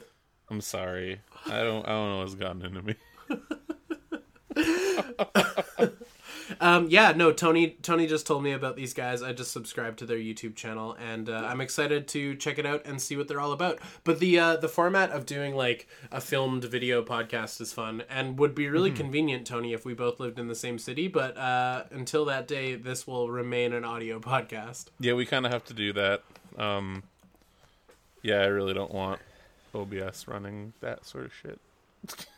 I'm 0.50 0.62
sorry. 0.62 1.20
I 1.48 1.64
don't. 1.64 1.86
I 1.86 1.90
don't 1.90 2.10
know 2.10 2.20
what's 2.20 2.36
gotten 2.36 2.64
into 2.64 2.82
me. 2.82 2.96
Um, 6.60 6.88
yeah, 6.90 7.12
no, 7.12 7.32
Tony. 7.32 7.78
Tony 7.82 8.08
just 8.08 8.28
told 8.28 8.44
me 8.44 8.52
about 8.52 8.76
these 8.76 8.94
guys. 8.94 9.22
I 9.22 9.34
just 9.34 9.52
subscribed 9.52 10.00
to 10.00 10.06
their 10.06 10.18
YouTube 10.18 10.56
channel, 10.56 10.96
and 11.00 11.30
uh, 11.30 11.34
I'm 11.46 11.62
excited 11.62 12.08
to 12.10 12.36
check 12.36 12.58
it 12.58 12.66
out 12.66 12.86
and 12.86 13.02
see 13.02 13.16
what 13.16 13.28
they're 13.28 13.40
all 13.40 13.52
about. 13.52 13.80
But 14.04 14.20
the 14.20 14.40
uh, 14.40 14.56
the 14.58 14.68
format 14.68 15.12
of 15.12 15.26
doing 15.26 15.56
like 15.56 15.88
a 16.12 16.22
filmed 16.22 16.64
video 16.66 17.04
podcast 17.04 17.60
is 17.62 17.74
fun 17.74 18.04
and 18.10 18.38
would 18.40 18.56
be 18.56 18.68
really 18.68 18.92
convenient, 18.92 19.46
Tony, 19.48 19.74
if 19.74 19.86
we 19.86 19.94
both 19.94 20.20
lived 20.20 20.40
in 20.40 20.48
the 20.48 20.56
same 20.56 20.80
city. 20.80 21.08
But 21.08 21.38
uh, 21.38 21.84
until 21.92 22.26
that 22.26 22.48
day, 22.48 22.76
this 22.76 23.08
will 23.08 23.30
remain 23.30 23.74
an 23.74 23.84
audio 23.84 24.20
podcast. 24.20 24.86
Yeah, 25.00 25.14
we 25.14 25.26
kind 25.26 25.46
of 25.46 25.52
have 25.52 25.66
to 25.66 25.74
do 25.74 25.94
that. 25.94 26.24
Um. 26.58 27.04
Yeah, 28.24 28.42
I 28.42 28.48
really 28.48 28.74
don't 28.74 28.94
want 28.94 29.22
OBS 29.74 30.28
running 30.28 30.74
that 30.82 31.06
sort 31.06 31.26
of 31.26 31.32
shit. 31.34 31.60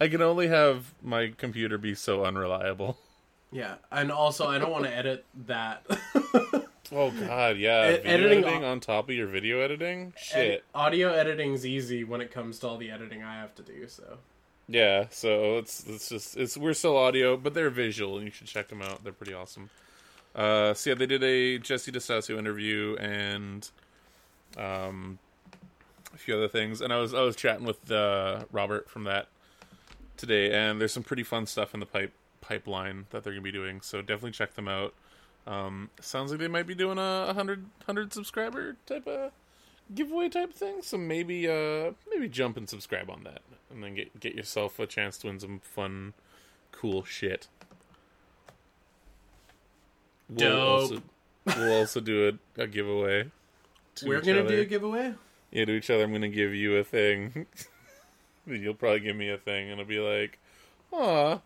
I 0.00 0.08
can 0.08 0.20
only 0.22 0.48
have 0.48 0.94
my 1.02 1.32
computer 1.36 1.78
be 1.78 1.94
so 1.94 2.24
unreliable. 2.24 2.98
Yeah, 3.52 3.76
and 3.90 4.10
also 4.12 4.46
I 4.46 4.58
don't 4.58 4.70
want 4.72 4.84
to 4.84 4.94
edit 4.94 5.24
that. 5.46 5.86
Oh 6.92 7.10
God, 7.10 7.56
yeah. 7.56 7.78
Ed- 7.78 8.02
video 8.02 8.12
editing 8.12 8.44
editing, 8.44 8.64
on 8.64 8.80
top 8.80 9.08
of 9.08 9.14
your 9.16 9.26
video 9.26 9.60
editing. 9.60 10.12
Shit. 10.16 10.36
Edit- 10.38 10.64
audio 10.74 11.12
editing's 11.12 11.66
easy 11.66 12.04
when 12.04 12.20
it 12.20 12.30
comes 12.30 12.60
to 12.60 12.68
all 12.68 12.76
the 12.76 12.90
editing 12.90 13.22
I 13.24 13.40
have 13.40 13.54
to 13.56 13.62
do. 13.62 13.88
So 13.88 14.18
Yeah, 14.68 15.06
so 15.10 15.58
it's 15.58 15.84
it's 15.86 16.08
just 16.08 16.36
it's 16.36 16.56
we're 16.56 16.74
still 16.74 16.96
audio, 16.96 17.36
but 17.36 17.54
they're 17.54 17.70
visual, 17.70 18.16
and 18.18 18.24
you 18.26 18.30
should 18.30 18.46
check 18.46 18.68
them 18.68 18.82
out. 18.82 19.02
They're 19.02 19.12
pretty 19.12 19.34
awesome. 19.34 19.70
Uh, 20.34 20.74
so 20.74 20.90
yeah, 20.90 20.94
they 20.94 21.06
did 21.06 21.24
a 21.24 21.58
Jesse 21.58 21.90
DeStasio 21.90 22.38
interview 22.38 22.94
and 23.00 23.68
um, 24.56 25.18
a 26.14 26.18
few 26.18 26.36
other 26.36 26.48
things, 26.48 26.80
and 26.80 26.92
I 26.92 26.98
was 26.98 27.14
I 27.14 27.22
was 27.22 27.34
chatting 27.34 27.66
with 27.66 27.90
uh, 27.90 28.44
Robert 28.52 28.88
from 28.88 29.04
that 29.04 29.26
today, 30.16 30.52
and 30.52 30.80
there's 30.80 30.92
some 30.92 31.02
pretty 31.02 31.22
fun 31.22 31.46
stuff 31.46 31.74
in 31.74 31.80
the 31.80 31.86
pipe 31.86 32.12
pipeline 32.40 33.06
that 33.10 33.24
they're 33.24 33.32
gonna 33.32 33.42
be 33.42 33.52
doing. 33.52 33.80
So 33.80 34.00
definitely 34.00 34.32
check 34.32 34.54
them 34.54 34.68
out. 34.68 34.94
Um, 35.46 35.90
sounds 36.00 36.30
like 36.30 36.40
they 36.40 36.48
might 36.48 36.66
be 36.66 36.74
doing 36.74 36.98
a 36.98 37.26
100, 37.26 37.62
100 37.62 38.12
subscriber 38.12 38.76
type 38.86 39.06
of 39.06 39.32
giveaway 39.94 40.28
type 40.28 40.52
thing. 40.52 40.82
So 40.82 40.98
maybe 40.98 41.48
uh 41.48 41.92
maybe 42.10 42.28
jump 42.28 42.56
and 42.56 42.68
subscribe 42.68 43.10
on 43.10 43.24
that, 43.24 43.42
and 43.70 43.82
then 43.82 43.94
get 43.94 44.18
get 44.18 44.34
yourself 44.34 44.78
a 44.78 44.86
chance 44.86 45.18
to 45.18 45.28
win 45.28 45.40
some 45.40 45.60
fun, 45.60 46.14
cool 46.72 47.04
shit. 47.04 47.48
We'll 50.28 50.50
Dope. 50.50 50.80
also 50.82 51.02
we'll 51.46 51.72
also 51.78 52.00
do 52.00 52.38
a, 52.56 52.62
a 52.62 52.66
giveaway. 52.66 53.30
we're 54.04 54.20
gonna 54.20 54.40
other. 54.40 54.48
do 54.56 54.60
a 54.62 54.64
giveaway. 54.64 55.14
Yeah, 55.52 55.64
to 55.64 55.72
each 55.72 55.90
other. 55.90 56.02
I'm 56.02 56.12
gonna 56.12 56.28
give 56.28 56.54
you 56.54 56.76
a 56.76 56.84
thing. 56.84 57.46
You'll 58.46 58.74
probably 58.74 59.00
give 59.00 59.16
me 59.16 59.28
a 59.30 59.38
thing, 59.38 59.70
and 59.70 59.80
I'll 59.80 59.86
be 59.86 59.98
like, 59.98 60.38
"Aw, 60.92 61.40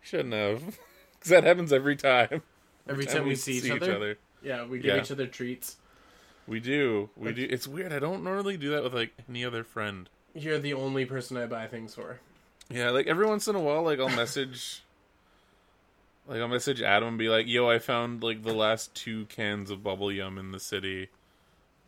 shouldn't 0.00 0.32
have," 0.34 0.78
because 1.18 1.30
that 1.30 1.44
happens 1.44 1.72
every 1.72 1.96
time. 1.96 2.42
Every 2.88 3.04
time 3.06 3.26
we 3.26 3.34
see 3.34 3.58
each 3.58 3.70
other. 3.70 4.16
Yeah, 4.42 4.64
we 4.64 4.78
give 4.78 4.94
Yeah. 4.96 5.02
each 5.02 5.10
other 5.10 5.26
treats. 5.26 5.76
We 6.46 6.60
do, 6.60 7.10
we 7.16 7.32
do. 7.32 7.46
It's 7.50 7.68
weird. 7.68 7.92
I 7.92 7.98
don't 7.98 8.24
normally 8.24 8.56
do 8.56 8.70
that 8.70 8.82
with 8.82 8.94
like 8.94 9.12
any 9.28 9.44
other 9.44 9.62
friend. 9.64 10.08
You're 10.34 10.58
the 10.58 10.72
only 10.72 11.04
person 11.04 11.36
I 11.36 11.44
buy 11.46 11.66
things 11.66 11.94
for. 11.94 12.20
Yeah, 12.70 12.88
like 12.90 13.06
every 13.06 13.26
once 13.26 13.46
in 13.48 13.54
a 13.56 13.60
while, 13.60 13.82
like 13.82 13.98
I'll 14.00 14.08
message, 14.16 14.82
like 16.26 16.40
I'll 16.40 16.48
message 16.48 16.80
Adam 16.80 17.08
and 17.08 17.18
be 17.18 17.28
like, 17.28 17.46
"Yo, 17.46 17.68
I 17.68 17.78
found 17.78 18.22
like 18.22 18.42
the 18.44 18.54
last 18.54 18.94
two 18.94 19.26
cans 19.26 19.70
of 19.70 19.82
bubble 19.82 20.10
yum 20.10 20.38
in 20.38 20.52
the 20.52 20.60
city. 20.60 21.08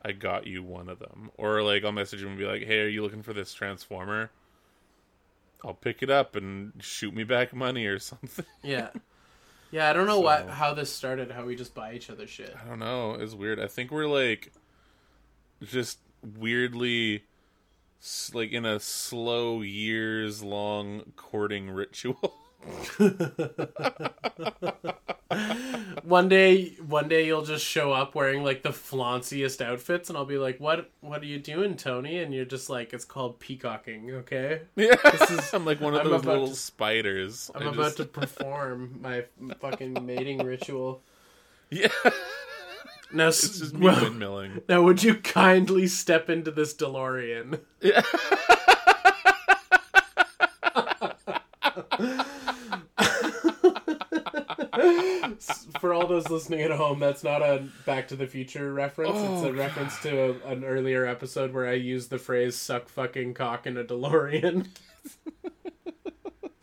I 0.03 0.12
got 0.12 0.46
you 0.46 0.62
one 0.62 0.88
of 0.88 0.98
them." 0.98 1.30
Or 1.36 1.62
like 1.62 1.84
I'll 1.84 1.92
message 1.92 2.22
him 2.22 2.28
and 2.28 2.38
be 2.38 2.46
like, 2.46 2.62
"Hey, 2.62 2.80
are 2.80 2.88
you 2.88 3.03
looking 3.03 3.22
for 3.22 3.32
this 3.32 3.53
transformer?" 3.55 4.30
I'll 5.64 5.74
pick 5.74 6.03
it 6.03 6.11
up 6.11 6.36
and 6.36 6.72
shoot 6.80 7.14
me 7.14 7.24
back 7.24 7.53
money 7.53 7.86
or 7.86 7.98
something. 7.98 8.46
Yeah. 8.62 8.90
Yeah, 9.70 9.88
I 9.88 9.92
don't 9.92 10.07
know 10.07 10.18
what 10.18 10.48
how 10.48 10.74
this 10.74 10.92
started. 10.92 11.30
How 11.30 11.44
we 11.44 11.55
just 11.55 11.74
buy 11.74 11.94
each 11.94 12.11
other 12.11 12.26
shit. 12.26 12.55
I 12.61 12.68
don't 12.68 12.80
know. 12.80 13.14
It's 13.14 13.34
weird. 13.34 13.61
I 13.61 13.68
think 13.68 13.92
we're 13.92 14.09
like 14.09 14.53
just 15.62 15.98
weirdly 16.38 17.24
like 18.32 18.51
in 18.51 18.64
a 18.64 18.80
slow 18.80 19.62
years 19.62 20.42
long 20.42 21.12
courting 21.16 21.70
ritual. 21.70 22.34
One 26.03 26.29
day, 26.29 26.71
one 26.87 27.09
day 27.09 27.25
you'll 27.27 27.45
just 27.45 27.65
show 27.65 27.93
up 27.93 28.17
wearing 28.17 28.43
like 28.43 28.63
the 28.63 28.71
flanciest 28.73 29.63
outfits, 29.63 30.09
and 30.09 30.19
I'll 30.19 30.25
be 30.25 30.39
like, 30.39 30.59
"What? 30.59 30.91
What 31.03 31.23
are 31.23 31.27
you 31.27 31.39
doing, 31.39 31.77
Tony?" 31.77 32.19
And 32.19 32.35
you're 32.35 32.45
just 32.45 32.69
like, 32.69 32.93
"It's 32.93 33.05
called 33.05 33.39
peacocking." 33.39 34.11
Okay. 34.11 34.63
yeah. 34.75 34.97
is- 35.31 35.51
I'm 35.55 35.65
like 35.65 35.81
one 35.81 35.95
of 35.95 36.01
I'm 36.01 36.11
those 36.11 36.25
little 36.25 36.49
to- 36.49 36.55
spiders. 36.55 37.51
I'm 37.55 37.69
I 37.69 37.71
about 37.71 37.83
just- 37.85 37.97
to 37.99 38.05
perform 38.07 38.99
my 39.01 39.25
fucking 39.61 40.05
mating 40.05 40.45
ritual. 40.45 41.03
Yeah. 41.71 41.89
Now, 43.13 43.29
It's 43.29 43.59
just 43.59 43.75
me 43.75 43.87
well, 43.87 43.97
windmilling. 44.05 44.63
now, 44.69 44.83
would 44.83 45.03
you 45.03 45.15
kindly 45.17 45.87
step 45.87 46.29
into 46.31 46.51
this 46.51 46.75
DeLorean? 46.75 47.61
Yeah. 47.81 48.03
For 55.81 55.93
all 55.93 56.07
those 56.07 56.29
listening 56.29 56.62
at 56.62 56.71
home, 56.71 57.01
that's 57.01 57.23
not 57.25 57.43
a 57.43 57.66
Back 57.87 58.09
to 58.09 58.16
the 58.16 58.27
Future 58.27 58.73
reference. 58.73 59.11
it's 59.12 59.43
Oh, 59.45 59.47
a 59.49 59.53
reference 59.53 59.99
to 60.01 60.31
a, 60.31 60.33
an 60.51 60.64
earlier 60.64 61.07
episode 61.07 61.53
where 61.53 61.66
I 61.68 61.73
used 61.75 62.11
the 62.11 62.18
phrase 62.18 62.57
"suck 62.57 62.89
fucking 62.89 63.35
cock 63.35 63.66
in 63.66 63.77
a 63.77 63.85
DeLorean." 63.85 64.68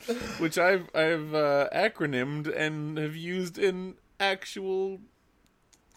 Which 0.40 0.58
I've 0.58 0.90
I've 0.96 1.34
uh, 1.34 1.68
acronymed 1.76 2.48
and 2.56 2.98
have 2.98 3.16
used 3.16 3.58
in 3.58 3.96
actual 4.20 5.00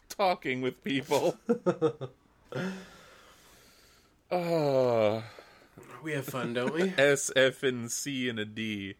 talking 0.08 0.60
with 0.62 0.82
people. 0.82 1.36
Uh 4.30 5.22
we 6.02 6.12
have 6.12 6.24
fun, 6.24 6.54
don't 6.54 6.72
we? 6.74 6.92
S, 6.98 7.30
F, 7.36 7.62
and 7.62 7.90
C 7.90 8.28
and 8.28 8.38
a 8.38 8.44
D 8.44 8.94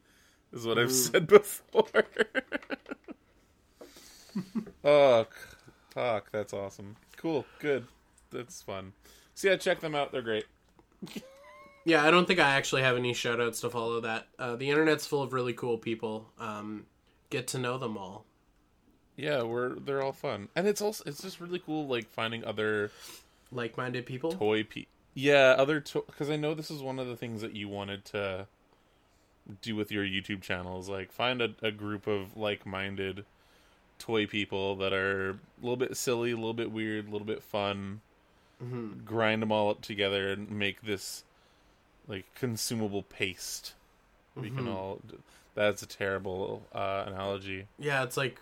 is 0.53 0.67
what. 0.67 0.79
I've 0.79 0.93
said 0.93 1.27
before. 1.29 1.85
oh, 4.85 5.27
talk. 5.95 6.31
That's 6.33 6.53
awesome. 6.53 6.97
Cool. 7.17 7.45
Good. 7.59 7.87
That's 8.31 8.63
fun. 8.63 8.93
So 9.35 9.49
yeah, 9.49 9.57
check 9.57 9.81
them 9.81 9.95
out. 9.95 10.13
They're 10.13 10.23
great. 10.23 10.45
Yeah, 11.85 12.05
I 12.05 12.11
don't 12.11 12.27
think 12.27 12.39
I 12.41 12.51
actually 12.51 12.83
have 12.83 12.97
any 12.97 13.13
shoutouts 13.13 13.61
to 13.63 13.71
follow 13.71 14.01
that. 14.03 14.29
Uh, 14.39 14.57
the 14.57 14.69
internet's 14.71 15.07
full 15.07 15.23
of 15.23 15.33
really 15.33 15.55
cool 15.55 15.79
people. 15.79 16.31
Um, 16.39 16.85
get 17.31 17.47
to 17.49 17.59
know 17.59 17.79
them 17.79 17.97
all. 17.97 18.27
Yeah, 19.17 19.43
we're 19.43 19.75
they're 19.75 20.03
all 20.03 20.13
fun, 20.13 20.49
and 20.57 20.67
it's 20.67 20.81
also 20.81 21.05
it's 21.07 21.21
just 21.23 21.41
really 21.41 21.59
cool 21.59 21.87
like 21.87 22.09
finding 22.11 22.45
other 22.45 22.91
Like-minded 23.53 24.07
people. 24.07 24.33
toy 24.33 24.63
pe 24.65 24.87
Yeah, 25.15 25.55
other 25.59 25.81
because 25.81 26.31
I 26.31 26.37
know 26.37 26.55
this 26.55 26.71
is 26.71 26.81
one 26.83 26.99
of 26.99 27.07
the 27.07 27.17
things 27.17 27.41
that 27.43 27.55
you 27.55 27.69
wanted 27.69 28.05
to 28.07 28.47
do 29.61 29.77
with 29.77 29.91
your 29.93 30.05
YouTube 30.05 30.43
channels. 30.43 30.89
like 30.89 31.13
find 31.13 31.41
a, 31.43 31.55
a 31.63 31.71
group 31.71 32.07
of 32.07 32.37
like-minded 32.37 33.25
toy 33.99 34.27
people 34.27 34.77
that 34.77 34.93
are 34.93 35.31
a 35.31 35.39
little 35.61 35.77
bit 35.77 35.97
silly, 35.97 36.31
a 36.33 36.37
little 36.37 36.55
bit 36.55 36.71
weird, 36.71 37.09
a 37.09 37.11
little 37.11 37.27
bit 37.27 37.43
fun. 37.43 38.01
Mhm. 38.63 39.05
Grind 39.05 39.43
them 39.43 39.53
all 39.53 39.71
up 39.71 39.81
together 39.83 40.31
and 40.31 40.51
make 40.51 40.83
this 40.83 41.25
like 42.09 42.25
consumable 42.35 43.03
paste. 43.03 43.75
We 44.35 44.51
can 44.51 44.67
Mhm. 44.67 44.75
all. 44.75 45.01
That's 45.55 45.83
a 45.83 45.87
terrible 45.87 46.63
uh, 46.73 47.05
analogy. 47.07 47.67
Yeah, 47.79 48.03
it's 48.05 48.17
like 48.17 48.39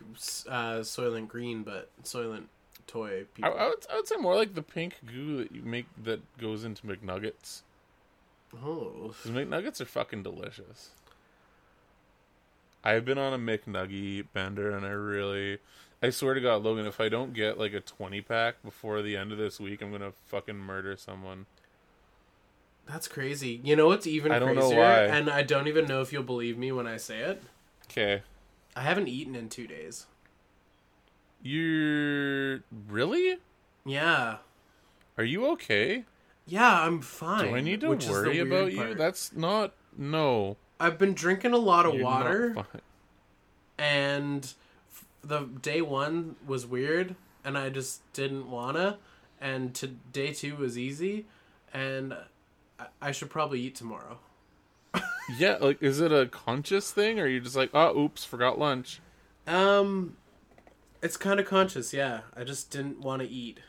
uh, 0.49 0.81
Soylent 0.81 1.29
Green, 1.29 1.63
but 1.63 1.91
Soylent 2.05 2.45
toy 2.87 3.21
I, 3.21 3.25
people. 3.35 3.55
I, 3.59 3.69
would, 3.69 3.87
I 3.91 3.97
would 3.97 4.07
say 4.07 4.17
more 4.17 4.37
like 4.37 4.55
the 4.55 4.63
pink 4.63 4.97
goo 5.07 5.39
that 5.39 5.53
you 5.53 5.63
make 5.63 5.87
that 6.05 6.21
goes 6.39 6.65
into 6.65 6.87
McNuggets. 6.87 7.63
Oh, 8.55 9.15
Because 9.23 9.31
McNuggets 9.31 9.81
are 9.81 9.85
fucking 9.87 10.23
delicious. 10.23 10.91
I've 12.85 13.05
been 13.05 13.19
on 13.19 13.33
a 13.35 13.39
McNuggy 13.39 14.25
bender, 14.33 14.71
and 14.75 14.87
I 14.87 14.91
really, 14.91 15.59
I 16.03 16.11
swear 16.11 16.35
to 16.35 16.41
God, 16.41 16.63
Logan, 16.63 16.87
if 16.87 17.01
I 17.01 17.09
don't 17.09 17.35
get 17.35 17.59
like 17.59 17.73
a 17.75 17.81
twenty 17.81 18.21
pack 18.21 18.63
before 18.63 19.03
the 19.03 19.17
end 19.17 19.33
of 19.33 19.39
this 19.39 19.59
week, 19.61 19.83
I'm 19.83 19.91
gonna 19.93 20.13
fucking 20.27 20.57
murder 20.57 20.97
someone. 20.97 21.47
that's 22.87 23.09
crazy. 23.09 23.61
You 23.63 23.77
know 23.77 23.89
what's 23.89 24.07
even 24.07 24.33
I 24.33 24.39
don't 24.39 24.55
know 24.57 24.71
why. 24.71 25.03
And 25.05 25.29
I 25.29 25.43
don't 25.43 25.69
even 25.69 25.87
know 25.87 26.01
if 26.01 26.13
you'll 26.13 26.23
believe 26.23 26.57
me 26.57 26.73
when 26.73 26.87
I 26.87 26.97
say 26.97 27.19
it. 27.19 27.43
Okay, 27.91 28.23
I 28.75 28.81
haven't 28.83 29.09
eaten 29.09 29.35
in 29.35 29.49
two 29.51 29.67
days. 29.67 30.07
you're 31.43 32.61
really? 32.89 33.39
Yeah. 33.85 34.37
Are 35.19 35.25
you 35.25 35.47
okay? 35.53 36.05
Yeah, 36.49 36.83
I'm 36.83 37.01
fine. 37.03 37.49
Do 37.51 37.57
I 37.57 37.61
need 37.61 37.83
to 37.83 37.89
worry 37.91 38.39
about 38.39 38.73
you? 38.73 38.79
part. 38.79 38.99
That's 38.99 39.35
not 39.35 39.75
no. 39.97 40.57
I've 40.81 40.99
been 40.99 41.13
drinking 41.15 41.53
a 41.53 41.59
lot 41.59 41.87
of 41.87 41.95
you're 41.95 42.03
not 42.05 42.25
water, 42.25 42.55
fine. 42.55 42.81
and 43.79 44.55
f- 44.91 45.05
the 45.23 45.41
day 45.41 45.83
one 45.83 46.37
was 46.47 46.67
weird, 46.67 47.17
and 47.45 47.59
I 47.59 47.69
just 47.69 48.01
didn't 48.13 48.51
wanna. 48.51 48.99
And 49.41 49.75
to 49.77 49.89
day 49.89 50.33
two 50.33 50.57
was 50.57 50.79
easy, 50.79 51.27
and 51.73 52.17
I, 52.79 52.87
I 53.01 53.13
should 53.13 53.31
probably 53.31 53.61
eat 53.61 53.75
tomorrow. 53.75 54.19
Yeah, 55.39 55.59
like, 55.61 55.83
is 55.83 56.01
it 56.01 56.11
a 56.11 56.25
conscious 56.27 56.91
thing, 56.91 57.21
or 57.21 57.25
are 57.25 57.29
you 57.29 57.41
just 57.41 57.55
like, 57.55 57.69
oh, 57.75 57.95
oops, 58.01 58.25
forgot 58.25 58.59
lunch? 58.59 58.99
Um, 59.47 60.17
it's 61.03 61.19
kind 61.19 61.39
of 61.39 61.45
conscious, 61.45 61.93
yeah. 61.93 62.21
I 62.35 62.45
just 62.45 62.71
didn't 62.71 63.01
want 63.01 63.21
to 63.21 63.29
eat. 63.29 63.61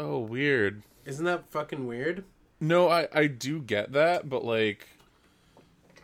Oh, 0.00 0.18
weird. 0.18 0.82
Isn't 1.04 1.24
that 1.24 1.50
fucking 1.50 1.86
weird? 1.86 2.24
No, 2.60 2.88
I 2.88 3.08
I 3.12 3.26
do 3.26 3.60
get 3.60 3.92
that, 3.92 4.28
but 4.28 4.44
like, 4.44 4.86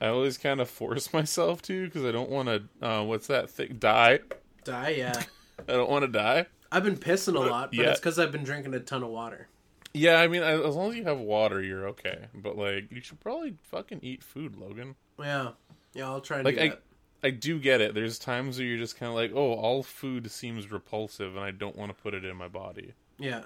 I 0.01 0.09
always 0.09 0.39
kind 0.39 0.61
of 0.61 0.69
force 0.69 1.13
myself 1.13 1.63
to 1.63 1.87
because 1.87 2.05
I 2.05 2.13
don't 2.13 2.31
want 2.31 2.49
to. 2.49 2.87
Uh, 2.87 3.03
what's 3.05 3.27
that 3.29 3.51
thing? 3.51 3.77
Die. 3.79 4.21
Die, 4.65 4.89
yeah. 4.91 5.23
I 5.69 5.73
don't 5.73 5.91
want 5.91 6.05
to 6.05 6.09
die. 6.11 6.47
I've 6.73 6.85
been 6.85 6.97
pissing 6.97 7.35
a 7.35 7.41
lot, 7.41 7.71
but 7.71 7.79
Yeah. 7.79 7.91
it's 7.91 8.01
because 8.01 8.19
I've 8.19 8.33
been 8.33 8.45
drinking 8.45 8.75
a 8.75 8.81
ton 8.81 9.03
of 9.03 9.11
water. 9.11 9.49
Yeah, 9.93 10.21
I 10.21 10.29
mean, 10.29 10.43
as 10.43 10.61
as 10.61 10.77
long 10.77 10.91
as 10.91 10.97
you 10.97 11.05
have 11.05 11.19
water, 11.19 11.61
you're 11.61 11.89
okay. 11.89 12.27
But 12.35 12.57
like, 12.57 12.93
you 12.93 13.01
should 13.01 13.21
probably 13.21 13.55
fucking 13.71 14.01
eat 14.03 14.23
food, 14.23 14.57
Logan. 14.57 14.95
Yeah, 15.19 15.51
yeah. 15.95 16.07
I'll 16.09 16.21
try 16.21 16.43
Like, 16.43 16.57
do 16.57 16.61
I 16.63 16.69
that. 16.69 16.83
I 17.23 17.31
do 17.31 17.59
get 17.59 17.81
it. 17.81 17.95
There's 17.95 18.19
times 18.19 18.57
where 18.59 18.67
you're 18.67 18.79
just 18.79 18.97
kind 18.99 19.11
of 19.11 19.17
like, 19.17 19.33
oh, 19.35 19.53
all 19.53 19.83
food 19.83 20.31
seems 20.31 20.71
repulsive, 20.71 21.35
and 21.37 21.45
I 21.45 21.51
don't 21.51 21.77
want 21.77 21.95
to 21.95 22.03
put 22.03 22.15
it 22.15 22.25
in 22.25 22.37
my 22.37 22.49
body. 22.49 22.95
Yeah, 23.19 23.43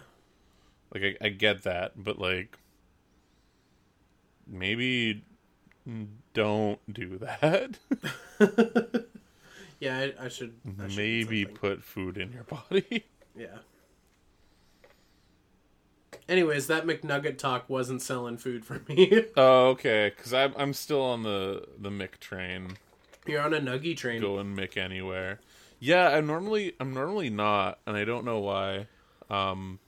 Like, 0.92 1.18
I, 1.20 1.26
I 1.26 1.28
get 1.30 1.62
that, 1.64 1.92
but 1.96 2.18
like, 2.18 2.58
maybe 4.46 5.24
don't 6.34 6.80
do 6.92 7.18
that. 7.18 7.78
yeah. 9.80 9.98
I, 9.98 10.24
I 10.24 10.28
should. 10.28 10.54
I 10.82 10.88
should 10.88 10.96
maybe 10.96 11.44
put 11.44 11.82
food 11.82 12.16
in 12.18 12.32
your 12.32 12.44
body. 12.44 13.04
Yeah. 13.36 13.58
Anyways, 16.28 16.68
that 16.68 16.86
McNugget 16.86 17.36
talk 17.36 17.68
wasn't 17.68 18.00
selling 18.00 18.36
food 18.38 18.64
for 18.64 18.80
me. 18.88 19.24
Oh, 19.36 19.70
okay. 19.70 20.12
Because 20.16 20.32
I'm 20.32 20.54
I'm 20.56 20.72
still 20.72 21.02
on 21.02 21.24
the 21.24 21.66
the 21.76 21.90
Mick 21.90 22.18
train, 22.20 22.76
You're 23.26 23.40
on 23.40 23.52
a 23.52 23.60
nuggy 23.60 23.96
train. 23.96 24.20
going 24.20 24.54
Mick 24.56 24.76
anywhere. 24.76 25.40
Yeah, 25.80 26.08
I'm 26.10 26.26
normally 26.28 26.74
I'm 26.80 26.94
normally 26.94 27.28
not, 27.28 27.80
and 27.86 27.96
I 27.96 28.04
don't 28.04 28.24
know 28.24 28.38
why. 28.38 28.86
Um, 29.28 29.80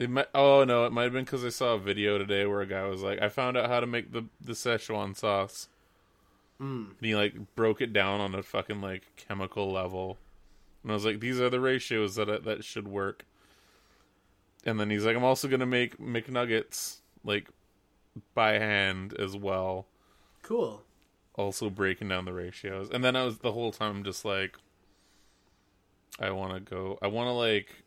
it 0.00 0.10
might. 0.10 0.28
Oh 0.34 0.64
no, 0.64 0.86
it 0.86 0.92
might 0.92 1.04
have 1.04 1.12
been 1.12 1.24
because 1.24 1.44
I 1.44 1.50
saw 1.50 1.74
a 1.74 1.78
video 1.78 2.18
today 2.18 2.46
where 2.46 2.62
a 2.62 2.66
guy 2.66 2.84
was 2.86 3.02
like, 3.02 3.20
"I 3.22 3.28
found 3.28 3.56
out 3.56 3.68
how 3.68 3.80
to 3.80 3.86
make 3.86 4.12
the 4.12 4.24
the 4.40 4.54
Szechuan 4.54 5.14
sauce." 5.14 5.68
Mm. 6.60 6.96
And 6.98 7.06
he 7.06 7.14
like 7.14 7.54
broke 7.54 7.80
it 7.80 7.92
down 7.92 8.20
on 8.20 8.34
a 8.34 8.42
fucking 8.42 8.80
like 8.80 9.02
chemical 9.16 9.70
level, 9.70 10.18
and 10.82 10.90
I 10.90 10.94
was 10.94 11.04
like, 11.04 11.20
"These 11.20 11.38
are 11.40 11.50
the 11.50 11.60
ratios 11.60 12.14
that 12.16 12.44
that 12.44 12.64
should 12.64 12.88
work." 12.88 13.26
And 14.64 14.80
then 14.80 14.90
he's 14.90 15.04
like, 15.04 15.16
"I'm 15.16 15.24
also 15.24 15.48
gonna 15.48 15.66
make 15.66 15.98
McNuggets 15.98 17.00
like 17.22 17.50
by 18.34 18.52
hand 18.52 19.14
as 19.18 19.36
well." 19.36 19.86
Cool. 20.42 20.82
also 21.36 21.70
breaking 21.70 22.08
down 22.08 22.24
the 22.24 22.32
ratios. 22.32 22.90
And 22.90 23.04
then 23.04 23.16
I 23.16 23.24
was 23.24 23.38
the 23.38 23.52
whole 23.52 23.70
time 23.72 24.02
just 24.04 24.24
like 24.24 24.58
I 26.18 26.30
want 26.30 26.52
to 26.54 26.60
go 26.60 26.98
I 27.00 27.06
want 27.06 27.28
to 27.28 27.32
like 27.32 27.84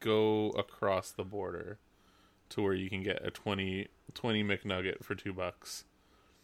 go 0.00 0.50
across 0.50 1.10
the 1.10 1.24
border 1.24 1.78
to 2.50 2.62
where 2.62 2.74
you 2.74 2.88
can 2.90 3.02
get 3.02 3.24
a 3.26 3.30
20 3.30 3.88
20 4.14 4.44
McNugget 4.44 5.02
for 5.02 5.14
2 5.14 5.32
bucks. 5.32 5.84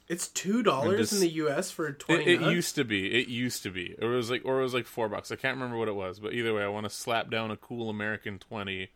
It's 0.09 0.27
two 0.27 0.65
dollars 0.65 1.13
in 1.13 1.21
the 1.21 1.29
U.S. 1.29 1.71
for 1.71 1.93
twenty. 1.93 2.25
it 2.35 2.41
nuts? 2.41 2.53
used 2.53 2.75
to 2.75 2.85
be. 2.85 3.13
It 3.17 3.29
used 3.29 3.63
to 3.63 3.71
be. 3.71 3.95
It 3.97 4.05
was 4.05 4.29
like 4.29 4.43
or 4.45 4.59
it 4.59 4.63
was 4.65 4.75
like 4.75 4.87
4 4.87 5.09
bucks. 5.09 5.31
I 5.31 5.37
can't 5.37 5.55
remember 5.57 5.77
what 5.79 5.87
it 5.87 5.95
was, 5.95 6.19
but 6.19 6.33
either 6.33 6.53
way 6.53 6.65
I 6.65 6.69
want 6.69 6.85
to 6.85 6.91
slap 6.91 7.31
down 7.31 7.53
a 7.53 7.57
cool 7.57 7.89
American 7.89 8.39
20 8.41 8.89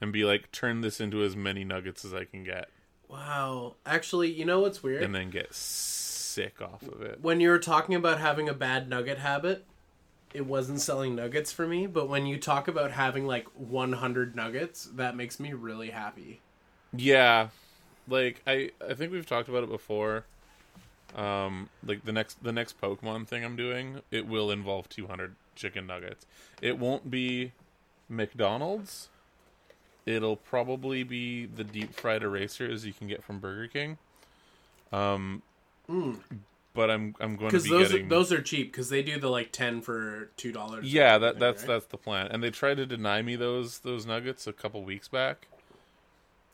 and 0.00 0.12
be 0.12 0.24
like 0.24 0.50
turn 0.50 0.80
this 0.80 1.00
into 1.00 1.22
as 1.22 1.36
many 1.36 1.62
nuggets 1.62 2.04
as 2.04 2.12
I 2.12 2.24
can 2.24 2.42
get. 2.42 2.68
Wow. 3.08 3.76
Actually, 3.86 4.32
you 4.32 4.44
know 4.44 4.60
what's 4.60 4.82
weird? 4.82 5.02
and 5.04 5.14
then 5.14 5.30
get 5.30 5.54
sick 5.54 6.60
off 6.60 6.82
of 6.82 7.02
it. 7.02 7.20
when 7.22 7.40
you 7.40 7.50
were 7.50 7.58
talking 7.58 7.94
about 7.94 8.18
having 8.18 8.48
a 8.48 8.54
bad 8.54 8.88
nugget 8.88 9.18
habit, 9.18 9.64
it 10.34 10.46
wasn't 10.46 10.80
selling 10.80 11.14
nuggets 11.14 11.52
for 11.52 11.66
me. 11.66 11.86
But 11.86 12.08
when 12.08 12.26
you 12.26 12.38
talk 12.38 12.68
about 12.68 12.92
having 12.92 13.26
like 13.26 13.46
100 13.56 14.36
nuggets, 14.36 14.88
that 14.94 15.16
makes 15.16 15.40
me 15.40 15.52
really 15.52 15.90
happy. 15.90 16.40
Yeah, 16.92 17.48
like 18.08 18.42
I 18.46 18.70
I 18.86 18.94
think 18.94 19.12
we've 19.12 19.26
talked 19.26 19.48
about 19.48 19.62
it 19.62 19.70
before. 19.70 20.24
Um, 21.14 21.68
like 21.84 22.04
the 22.04 22.12
next 22.12 22.42
the 22.42 22.52
next 22.52 22.80
Pokemon 22.80 23.26
thing 23.26 23.44
I'm 23.44 23.56
doing, 23.56 24.02
it 24.10 24.26
will 24.26 24.50
involve 24.50 24.88
200 24.88 25.34
chicken 25.54 25.86
nuggets. 25.86 26.26
It 26.60 26.78
won't 26.78 27.10
be 27.10 27.52
McDonald's. 28.08 29.08
It'll 30.06 30.36
probably 30.36 31.02
be 31.02 31.44
the 31.44 31.64
deep 31.64 31.94
fried 31.94 32.22
erasers 32.22 32.86
you 32.86 32.94
can 32.94 33.08
get 33.08 33.22
from 33.22 33.40
Burger 33.40 33.66
King. 33.68 33.98
Um, 34.90 35.42
but 36.78 36.92
I'm 36.92 37.12
I'm 37.18 37.34
going 37.34 37.50
to 37.50 37.56
Because 37.56 37.64
be 37.64 37.70
those 37.70 37.88
getting 37.88 38.06
are, 38.06 38.08
those 38.08 38.30
are 38.32 38.40
cheap 38.40 38.70
because 38.70 38.88
they 38.88 39.02
do 39.02 39.18
the 39.18 39.28
like 39.28 39.50
10 39.50 39.80
for 39.80 40.30
two 40.36 40.52
dollars. 40.52 40.92
yeah 40.92 41.18
that 41.18 41.40
that's 41.40 41.64
that's 41.64 41.86
the 41.86 41.96
plan. 41.96 42.28
And 42.28 42.40
they 42.40 42.50
tried 42.50 42.76
to 42.76 42.86
deny 42.86 43.20
me 43.20 43.34
those 43.34 43.80
those 43.80 44.06
nuggets 44.06 44.46
a 44.46 44.52
couple 44.52 44.84
weeks 44.84 45.08
back, 45.08 45.48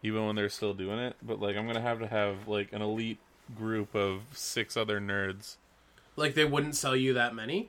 even 0.03 0.25
when 0.27 0.35
they're 0.35 0.49
still 0.49 0.73
doing 0.73 0.99
it. 0.99 1.17
But 1.23 1.41
like 1.41 1.57
I'm 1.57 1.67
gonna 1.67 1.83
have 1.83 1.99
to 2.01 2.07
have 2.07 2.49
like 2.49 2.73
an 2.73 2.81
elite 2.81 3.19
group 3.55 3.95
of 3.95 4.23
six 4.33 4.79
other 4.79 4.99
nerds. 4.99 5.57
like 6.17 6.33
they 6.35 6.47
wouldn't 6.47 6.75
sell 6.75 6.97
you 6.97 7.13
that 7.13 7.35
many. 7.35 7.69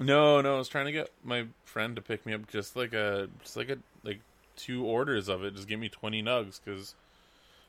No, 0.00 0.40
no, 0.40 0.56
I 0.56 0.58
was 0.58 0.68
trying 0.68 0.86
to 0.86 0.92
get 0.92 1.10
my 1.22 1.46
friend 1.64 1.94
to 1.94 2.02
pick 2.02 2.26
me 2.26 2.32
up 2.32 2.48
just 2.50 2.74
like 2.74 2.92
a 2.92 3.28
just 3.44 3.56
like 3.56 3.68
a 3.68 3.78
like 4.02 4.18
two 4.56 4.84
orders 4.84 5.28
of 5.28 5.44
it. 5.44 5.54
Just 5.54 5.68
give 5.68 5.78
me 5.78 5.88
twenty 5.88 6.24
nugs 6.24 6.58
because. 6.64 6.96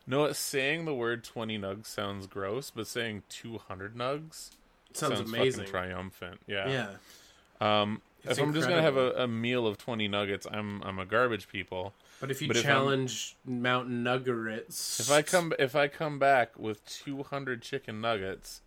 No, 0.05 0.31
saying 0.33 0.85
the 0.85 0.93
word 0.93 1.23
twenty 1.23 1.57
nugs 1.57 1.85
sounds 1.87 2.27
gross, 2.27 2.71
but 2.71 2.87
saying 2.87 3.23
two 3.29 3.57
hundred 3.57 3.95
nugs 3.95 4.49
Sounds, 4.93 5.17
sounds 5.17 5.19
amazing. 5.21 5.61
fucking 5.61 5.71
triumphant. 5.71 6.41
Yeah. 6.47 6.69
Yeah. 6.69 7.81
Um, 7.81 8.01
It's 8.23 8.37
if 8.37 8.43
I'm 8.43 8.53
just 8.53 8.67
gonna 8.67 8.81
have 8.81 8.97
a, 8.97 9.11
a 9.23 9.27
meal 9.27 9.65
of 9.65 9.77
twenty 9.77 10.07
nuggets, 10.07 10.45
I'm 10.51 10.81
I'm 10.83 10.99
a 10.99 11.05
garbage 11.05 11.47
people. 11.47 11.93
But 12.19 12.31
if 12.31 12.41
you 12.41 12.47
But 12.47 12.57
if 12.57 12.65
I'm- 12.65 12.73
challenge 12.73 13.35
Mountain 13.45 14.03
Nuggets, 14.03 14.99
If 14.99 15.11
I 15.11 15.21
come 15.21 15.53
if 15.59 15.75
I 15.75 15.87
come 15.87 16.19
back 16.19 16.57
with 16.59 16.85
two 16.85 17.23
hundred 17.23 17.61
chicken 17.61 18.01
nuggets, 18.01 18.61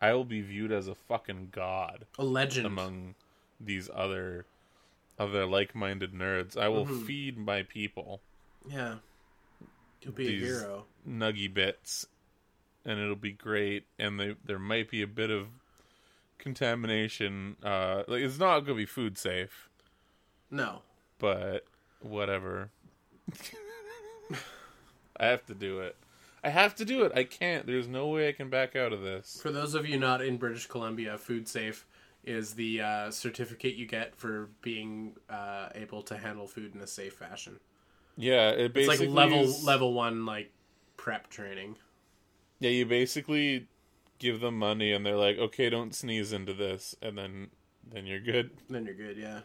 I 0.00 0.12
will 0.14 0.24
be 0.24 0.40
viewed 0.40 0.72
as 0.72 0.88
a 0.88 0.94
fucking 0.94 1.48
god 1.52 2.06
a 2.18 2.24
legend, 2.24 2.66
among 2.66 3.14
these 3.60 3.90
other 3.94 4.46
other 5.18 5.44
like 5.46 5.74
minded 5.74 6.12
nerds. 6.12 6.56
I 6.56 6.68
will 6.68 6.86
Mm-hmm. 6.86 7.04
feed 7.04 7.38
my 7.38 7.62
people 7.62 8.20
yeah, 8.68 8.96
you'll 10.02 10.12
be 10.14 10.28
a 10.28 10.38
hero. 10.38 10.84
nuggy 11.08 11.52
bits, 11.52 12.06
and 12.84 12.98
it'll 13.00 13.16
be 13.16 13.32
great. 13.32 13.86
And 13.98 14.18
they, 14.18 14.36
there 14.44 14.58
might 14.58 14.90
be 14.90 15.02
a 15.02 15.06
bit 15.06 15.30
of 15.30 15.48
contamination. 16.38 17.56
Uh, 17.62 18.02
like 18.08 18.22
it's 18.22 18.38
not 18.38 18.60
gonna 18.60 18.76
be 18.76 18.86
food 18.86 19.18
safe, 19.18 19.68
No, 20.50 20.82
but 21.18 21.64
whatever. 22.00 22.70
I 25.20 25.26
have 25.26 25.44
to 25.46 25.54
do 25.54 25.80
it. 25.80 25.96
I 26.44 26.50
have 26.50 26.76
to 26.76 26.84
do 26.84 27.02
it. 27.04 27.12
I 27.14 27.24
can't. 27.24 27.66
There's 27.66 27.88
no 27.88 28.06
way 28.08 28.28
I 28.28 28.32
can 28.32 28.48
back 28.48 28.76
out 28.76 28.92
of 28.92 29.02
this. 29.02 29.40
For 29.42 29.50
those 29.50 29.74
of 29.74 29.88
you 29.88 29.98
not 29.98 30.22
in 30.22 30.36
British 30.36 30.66
Columbia, 30.66 31.18
Food 31.18 31.48
Safe 31.48 31.84
is 32.24 32.54
the 32.54 32.80
uh, 32.80 33.10
certificate 33.10 33.74
you 33.74 33.86
get 33.86 34.14
for 34.14 34.48
being 34.62 35.16
uh, 35.28 35.70
able 35.74 36.02
to 36.02 36.16
handle 36.16 36.46
food 36.46 36.74
in 36.74 36.80
a 36.80 36.86
safe 36.86 37.14
fashion. 37.14 37.58
Yeah, 38.18 38.50
it 38.50 38.76
It's 38.76 38.88
like 38.88 39.00
level 39.08 39.42
is- 39.44 39.64
level 39.64 39.94
one 39.94 40.26
like 40.26 40.50
prep 40.96 41.30
training. 41.30 41.76
Yeah, 42.58 42.70
you 42.70 42.84
basically 42.84 43.68
give 44.18 44.40
them 44.40 44.58
money, 44.58 44.92
and 44.92 45.06
they're 45.06 45.16
like, 45.16 45.38
"Okay, 45.38 45.70
don't 45.70 45.94
sneeze 45.94 46.32
into 46.32 46.52
this," 46.52 46.96
and 47.00 47.16
then 47.16 47.50
then 47.88 48.06
you're 48.06 48.20
good. 48.20 48.50
Then 48.68 48.84
you're 48.84 48.94
good. 48.94 49.16
Yeah. 49.16 49.40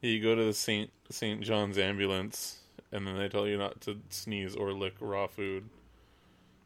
You 0.00 0.22
go 0.22 0.34
to 0.34 0.44
the 0.44 0.54
Saint 0.54 0.90
Saint 1.10 1.42
John's 1.42 1.76
ambulance, 1.76 2.62
and 2.90 3.06
then 3.06 3.18
they 3.18 3.28
tell 3.28 3.46
you 3.46 3.58
not 3.58 3.82
to 3.82 4.00
sneeze 4.08 4.56
or 4.56 4.72
lick 4.72 4.94
raw 5.00 5.26
food. 5.26 5.68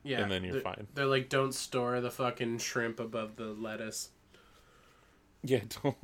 Yeah. 0.05 0.21
And 0.23 0.31
then 0.31 0.45
you're 0.45 0.55
they're, 0.55 0.63
fine. 0.63 0.87
They're 0.95 1.07
like, 1.07 1.29
don't 1.29 1.55
store 1.55 2.01
the 2.01 2.11
fucking 2.11 2.59
shrimp 2.59 3.01
above 3.01 3.37
the 3.37 3.47
lettuce. 3.47 4.11
Yeah, 5.43 5.61
don't 5.83 5.97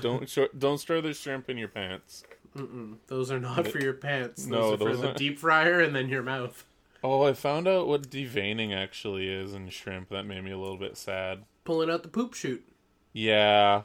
don't 0.00 0.28
short, 0.28 0.58
don't 0.58 0.78
store 0.78 1.00
the 1.00 1.14
shrimp 1.14 1.48
in 1.48 1.58
your 1.58 1.68
pants. 1.68 2.24
Mm-mm. 2.56 2.96
Those 3.06 3.30
are 3.30 3.38
not 3.40 3.68
for 3.68 3.78
your 3.80 3.92
pants. 3.92 4.44
Those 4.44 4.50
No, 4.50 4.74
are 4.74 4.78
for 4.78 4.84
those 4.84 5.00
the 5.00 5.06
aren't. 5.08 5.18
deep 5.18 5.38
fryer 5.38 5.80
and 5.80 5.94
then 5.94 6.08
your 6.08 6.22
mouth. 6.22 6.64
Oh, 7.02 7.22
I 7.22 7.32
found 7.32 7.66
out 7.68 7.86
what 7.86 8.10
deveining 8.10 8.74
actually 8.74 9.28
is 9.28 9.54
in 9.54 9.68
shrimp. 9.70 10.10
That 10.10 10.24
made 10.24 10.44
me 10.44 10.50
a 10.50 10.58
little 10.58 10.76
bit 10.76 10.96
sad. 10.96 11.44
Pulling 11.64 11.88
out 11.90 12.02
the 12.02 12.08
poop 12.08 12.34
chute. 12.34 12.66
Yeah, 13.12 13.82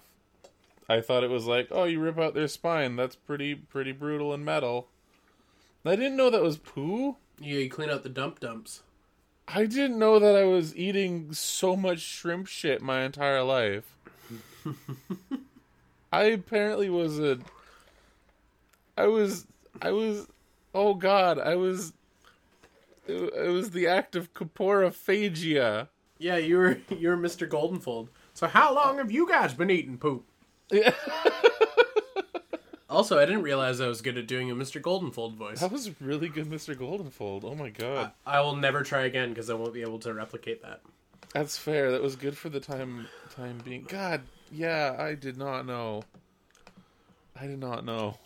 I 0.90 1.02
thought 1.02 1.24
it 1.24 1.30
was 1.30 1.46
like, 1.46 1.68
oh, 1.72 1.86
you 1.86 2.00
rip 2.00 2.20
out 2.20 2.34
their 2.34 2.48
spine. 2.48 2.96
That's 2.96 3.16
pretty 3.16 3.56
pretty 3.56 3.92
brutal 3.92 4.34
and 4.34 4.44
metal. 4.44 4.88
I 5.86 5.96
didn't 5.96 6.18
know 6.18 6.30
that 6.32 6.42
was 6.42 6.58
poo. 6.58 7.16
Yeah, 7.40 7.60
you 7.60 7.70
clean 7.70 7.90
out 7.90 8.04
the 8.04 8.10
dump 8.10 8.40
dumps. 8.40 8.82
I 9.48 9.66
didn't 9.68 10.00
know 10.00 10.18
that 10.20 10.36
I 10.36 10.44
was 10.46 10.76
eating 10.76 11.32
so 11.34 11.76
much 11.76 12.00
shrimp 12.00 12.48
shit 12.48 12.82
my 12.82 13.04
entire 13.04 13.44
life. 13.44 13.96
I 16.12 16.24
apparently 16.26 16.90
was 16.90 17.20
a. 17.20 17.40
I 18.98 19.08
was. 19.08 19.46
I 19.82 19.92
was. 19.92 20.28
Oh 20.74 20.94
God! 20.94 21.40
I 21.40 21.56
was. 21.56 21.94
It, 23.08 23.34
it 23.34 23.50
was 23.50 23.72
the 23.72 23.88
act 23.88 24.16
of 24.16 24.34
coporophagia. 24.34 25.88
Yeah, 26.18 26.38
you 26.38 26.58
were 26.58 26.78
you 26.90 27.10
were 27.10 27.18
Mr. 27.18 27.48
Goldenfold. 27.48 28.08
So 28.34 28.48
how 28.48 28.74
long 28.74 28.98
have 28.98 29.12
you 29.12 29.28
guys 29.28 29.54
been 29.54 29.70
eating 29.70 29.98
poop? 29.98 30.26
Yeah. 30.72 30.94
Also, 32.88 33.18
I 33.20 33.26
didn't 33.26 33.42
realize 33.42 33.82
I 33.82 33.88
was 33.88 34.02
good 34.02 34.18
at 34.18 34.26
doing 34.28 34.50
a 34.52 34.56
Mr. 34.56 34.80
Goldenfold 34.82 35.36
voice. 35.36 35.60
That 35.60 35.72
was 35.72 36.00
really 36.00 36.30
good, 36.30 36.46
Mr. 36.46 36.76
Goldenfold. 36.76 37.44
Oh 37.44 37.54
my 37.56 37.70
God, 37.70 38.12
I 38.26 38.40
will 38.40 38.56
never 38.56 38.84
try 38.84 39.02
again 39.02 39.30
because 39.30 39.50
I 39.50 39.54
won't 39.56 39.74
be 39.74 39.82
able 39.82 40.00
to 40.00 40.14
replicate 40.14 40.62
that. 40.62 40.82
that's 41.34 41.58
fair. 41.58 41.92
That 41.92 42.02
was 42.02 42.16
good 42.16 42.38
for 42.38 42.48
the 42.48 42.62
time 42.62 43.08
time 43.36 43.60
being. 43.66 43.86
God, 43.90 44.22
yeah, 44.50 44.96
I 44.98 45.16
did 45.16 45.36
not 45.36 45.66
know. 45.66 46.04
I 47.36 47.48
did 47.48 47.60
not 47.60 47.84
know. 47.84 48.18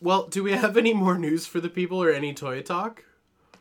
Well, 0.00 0.26
do 0.28 0.42
we 0.42 0.52
have 0.52 0.76
any 0.76 0.94
more 0.94 1.18
news 1.18 1.46
for 1.46 1.60
the 1.60 1.68
people 1.68 2.02
or 2.02 2.10
any 2.10 2.32
toy 2.32 2.62
talk? 2.62 3.04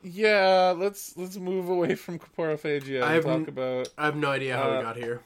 Yeah, 0.02 0.74
let's 0.78 1.18
let's 1.18 1.36
move 1.38 1.68
away 1.68 1.96
from 1.96 2.20
coporophagia 2.20 2.96
and 2.98 3.04
I've 3.06 3.26
talk 3.26 3.48
about. 3.50 3.90
I 3.98 4.06
have 4.06 4.16
no 4.16 4.30
idea 4.32 4.56
how 4.56 4.70
Uh, 4.72 4.78
we 4.78 4.84
got 4.84 4.96
here. 4.96 5.22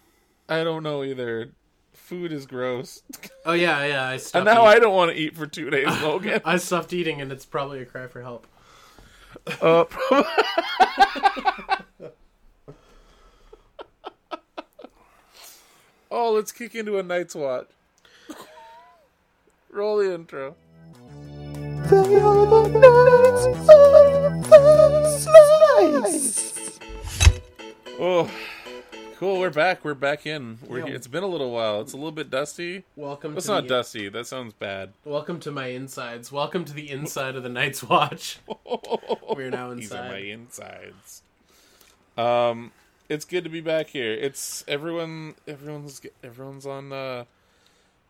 I 0.49 0.63
don't 0.63 0.81
know 0.83 1.03
either. 1.03 1.51
Food 1.93 2.31
is 2.33 2.47
gross, 2.47 3.03
Oh 3.45 3.53
yeah, 3.53 3.85
yeah. 3.85 4.05
I 4.07 4.17
stopped. 4.25 4.35
and 4.35 4.45
now 4.45 4.63
eating. 4.63 4.75
I 4.75 4.79
don't 4.79 4.95
want 4.95 5.11
to 5.11 5.17
eat 5.17 5.35
for 5.37 5.45
two 5.45 5.69
days, 5.69 5.85
Logan. 6.01 6.41
I 6.43 6.57
stopped 6.57 6.91
eating, 6.91 7.21
and 7.21 7.31
it's 7.31 7.45
probably 7.45 7.81
a 7.81 7.85
cry 7.85 8.07
for 8.07 8.21
help. 8.23 8.47
Uh, 9.61 9.85
oh, 16.11 16.31
let's 16.33 16.51
kick 16.51 16.75
into 16.75 16.97
a 16.97 17.03
night's 17.03 17.35
watch. 17.35 17.67
Roll 19.69 19.97
the 19.97 20.13
intro. 20.13 20.55
Oh, 27.99 28.31
cool. 29.17 29.39
We're 29.39 29.49
back. 29.49 29.83
We're 29.83 29.93
back 29.93 30.25
in. 30.25 30.59
We're 30.65 30.85
here. 30.85 30.95
It's 30.95 31.07
been 31.07 31.23
a 31.23 31.27
little 31.27 31.51
while. 31.51 31.81
It's 31.81 31.91
a 31.91 31.97
little 31.97 32.13
bit 32.13 32.29
dusty. 32.29 32.85
Welcome. 32.95 33.35
It's 33.35 33.47
to 33.47 33.51
not 33.51 33.63
the, 33.63 33.69
dusty. 33.69 34.07
That 34.07 34.27
sounds 34.27 34.53
bad. 34.53 34.93
Welcome 35.03 35.41
to 35.41 35.51
my 35.51 35.67
insides. 35.67 36.31
Welcome 36.31 36.63
to 36.65 36.73
the 36.73 36.89
inside 36.89 37.35
of 37.35 37.43
the 37.43 37.49
Night's 37.49 37.83
Watch. 37.83 38.39
We're 39.35 39.49
now 39.49 39.71
inside. 39.71 39.81
These 39.81 39.91
are 39.91 40.09
my 40.09 40.19
insides. 40.19 41.21
Um, 42.17 42.71
it's 43.09 43.25
good 43.25 43.43
to 43.43 43.49
be 43.49 43.59
back 43.61 43.87
here. 43.87 44.13
It's 44.13 44.63
everyone. 44.69 45.35
Everyone's 45.47 45.99
everyone's 46.23 46.65
on 46.65 46.93
uh, 46.93 47.25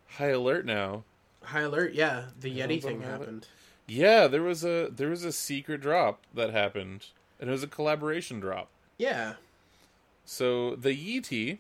high 0.10 0.28
alert 0.28 0.64
now. 0.64 1.06
High 1.44 1.62
alert! 1.62 1.94
Yeah, 1.94 2.26
the 2.40 2.56
Yetee 2.56 2.82
thing 2.82 3.02
happened. 3.02 3.48
Yeah, 3.88 4.28
there 4.28 4.44
was 4.44 4.64
a 4.64 4.90
there 4.92 5.10
was 5.10 5.24
a 5.24 5.32
secret 5.32 5.82
drop 5.82 6.22
that 6.34 6.52
happened, 6.52 7.08
and 7.40 7.50
it 7.50 7.52
was 7.54 7.64
a 7.64 7.68
collaboration 7.68 8.40
drop. 8.40 8.70
Yeah. 8.98 9.34
So 10.26 10.76
the 10.76 10.90
Yetee, 10.96 11.58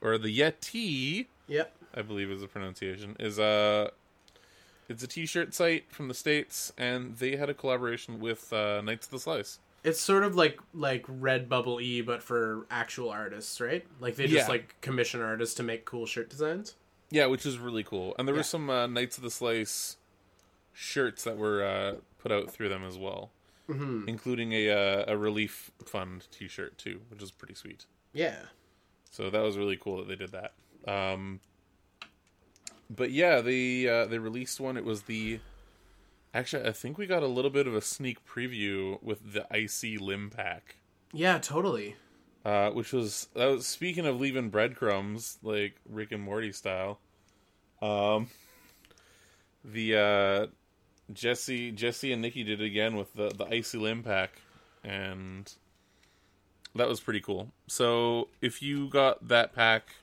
or 0.00 0.18
the 0.18 0.36
Yetee, 0.38 1.26
Yep. 1.48 1.74
I 1.94 2.02
believe 2.02 2.30
is 2.30 2.40
the 2.42 2.48
pronunciation, 2.48 3.16
is 3.18 3.38
a 3.38 3.90
it's 4.88 5.02
a 5.02 5.06
T-shirt 5.06 5.54
site 5.54 5.90
from 5.90 6.08
the 6.08 6.14
states, 6.14 6.72
and 6.76 7.16
they 7.16 7.36
had 7.36 7.48
a 7.48 7.54
collaboration 7.54 8.20
with 8.20 8.52
uh, 8.52 8.82
Knights 8.82 9.06
of 9.06 9.12
the 9.12 9.18
Slice. 9.18 9.58
It's 9.82 10.00
sort 10.00 10.24
of 10.24 10.34
like 10.34 10.58
like 10.74 11.06
Redbubble 11.06 11.80
E, 11.82 12.02
but 12.02 12.22
for 12.22 12.66
actual 12.70 13.08
artists, 13.10 13.60
right? 13.60 13.86
Like 14.00 14.16
they 14.16 14.26
just 14.26 14.46
Yeah. 14.46 14.52
like 14.52 14.78
commission 14.82 15.22
artists 15.22 15.54
to 15.56 15.62
make 15.62 15.84
cool 15.86 16.04
shirt 16.06 16.28
designs. 16.28 16.74
Yeah, 17.10 17.26
which 17.26 17.46
is 17.46 17.58
really 17.58 17.84
cool. 17.84 18.14
And 18.18 18.26
there 18.28 18.34
Yeah. 18.34 18.40
were 18.40 18.44
some 18.44 18.68
uh, 18.68 18.86
Knights 18.86 19.16
of 19.16 19.22
the 19.22 19.30
Slice 19.30 19.96
shirts 20.74 21.24
that 21.24 21.38
were 21.38 21.64
uh, 21.64 21.94
put 22.18 22.30
out 22.32 22.50
through 22.50 22.68
them 22.68 22.84
as 22.84 22.98
well. 22.98 23.30
including 23.68 24.52
a 24.52 24.68
uh, 24.68 25.04
a 25.08 25.16
relief 25.16 25.70
fund 25.86 26.26
T-shirt 26.30 26.76
too, 26.76 27.00
which 27.08 27.22
is 27.22 27.30
pretty 27.30 27.54
sweet. 27.54 27.86
Yeah. 28.12 28.36
So 29.10 29.30
that 29.30 29.40
was 29.40 29.56
really 29.56 29.78
cool 29.78 29.96
that 29.98 30.08
they 30.08 30.16
did 30.16 30.32
that. 30.32 30.52
Um, 30.86 31.40
but 32.90 33.10
yeah, 33.10 33.40
they 33.40 33.88
uh, 33.88 34.04
they 34.06 34.18
released 34.18 34.60
one. 34.60 34.76
It 34.76 34.84
was 34.84 35.02
the 35.04 35.40
actually 36.34 36.68
I 36.68 36.72
think 36.72 36.98
we 36.98 37.06
got 37.06 37.22
a 37.22 37.26
little 37.26 37.50
bit 37.50 37.66
of 37.66 37.74
a 37.74 37.80
sneak 37.80 38.26
preview 38.26 39.02
with 39.02 39.32
the 39.32 39.46
icy 39.50 39.96
limb 39.96 40.28
pack, 40.28 40.76
Yeah, 41.12 41.38
totally. 41.38 41.96
uh, 42.44 42.70
which 42.70 42.92
was 42.92 43.28
that 43.34 43.46
was 43.46 43.66
speaking 43.66 44.04
of 44.04 44.20
leaving 44.20 44.50
breadcrumbs 44.50 45.38
like 45.42 45.76
Rick 45.88 46.12
and 46.12 46.22
Morty 46.22 46.52
style. 46.52 46.98
Um, 47.80 48.28
the 49.64 49.96
uh, 49.96 50.46
Jesse 51.12 51.70
Jesse 51.70 52.12
and 52.12 52.22
Nikki 52.22 52.44
did 52.44 52.60
it 52.60 52.64
again 52.64 52.96
with 52.96 53.12
the 53.14 53.28
the 53.28 53.44
icy 53.46 53.78
limb 53.78 54.02
pack, 54.02 54.40
and 54.82 55.52
that 56.74 56.88
was 56.88 57.00
pretty 57.00 57.20
cool. 57.20 57.50
So 57.66 58.28
if 58.40 58.62
you 58.62 58.88
got 58.88 59.28
that 59.28 59.52
pack, 59.54 59.94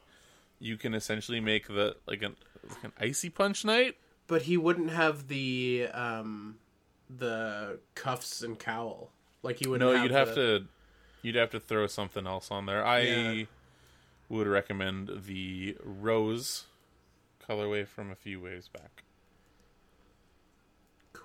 you 0.60 0.78
can 0.78 0.93
essentially 0.93 1.39
make 1.39 1.68
the 1.68 1.95
like 2.08 2.22
an 2.22 2.36
like 2.70 2.84
an 2.84 2.91
icy 2.99 3.30
punch 3.30 3.66
knight. 3.66 3.97
But 4.28 4.43
he 4.43 4.56
wouldn't 4.58 4.91
have 4.91 5.28
the 5.28 5.88
um 5.93 6.58
the 7.10 7.80
cuffs 7.95 8.41
and 8.41 8.58
cowl. 8.58 9.10
Like 9.43 9.58
he 9.58 9.68
wouldn't 9.68 9.89
No, 9.89 9.95
have 9.95 10.04
you'd 10.04 10.12
have 10.12 10.36
to 10.36 10.66
you'd 11.24 11.36
have 11.36 11.49
to 11.49 11.60
throw 11.60 11.88
something 11.88 12.26
else 12.28 12.52
on 12.52 12.68
there. 12.68 12.86
I 12.86 12.99
Yeah. 13.02 13.43
would 14.30 14.47
recommend 14.47 15.24
the 15.26 15.76
rose 15.84 16.66
colorway 17.45 17.86
from 17.88 18.12
a 18.12 18.16
few 18.16 18.39
ways 18.39 18.70
back. 18.70 19.04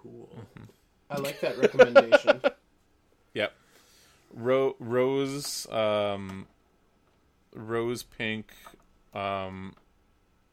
Cool. 0.07 0.28
Mm-hmm. 0.36 0.64
I 1.11 1.16
like 1.18 1.40
that 1.40 1.59
recommendation. 1.59 2.40
Yep. 3.34 3.52
Ro- 4.34 4.76
rose 4.78 5.66
um 5.70 6.46
rose 7.54 8.02
pink 8.02 8.50
um 9.12 9.74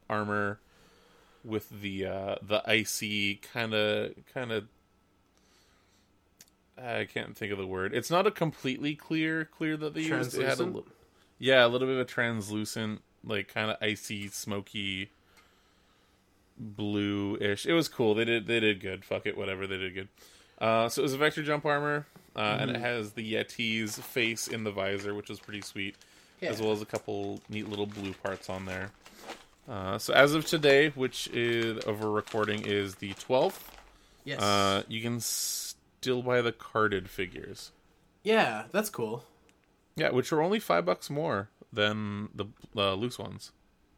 armor 0.09 0.59
with 1.45 1.69
the 1.69 2.05
uh 2.05 2.35
the 2.41 2.61
icy 2.69 3.35
kind 3.35 3.73
of 3.73 4.11
kind 4.33 4.51
of 4.51 4.65
I 6.77 7.05
can't 7.05 7.37
think 7.37 7.51
of 7.53 7.57
the 7.57 7.67
word. 7.67 7.93
It's 7.93 8.09
not 8.09 8.27
a 8.27 8.31
completely 8.31 8.95
clear 8.95 9.45
clear 9.45 9.77
that 9.77 9.93
they 9.93 10.01
used. 10.01 10.37
It 10.37 10.45
had 10.45 10.59
a 10.59 10.63
li- 10.65 10.83
yeah, 11.39 11.65
a 11.65 11.67
little 11.67 11.87
bit 11.87 11.95
of 11.95 12.01
a 12.01 12.05
translucent, 12.05 13.01
like 13.23 13.47
kind 13.47 13.71
of 13.71 13.77
icy, 13.81 14.27
smoky, 14.27 15.11
blue-ish. 16.57 17.65
It 17.65 17.73
was 17.73 17.87
cool. 17.87 18.13
They 18.15 18.25
did 18.25 18.47
they 18.47 18.59
did 18.59 18.79
good. 18.79 19.03
Fuck 19.05 19.25
it, 19.25 19.37
whatever. 19.37 19.67
They 19.67 19.77
did 19.77 19.93
good. 19.93 20.07
Uh, 20.59 20.87
so 20.89 21.01
it 21.01 21.03
was 21.03 21.13
a 21.13 21.17
vector 21.17 21.43
jump 21.43 21.65
armor, 21.65 22.05
uh, 22.35 22.57
and 22.59 22.71
it 22.71 22.77
has 22.79 23.13
the 23.13 23.33
Yeti's 23.33 23.97
face 23.99 24.47
in 24.47 24.63
the 24.63 24.71
visor, 24.71 25.13
which 25.13 25.29
is 25.29 25.39
pretty 25.39 25.61
sweet, 25.61 25.95
as 26.41 26.61
well 26.61 26.71
as 26.71 26.81
a 26.81 26.85
couple 26.85 27.41
neat 27.49 27.67
little 27.67 27.87
blue 27.87 28.13
parts 28.13 28.49
on 28.49 28.65
there. 28.65 28.91
Uh, 29.67 29.97
so 29.97 30.13
as 30.13 30.33
of 30.33 30.45
today, 30.45 30.89
which 30.89 31.27
is 31.33 31.83
a 31.85 31.93
recording 31.93 32.65
is 32.65 32.95
the 32.95 33.13
twelfth, 33.13 33.71
Yes. 34.25 34.39
uh, 34.41 34.83
you 34.87 35.01
can 35.01 35.19
still 35.19 36.21
buy 36.21 36.41
the 36.41 36.51
carded 36.51 37.09
figures. 37.09 37.71
yeah, 38.23 38.63
that's 38.71 38.89
cool. 38.89 39.25
Yeah, 39.95 40.09
which 40.11 40.31
are 40.31 40.41
only 40.41 40.59
five 40.59 40.85
bucks 40.85 41.09
more 41.09 41.49
than 41.71 42.29
the 42.33 42.45
uh, 42.75 42.93
loose 42.93 43.19
ones. 43.19 43.51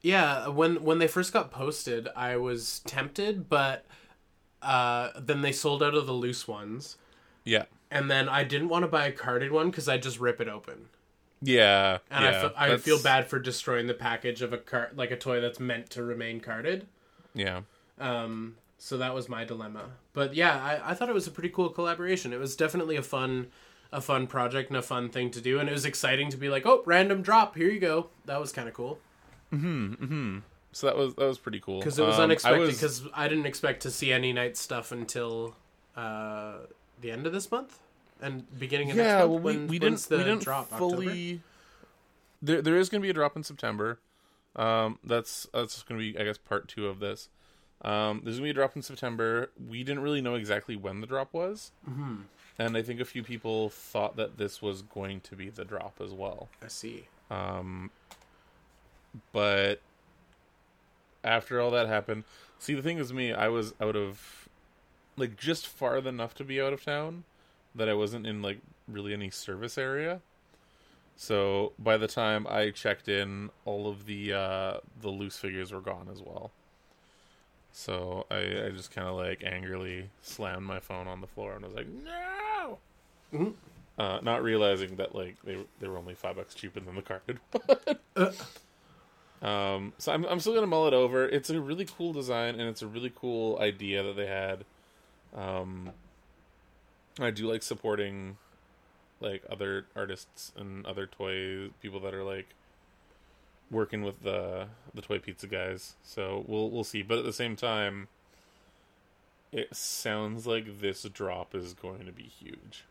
Yeah, 0.05 0.49
when 0.49 0.83
when 0.83 0.99
they 0.99 1.07
first 1.07 1.33
got 1.33 1.49
posted, 1.51 2.07
I 2.15 2.37
was 2.37 2.79
tempted, 2.85 3.49
but 3.49 3.85
uh, 4.61 5.09
then 5.19 5.41
they 5.41 5.51
sold 5.51 5.81
out 5.81 5.95
of 5.95 6.05
the 6.05 6.13
loose 6.13 6.47
ones, 6.47 6.97
Yeah, 7.43 7.65
and 7.89 8.09
then 8.09 8.29
I 8.29 8.43
didn't 8.43 8.69
want 8.69 8.83
to 8.83 8.87
buy 8.87 9.07
a 9.07 9.11
carded 9.11 9.51
one 9.51 9.71
because 9.71 9.89
I 9.89 9.97
just 9.97 10.19
rip 10.19 10.39
it 10.39 10.47
open, 10.47 10.89
yeah, 11.41 11.99
and 12.11 12.23
yeah. 12.23 12.49
I, 12.55 12.67
fe- 12.67 12.73
I 12.73 12.77
feel 12.77 12.99
bad 13.01 13.27
for 13.27 13.39
destroying 13.39 13.87
the 13.87 13.93
package 13.95 14.41
of 14.43 14.53
a 14.53 14.57
card 14.59 14.95
like 14.95 15.11
a 15.11 15.17
toy 15.17 15.41
that's 15.41 15.59
meant 15.59 15.89
to 15.91 16.03
remain 16.03 16.39
carded. 16.39 16.87
Yeah, 17.33 17.61
Um, 17.99 18.57
so 18.77 18.97
that 18.97 19.13
was 19.13 19.27
my 19.27 19.43
dilemma. 19.43 19.91
But 20.13 20.35
yeah, 20.35 20.63
I, 20.63 20.91
I 20.91 20.93
thought 20.93 21.09
it 21.09 21.15
was 21.15 21.27
a 21.27 21.31
pretty 21.31 21.49
cool 21.49 21.69
collaboration. 21.69 22.31
It 22.31 22.39
was 22.39 22.55
definitely 22.55 22.95
a 22.95 23.01
fun 23.03 23.47
a 23.91 24.01
fun 24.01 24.27
project 24.27 24.69
and 24.69 24.77
a 24.77 24.81
fun 24.81 25.09
thing 25.09 25.31
to 25.31 25.41
do, 25.41 25.59
and 25.59 25.67
it 25.69 25.71
was 25.71 25.85
exciting 25.85 26.29
to 26.29 26.37
be 26.37 26.49
like, 26.49 26.65
oh, 26.65 26.83
random 26.85 27.21
drop, 27.23 27.55
here 27.55 27.69
you 27.69 27.79
go. 27.79 28.09
That 28.25 28.39
was 28.39 28.51
kind 28.51 28.67
of 28.67 28.73
cool. 28.75 28.99
So 30.71 30.87
that 30.87 30.97
was 30.97 31.15
that 31.15 31.25
was 31.25 31.37
pretty 31.37 31.61
cool 31.61 31.79
because 31.79 31.97
it 31.97 32.03
was 32.03 32.15
Um, 32.15 32.21
I 32.21 32.23
unexpected 32.25 32.67
because 32.67 33.03
I 33.13 33.29
didn't 33.29 33.45
expect 33.45 33.83
to 33.83 33.91
see 33.91 34.11
any 34.11 34.33
knight 34.33 34.57
stuff 34.57 34.91
until 34.91 35.55
uh, 35.95 36.55
the 36.99 37.11
end 37.11 37.25
of 37.25 37.31
this 37.31 37.49
month 37.49 37.79
and 38.21 38.43
beginning 38.59 38.91
of 38.91 38.97
yeah, 38.97 39.03
next 39.03 39.29
well, 39.29 39.39
month. 39.39 39.43
we, 39.43 39.65
we 39.65 39.79
didn't 39.79 40.01
the 40.01 40.17
we 40.17 40.23
didn't 40.23 40.43
drop 40.43 40.69
fully. 40.69 41.41
There 42.41 42.61
there 42.61 42.75
is 42.75 42.89
going 42.89 43.01
to 43.01 43.05
be 43.05 43.09
a 43.09 43.13
drop 43.13 43.37
in 43.37 43.43
September. 43.43 43.99
Um, 44.57 44.99
that's 45.01 45.47
that's 45.53 45.81
going 45.83 45.99
to 45.99 46.13
be 46.13 46.19
I 46.19 46.25
guess 46.25 46.37
part 46.37 46.67
two 46.67 46.87
of 46.87 46.99
this. 46.99 47.29
Um, 47.81 48.21
there's 48.23 48.37
going 48.37 48.43
to 48.43 48.43
be 48.43 48.49
a 48.49 48.53
drop 48.53 48.75
in 48.75 48.81
September. 48.81 49.51
We 49.69 49.83
didn't 49.83 50.01
really 50.01 50.21
know 50.21 50.35
exactly 50.35 50.75
when 50.75 50.99
the 50.99 51.07
drop 51.07 51.33
was, 51.33 51.71
mm-hmm. 51.89 52.15
and 52.57 52.75
I 52.75 52.81
think 52.81 52.99
a 52.99 53.05
few 53.05 53.23
people 53.23 53.69
thought 53.69 54.17
that 54.17 54.37
this 54.37 54.61
was 54.61 54.81
going 54.81 55.21
to 55.21 55.35
be 55.37 55.49
the 55.49 55.63
drop 55.63 56.01
as 56.03 56.11
well. 56.11 56.49
I 56.63 56.67
see. 56.67 57.07
But 59.31 59.81
after 61.23 61.59
all 61.59 61.71
that 61.71 61.87
happened 61.87 62.23
see 62.59 62.73
the 62.73 62.81
thing 62.81 62.97
is 62.97 63.11
me 63.11 63.33
i 63.33 63.47
was 63.47 63.73
out 63.81 63.95
of 63.95 64.47
like 65.17 65.37
just 65.37 65.65
far 65.67 65.97
enough 65.97 66.33
to 66.33 66.43
be 66.43 66.61
out 66.61 66.73
of 66.73 66.83
town 66.83 67.23
that 67.73 67.89
i 67.89 67.93
wasn't 67.93 68.25
in 68.25 68.41
like 68.41 68.59
really 68.87 69.13
any 69.13 69.29
service 69.29 69.77
area. 69.77 70.21
So 71.15 71.71
by 71.79 71.97
the 71.97 72.07
time 72.07 72.45
i 72.47 72.69
checked 72.69 73.07
in 73.07 73.49
all 73.65 73.87
of 73.87 74.05
the 74.05 74.33
uh 74.33 74.77
the 75.01 75.09
loose 75.09 75.37
figures 75.37 75.71
were 75.71 75.81
gone 75.81 76.07
as 76.11 76.21
well. 76.21 76.51
So 77.71 78.25
i 78.29 78.65
i 78.65 78.69
just 78.69 78.91
kind 78.91 79.07
of 79.07 79.15
like 79.15 79.43
angrily 79.43 80.09
slammed 80.21 80.65
my 80.65 80.79
phone 80.79 81.07
on 81.07 81.21
the 81.21 81.27
floor 81.27 81.53
and 81.53 81.65
was 81.65 81.73
like 81.73 81.87
no! 81.87 82.77
Mhm. 83.33 83.53
uh, 83.97 84.19
not 84.21 84.43
realizing 84.43 84.97
that 84.97 85.15
like 85.15 85.35
they 85.43 85.57
they 85.79 85.87
were 85.87 85.97
only 85.97 86.13
five 86.15 86.35
bucks 86.35 86.53
cheaper 86.53 86.79
than 86.79 86.95
the 86.95 87.01
carded 87.01 87.39
Uh, 88.15 88.31
um, 89.41 89.93
so 89.97 90.11
I'm 90.11 90.25
I'm 90.25 90.39
still 90.39 90.53
gonna 90.53 90.67
mull 90.67 90.87
it 90.87 90.93
over. 90.93 91.27
It's 91.27 91.49
a 91.49 91.59
really 91.59 91.85
cool 91.85 92.13
design 92.13 92.59
and 92.59 92.69
it's 92.69 92.81
a 92.81 92.87
really 92.87 93.11
cool 93.13 93.59
idea 93.59 94.03
that 94.03 94.15
they 94.15 94.27
had. 94.27 94.65
Um, 95.35 95.91
I 97.19 97.31
do 97.31 97.51
like 97.51 97.63
supporting 97.63 98.37
like 99.19 99.43
other 99.49 99.85
artists 99.95 100.51
and 100.57 100.85
other 100.85 101.07
toy 101.07 101.69
people 101.81 101.99
that 102.01 102.13
are 102.13 102.23
like 102.23 102.55
working 103.71 104.03
with 104.03 104.23
the 104.23 104.67
the 104.93 105.01
toy 105.01 105.19
pizza 105.19 105.47
guys. 105.47 105.95
So 106.03 106.43
we'll 106.47 106.69
we'll 106.69 106.83
see. 106.83 107.01
But 107.01 107.19
at 107.19 107.25
the 107.25 107.33
same 107.33 107.55
time, 107.55 108.07
it 109.51 109.75
sounds 109.75 110.45
like 110.47 110.79
this 110.79 111.03
drop 111.03 111.55
is 111.55 111.73
going 111.73 112.05
to 112.05 112.11
be 112.11 112.23
huge. 112.23 112.85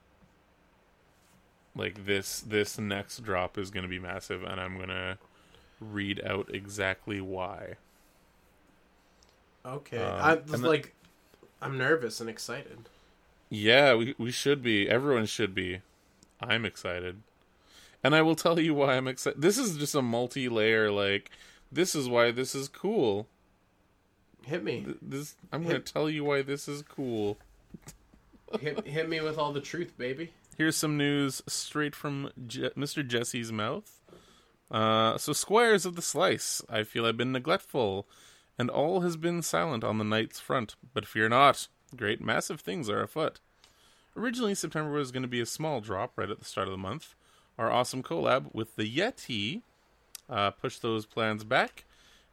Like 1.77 2.07
this 2.07 2.41
this 2.41 2.79
next 2.79 3.23
drop 3.23 3.59
is 3.59 3.71
going 3.71 3.83
to 3.83 3.89
be 3.89 3.99
massive, 3.99 4.43
and 4.43 4.61
I'm 4.61 4.79
gonna 4.79 5.19
read 5.81 6.21
out 6.25 6.49
exactly 6.55 7.21
why. 7.21 7.75
okay, 9.65 9.99
Um, 10.03 10.21
I 10.21 10.33
and 10.35 10.51
was 10.51 10.61
the- 10.61 10.69
like, 10.69 10.95
I'm 11.61 11.79
nervous 11.79 12.21
and 12.21 12.29
excited. 12.29 12.89
Yeah, 13.51 13.95
we 13.95 14.15
we 14.19 14.31
should 14.31 14.63
be. 14.63 14.89
Everyone 14.89 15.27
should 15.27 15.55
be. 15.55 15.81
I'm 16.41 16.65
excited. 16.65 17.23
And 18.03 18.15
I 18.15 18.23
will 18.23 18.35
tell 18.35 18.59
you 18.61 18.75
why 18.75 18.97
I'm 18.97 19.09
excited. 19.09 19.41
This 19.41 19.57
is 19.57 19.79
just 19.79 19.95
a 19.95 20.03
multi-layer 20.03 20.91
like 20.91 21.31
this 21.73 21.95
is 21.95 22.09
why 22.09 22.31
this 22.33 22.55
is 22.55 22.69
cool. 22.69 23.27
Hit 24.45 24.63
me, 24.63 24.85
This 25.01 25.37
I'm 25.53 25.63
going 25.63 25.81
to 25.83 25.93
tell 25.93 26.11
you 26.11 26.23
why 26.25 26.43
this 26.43 26.69
is 26.69 26.83
cool. 26.83 27.39
hit, 28.61 28.87
hit 28.87 29.09
me 29.09 29.21
with 29.23 29.39
all 29.39 29.53
the 29.55 29.61
truth, 29.61 29.97
baby. 29.97 30.33
Here's 30.59 30.77
some 30.77 30.99
news 30.99 31.43
straight 31.47 31.95
from 31.97 32.31
Je- 32.47 32.69
Mr. 32.71 33.07
Jesse's 33.07 33.51
mouth. 33.51 33.91
Uh, 34.71 35.19
so, 35.19 35.33
squires 35.33 35.87
of 35.87 35.97
the 35.97 36.03
slice, 36.03 36.63
I 36.69 36.83
feel 36.83 37.07
I've 37.07 37.17
been 37.17 37.33
neglectful, 37.33 38.07
and 38.59 38.71
all 38.71 39.01
has 39.01 39.17
been 39.17 39.43
silent 39.43 39.85
on 39.85 39.99
the 39.99 40.05
knight's 40.05 40.41
front. 40.41 40.77
But 40.93 41.07
fear 41.07 41.29
not, 41.29 41.69
great 41.95 42.21
massive 42.21 42.61
things 42.61 42.89
are 42.89 43.03
afoot. 43.03 43.41
Originally, 44.17 44.55
September 44.55 44.93
was 44.93 45.13
going 45.13 45.23
to 45.23 45.29
be 45.29 45.41
a 45.41 45.47
small 45.47 45.81
drop 45.81 46.13
right 46.17 46.31
at 46.31 46.39
the 46.39 46.45
start 46.45 46.69
of 46.69 46.73
the 46.73 46.79
month. 46.79 47.15
Our 47.59 47.71
awesome 47.71 48.03
collab 48.03 48.55
with 48.55 48.77
the 48.77 48.85
Yetee 48.85 49.63
uh, 50.29 50.51
pushed 50.51 50.83
those 50.83 51.07
plans 51.07 51.45
back, 51.45 51.85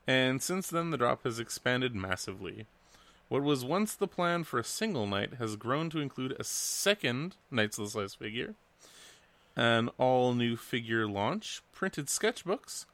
and 0.08 0.42
since 0.42 0.70
then 0.70 0.92
the 0.92 0.98
drop 0.98 1.24
has 1.24 1.40
expanded 1.40 1.96
massively. 1.96 2.66
What 3.30 3.44
was 3.44 3.64
once 3.64 3.94
the 3.96 4.08
plan 4.08 4.44
for 4.44 4.60
a 4.60 4.64
single 4.64 5.08
knight 5.08 5.36
has 5.36 5.56
grown 5.56 5.90
to 5.92 6.00
include 6.00 6.36
a 6.38 6.44
second 6.44 7.38
Knights 7.50 7.78
of 7.78 7.86
the 7.86 7.92
Slice 7.92 8.14
figure, 8.14 8.56
an 9.56 9.90
all 9.98 10.34
new 10.34 10.56
figure 10.56 11.08
launch, 11.08 11.62
printed 11.74 12.08
sketchbooks, 12.08 12.86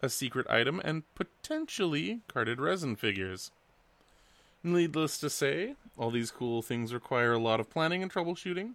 a 0.00 0.08
secret 0.08 0.46
item, 0.50 0.80
and 0.84 1.02
potentially 1.14 2.20
carded 2.28 2.60
resin 2.60 2.96
figures. 2.96 3.50
Needless 4.64 5.18
to 5.18 5.30
say, 5.30 5.74
all 5.96 6.10
these 6.10 6.30
cool 6.30 6.62
things 6.62 6.94
require 6.94 7.32
a 7.32 7.38
lot 7.38 7.60
of 7.60 7.70
planning 7.70 8.02
and 8.02 8.12
troubleshooting, 8.12 8.74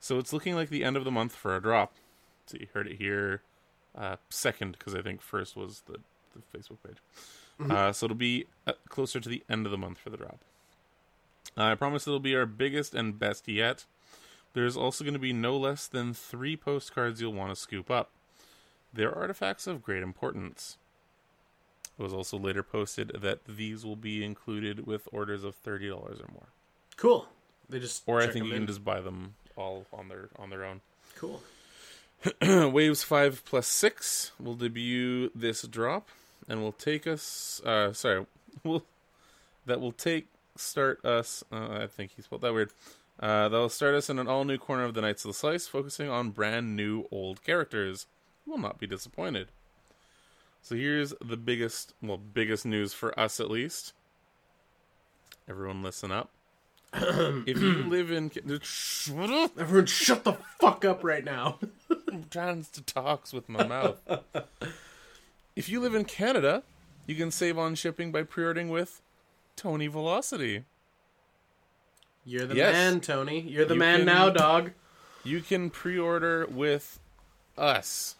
So 0.00 0.18
it's 0.18 0.32
looking 0.32 0.54
like 0.54 0.70
the 0.70 0.84
end 0.84 0.96
of 0.96 1.04
the 1.04 1.10
month 1.10 1.34
for 1.34 1.56
a 1.56 1.60
drop. 1.60 1.94
So 2.46 2.56
you 2.58 2.66
heard 2.72 2.86
it 2.86 2.96
here 2.96 3.42
uh, 3.96 4.16
second 4.30 4.76
because 4.78 4.94
I 4.94 5.02
think 5.02 5.20
first 5.20 5.56
was 5.56 5.82
the, 5.86 5.98
the 6.34 6.58
Facebook 6.58 6.78
page. 6.86 6.98
Uh, 7.70 7.92
so 7.92 8.06
it'll 8.06 8.16
be 8.16 8.46
uh, 8.66 8.72
closer 8.88 9.18
to 9.20 9.28
the 9.28 9.42
end 9.50 9.66
of 9.66 9.72
the 9.72 9.78
month 9.78 9.98
for 9.98 10.10
the 10.10 10.16
drop. 10.16 10.38
I 11.56 11.74
promise 11.74 12.06
it'll 12.06 12.20
be 12.20 12.36
our 12.36 12.46
biggest 12.46 12.94
and 12.94 13.18
best 13.18 13.48
yet. 13.48 13.84
There's 14.54 14.76
also 14.76 15.04
going 15.04 15.14
to 15.14 15.20
be 15.20 15.32
no 15.32 15.56
less 15.56 15.86
than 15.86 16.14
three 16.14 16.56
postcards 16.56 17.20
you'll 17.20 17.32
want 17.32 17.50
to 17.50 17.56
scoop 17.56 17.90
up. 17.90 18.10
They're 18.92 19.14
artifacts 19.14 19.66
of 19.66 19.82
great 19.82 20.02
importance. 20.02 20.78
It 21.98 22.02
was 22.02 22.12
also 22.14 22.38
later 22.38 22.62
posted 22.62 23.12
that 23.20 23.44
these 23.44 23.84
will 23.84 23.96
be 23.96 24.24
included 24.24 24.86
with 24.86 25.08
orders 25.12 25.44
of 25.44 25.54
thirty 25.56 25.88
dollars 25.88 26.20
or 26.20 26.28
more. 26.32 26.46
Cool. 26.96 27.28
They 27.68 27.78
just 27.80 28.02
Or 28.06 28.20
I 28.20 28.28
think 28.28 28.46
you 28.46 28.52
in. 28.52 28.58
can 28.60 28.66
just 28.66 28.84
buy 28.84 29.00
them 29.00 29.34
all 29.56 29.84
on 29.92 30.08
their 30.08 30.28
on 30.38 30.50
their 30.50 30.64
own. 30.64 30.80
cool. 31.16 31.42
Waves 32.42 33.02
five 33.02 33.44
plus 33.44 33.66
six 33.66 34.32
will 34.40 34.54
debut 34.54 35.30
this 35.34 35.62
drop, 35.62 36.08
and 36.48 36.60
will 36.62 36.72
take 36.72 37.06
us. 37.06 37.60
Uh, 37.64 37.92
sorry, 37.92 38.26
will 38.64 38.84
that 39.66 39.80
will 39.80 39.92
take 39.92 40.26
start 40.56 41.04
us. 41.04 41.44
Uh, 41.52 41.80
I 41.82 41.86
think 41.86 42.12
he 42.16 42.22
spelled 42.22 42.42
that 42.42 42.54
weird. 42.54 42.70
Uh, 43.20 43.48
that 43.48 43.56
will 43.58 43.68
start 43.68 43.94
us 43.94 44.08
in 44.08 44.18
an 44.18 44.28
all 44.28 44.44
new 44.44 44.58
corner 44.58 44.84
of 44.84 44.94
the 44.94 45.00
Knights 45.00 45.24
of 45.24 45.30
the 45.30 45.34
Slice, 45.34 45.66
focusing 45.66 46.08
on 46.08 46.30
brand 46.30 46.76
new 46.76 47.06
old 47.10 47.42
characters. 47.42 48.06
You 48.46 48.52
will 48.52 48.60
not 48.60 48.78
be 48.78 48.86
disappointed. 48.86 49.48
So 50.62 50.76
here's 50.76 51.12
the 51.20 51.36
biggest, 51.36 51.94
well, 52.00 52.18
biggest 52.18 52.64
news 52.64 52.92
for 52.92 53.18
us 53.18 53.40
at 53.40 53.50
least. 53.50 53.92
Everyone, 55.48 55.82
listen 55.82 56.12
up. 56.12 56.30
if 56.92 57.60
you 57.60 57.84
live 57.84 58.10
in, 58.10 58.30
shut 58.62 59.30
up. 59.30 59.58
Everyone, 59.58 59.86
shut 59.86 60.24
the 60.24 60.34
fuck 60.60 60.84
up 60.84 61.02
right 61.02 61.24
now. 61.24 61.58
I'm 62.08 62.26
trying 62.30 62.64
to 62.72 62.82
talks 62.82 63.32
with 63.32 63.48
my 63.48 63.66
mouth. 63.66 64.00
if 65.56 65.68
you 65.68 65.80
live 65.80 65.94
in 65.94 66.04
Canada, 66.04 66.62
you 67.06 67.14
can 67.14 67.30
save 67.30 67.58
on 67.58 67.74
shipping 67.74 68.12
by 68.12 68.22
pre-ordering 68.22 68.68
with 68.68 69.02
Tony 69.56 69.86
Velocity. 69.86 70.64
You're 72.28 72.44
the 72.46 72.56
Yes. 72.56 72.74
man, 72.74 73.00
Tony. 73.00 73.40
You're 73.40 73.64
the 73.64 73.72
You 73.72 73.80
man 73.80 73.96
can- 74.00 74.06
now, 74.06 74.28
dog. 74.28 74.72
You 75.24 75.40
can 75.40 75.70
pre-order 75.70 76.46
with 76.46 77.00
us. 77.56 78.16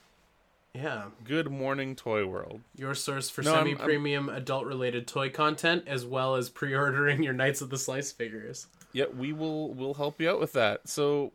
Yeah. 0.74 1.10
Good 1.24 1.50
morning, 1.50 1.94
Toy 1.94 2.24
World. 2.26 2.62
Your 2.74 2.94
source 2.94 3.28
for 3.28 3.42
No, 3.42 3.52
semi-premium 3.54 4.30
adult-related 4.30 5.06
toy 5.06 5.28
content, 5.28 5.84
as 5.86 6.06
well 6.06 6.36
as 6.36 6.48
pre-ordering 6.48 7.22
your 7.22 7.34
Knights 7.34 7.60
of 7.60 7.68
the 7.68 7.76
Slice 7.76 8.10
figures. 8.10 8.66
Yeah, 8.92 9.06
we 9.14 9.34
will 9.34 9.74
we'll 9.74 9.94
help 9.94 10.18
you 10.20 10.30
out 10.30 10.40
with 10.40 10.54
that. 10.54 10.88
So 10.88 11.32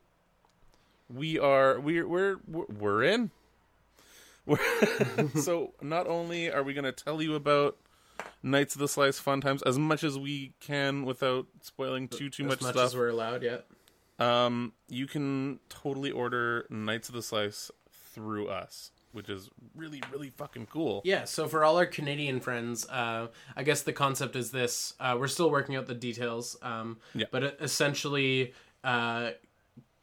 we 1.13 1.37
are 1.37 1.79
we're 1.79 2.07
we're 2.07 2.37
we're, 2.47 3.03
in. 3.03 3.29
We're 4.47 4.57
so 5.39 5.73
not 5.79 6.07
only 6.07 6.51
are 6.51 6.63
we 6.63 6.73
going 6.73 6.83
to 6.85 6.91
tell 6.91 7.21
you 7.21 7.35
about 7.35 7.77
Knights 8.43 8.75
of 8.75 8.79
the 8.81 8.87
Slice 8.87 9.19
fun 9.19 9.39
times 9.41 9.63
as 9.63 9.79
much 9.79 10.03
as 10.03 10.19
we 10.19 10.53
can 10.59 11.05
without 11.05 11.47
spoiling 11.61 12.07
too 12.09 12.29
too 12.29 12.43
as 12.43 12.49
much, 12.49 12.61
much 12.61 12.73
stuff. 12.73 12.85
as 12.87 12.95
we're 12.95 13.07
allowed 13.09 13.41
yet. 13.43 13.65
Um, 14.19 14.73
you 14.89 15.07
can 15.07 15.59
totally 15.69 16.11
order 16.11 16.65
Knights 16.69 17.09
of 17.09 17.15
the 17.15 17.21
Slice 17.23 17.71
through 18.13 18.47
us, 18.49 18.91
which 19.11 19.27
is 19.29 19.49
really, 19.75 20.01
really 20.11 20.29
fucking 20.29 20.67
cool. 20.67 21.01
Yeah, 21.03 21.23
so 21.23 21.47
for 21.47 21.63
all 21.63 21.77
our 21.77 21.85
Canadian 21.85 22.39
friends, 22.39 22.87
uh, 22.89 23.27
I 23.55 23.63
guess 23.63 23.81
the 23.81 23.93
concept 23.93 24.35
is 24.35 24.51
this: 24.51 24.93
uh, 24.99 25.15
we're 25.19 25.27
still 25.27 25.49
working 25.49 25.75
out 25.75 25.87
the 25.87 25.95
details, 25.95 26.57
um, 26.61 26.97
Yeah. 27.15 27.25
but 27.31 27.57
essentially, 27.61 28.53
uh, 28.83 29.31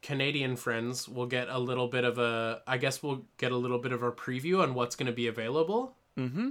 Canadian 0.01 0.55
friends 0.55 1.07
will 1.07 1.27
get 1.27 1.47
a 1.47 1.59
little 1.59 1.87
bit 1.87 2.03
of 2.03 2.17
a. 2.17 2.61
I 2.67 2.77
guess 2.77 3.03
we'll 3.03 3.25
get 3.37 3.51
a 3.51 3.57
little 3.57 3.77
bit 3.79 3.91
of 3.91 4.01
a 4.03 4.11
preview 4.11 4.61
on 4.61 4.73
what's 4.73 4.95
going 4.95 5.07
to 5.07 5.13
be 5.13 5.27
available, 5.27 5.95
Mm-hmm. 6.17 6.49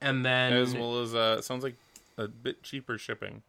And 0.00 0.24
then 0.24 0.52
As 0.52 0.74
well 0.74 1.00
as 1.00 1.14
uh, 1.14 1.40
sounds 1.42 1.64
like 1.64 1.76
a 2.18 2.28
bit 2.28 2.62
cheaper 2.62 2.98
shipping. 2.98 3.42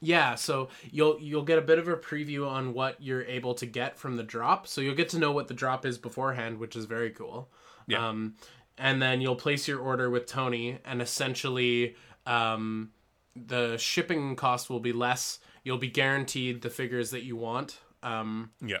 Yeah, 0.00 0.34
so 0.34 0.68
you'll 0.90 1.18
you'll 1.20 1.44
get 1.44 1.58
a 1.58 1.62
bit 1.62 1.78
of 1.78 1.86
a 1.86 1.96
preview 1.96 2.48
on 2.48 2.72
what 2.72 3.02
you're 3.02 3.24
able 3.24 3.54
to 3.54 3.66
get 3.66 3.98
from 3.98 4.16
the 4.16 4.22
drop. 4.22 4.66
So 4.66 4.80
you'll 4.80 4.94
get 4.94 5.10
to 5.10 5.18
know 5.18 5.32
what 5.32 5.48
the 5.48 5.54
drop 5.54 5.84
is 5.84 5.98
beforehand, 5.98 6.58
which 6.58 6.74
is 6.74 6.86
very 6.86 7.10
cool. 7.10 7.50
Yeah. 7.86 8.08
Um, 8.08 8.36
and 8.78 9.02
then 9.02 9.20
you'll 9.20 9.36
place 9.36 9.68
your 9.68 9.78
order 9.78 10.08
with 10.08 10.26
Tony, 10.26 10.78
and 10.86 11.02
essentially, 11.02 11.96
um, 12.26 12.92
the 13.36 13.76
shipping 13.76 14.36
cost 14.36 14.70
will 14.70 14.80
be 14.80 14.92
less. 14.92 15.38
You'll 15.64 15.76
be 15.76 15.90
guaranteed 15.90 16.62
the 16.62 16.70
figures 16.70 17.10
that 17.10 17.22
you 17.22 17.36
want. 17.36 17.78
Um, 18.02 18.52
Yeah, 18.64 18.78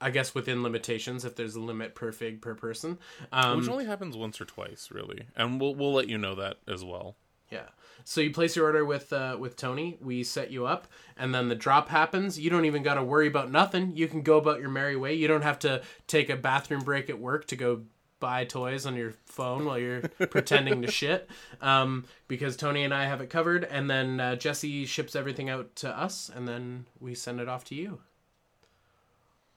I 0.00 0.10
guess 0.10 0.34
within 0.34 0.62
limitations, 0.62 1.24
if 1.24 1.36
there's 1.36 1.56
a 1.56 1.60
limit 1.60 1.94
per 1.94 2.12
fig 2.12 2.40
per 2.40 2.54
person. 2.54 2.98
Um, 3.32 3.58
which 3.58 3.68
only 3.68 3.84
happens 3.84 4.16
once 4.16 4.40
or 4.40 4.44
twice, 4.44 4.90
really, 4.90 5.24
and 5.36 5.60
we'll 5.60 5.74
we'll 5.74 5.92
let 5.92 6.08
you 6.08 6.18
know 6.18 6.34
that 6.36 6.58
as 6.66 6.84
well. 6.84 7.16
Yeah. 7.50 7.66
So 8.04 8.20
you 8.20 8.30
place 8.30 8.56
your 8.56 8.64
order 8.64 8.84
with 8.84 9.12
uh, 9.12 9.36
with 9.38 9.56
Tony. 9.56 9.98
We 10.00 10.22
set 10.24 10.50
you 10.50 10.66
up, 10.66 10.86
and 11.16 11.34
then 11.34 11.48
the 11.48 11.54
drop 11.54 11.88
happens. 11.88 12.38
You 12.38 12.50
don't 12.50 12.64
even 12.64 12.82
got 12.82 12.94
to 12.94 13.04
worry 13.04 13.26
about 13.26 13.50
nothing. 13.50 13.92
You 13.94 14.08
can 14.08 14.22
go 14.22 14.38
about 14.38 14.60
your 14.60 14.70
merry 14.70 14.96
way. 14.96 15.14
You 15.14 15.28
don't 15.28 15.42
have 15.42 15.58
to 15.60 15.82
take 16.06 16.30
a 16.30 16.36
bathroom 16.36 16.82
break 16.82 17.10
at 17.10 17.18
work 17.18 17.46
to 17.48 17.56
go 17.56 17.82
buy 18.20 18.44
toys 18.44 18.84
on 18.86 18.94
your 18.96 19.14
phone 19.24 19.64
while 19.64 19.78
you're 19.78 20.02
pretending 20.30 20.82
to 20.82 20.90
shit. 20.90 21.28
Um, 21.60 22.04
because 22.28 22.56
Tony 22.56 22.84
and 22.84 22.94
I 22.94 23.06
have 23.06 23.20
it 23.20 23.30
covered, 23.30 23.64
and 23.64 23.90
then 23.90 24.20
uh, 24.20 24.36
Jesse 24.36 24.86
ships 24.86 25.16
everything 25.16 25.50
out 25.50 25.74
to 25.76 25.88
us, 25.88 26.30
and 26.34 26.46
then 26.46 26.86
we 27.00 27.14
send 27.14 27.40
it 27.40 27.48
off 27.48 27.64
to 27.66 27.74
you. 27.74 28.00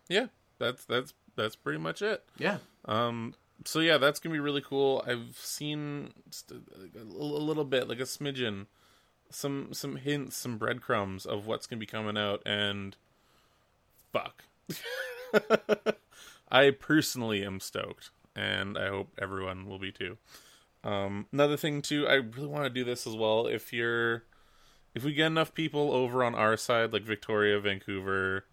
Yeah, 0.10 0.28
that's 0.60 0.86
that's 0.86 1.14
that's 1.36 1.56
pretty 1.56 1.80
much 1.80 2.02
it. 2.02 2.24
Yeah. 2.38 2.58
Um, 2.86 3.36
so 3.66 3.80
yeah, 3.80 3.98
that's 3.98 4.20
gonna 4.20 4.34
be 4.34 4.40
really 4.40 4.62
cool. 4.62 5.04
I've 5.08 5.38
seen 5.38 6.14
a, 6.52 7.00
a 7.00 7.04
little 7.04 7.66
bit, 7.66 7.88
like 7.88 8.00
a 8.00 8.04
smidgen, 8.04 8.68
some 9.30 9.70
some 9.74 9.96
hints, 9.98 10.38
some 10.38 10.58
breadcrumbs 10.58 11.26
of 11.26 11.46
what's 11.46 11.68
gonna 11.68 11.80
be 11.80 11.86
coming 11.86 12.18
out, 12.18 12.42
and 12.46 12.96
fuck, 14.12 14.44
I 16.52 16.72
personally 16.72 17.44
am 17.44 17.60
stoked, 17.60 18.12
and 18.36 18.78
I 18.78 18.90
hope 18.90 19.10
everyone 19.22 19.68
will 19.68 19.80
be 19.80 19.92
too. 19.92 20.18
Um, 20.84 21.28
another 21.32 21.58
thing 21.58 21.82
too, 21.82 22.08
I 22.08 22.16
really 22.16 22.48
want 22.48 22.66
to 22.66 22.70
do 22.70 22.84
this 22.84 23.08
as 23.08 23.16
well. 23.16 23.48
If 23.48 23.72
you're, 23.72 24.24
if 24.94 25.04
we 25.04 25.14
get 25.14 25.28
enough 25.28 25.54
people 25.54 25.94
over 25.94 26.24
on 26.24 26.36
our 26.36 26.58
side, 26.58 26.92
like 26.92 27.04
Victoria, 27.04 27.58
Vancouver, 27.60 28.46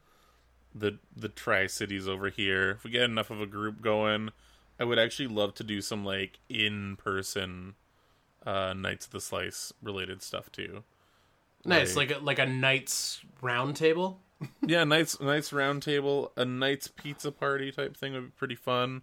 the 0.74 0.98
the 1.16 1.28
Tri 1.28 1.66
Cities 1.66 2.06
over 2.08 2.28
here, 2.30 2.70
if 2.70 2.84
we 2.84 2.90
get 2.90 3.02
enough 3.02 3.30
of 3.30 3.40
a 3.40 3.46
group 3.46 3.80
going, 3.82 4.30
I 4.78 4.84
would 4.84 4.98
actually 4.98 5.28
love 5.28 5.54
to 5.54 5.64
do 5.64 5.80
some 5.80 6.04
like 6.04 6.38
in 6.48 6.96
person 6.96 7.74
uh 8.46 8.72
Knights 8.72 9.06
of 9.06 9.12
the 9.12 9.20
Slice 9.20 9.72
related 9.82 10.22
stuff 10.22 10.50
too. 10.52 10.82
Nice, 11.64 11.94
Like- 11.96 12.10
like 12.10 12.20
a, 12.20 12.24
like 12.24 12.38
a 12.38 12.46
knight's 12.46 13.20
round 13.42 13.76
table. 13.76 14.20
yeah, 14.66 14.84
Knights 14.84 15.20
Knights 15.20 15.52
round 15.52 15.82
table, 15.82 16.32
a 16.36 16.44
Knights 16.46 16.88
pizza 16.88 17.30
party 17.30 17.70
type 17.70 17.96
thing 17.96 18.14
would 18.14 18.24
be 18.26 18.30
pretty 18.36 18.54
fun. 18.54 19.02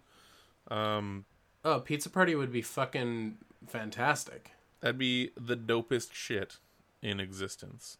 Um 0.70 1.24
Oh, 1.64 1.80
pizza 1.80 2.08
party 2.10 2.34
would 2.34 2.52
be 2.52 2.62
fucking 2.62 3.36
fantastic. 3.66 4.52
that'd 4.80 4.96
be 4.98 5.30
the 5.36 5.56
dopest 5.56 6.12
shit 6.12 6.56
in 7.02 7.20
existence. 7.20 7.98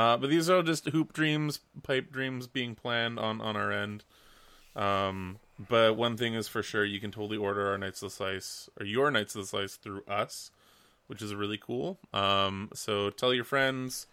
Uh, 0.00 0.16
but 0.16 0.30
these 0.30 0.48
are 0.48 0.62
just 0.62 0.88
hoop 0.88 1.12
dreams, 1.12 1.60
pipe 1.82 2.10
dreams 2.10 2.46
being 2.46 2.74
planned 2.74 3.18
on 3.18 3.38
on 3.42 3.54
our 3.54 3.70
end. 3.70 4.02
Um, 4.74 5.38
but 5.68 5.94
one 5.94 6.16
thing 6.16 6.32
is 6.32 6.48
for 6.48 6.62
sure, 6.62 6.86
you 6.86 7.00
can 7.00 7.10
totally 7.10 7.36
order 7.36 7.68
our 7.68 7.76
Knights 7.76 8.00
of 8.02 8.08
the 8.08 8.14
Slice 8.14 8.70
or 8.78 8.86
your 8.86 9.10
Knights 9.10 9.34
of 9.34 9.42
the 9.42 9.46
Slice 9.46 9.76
through 9.76 10.02
us, 10.08 10.50
which 11.06 11.20
is 11.20 11.34
really 11.34 11.58
cool. 11.58 11.98
Um, 12.14 12.70
so 12.72 13.10
tell 13.10 13.34
your 13.34 13.44
friends, 13.44 14.06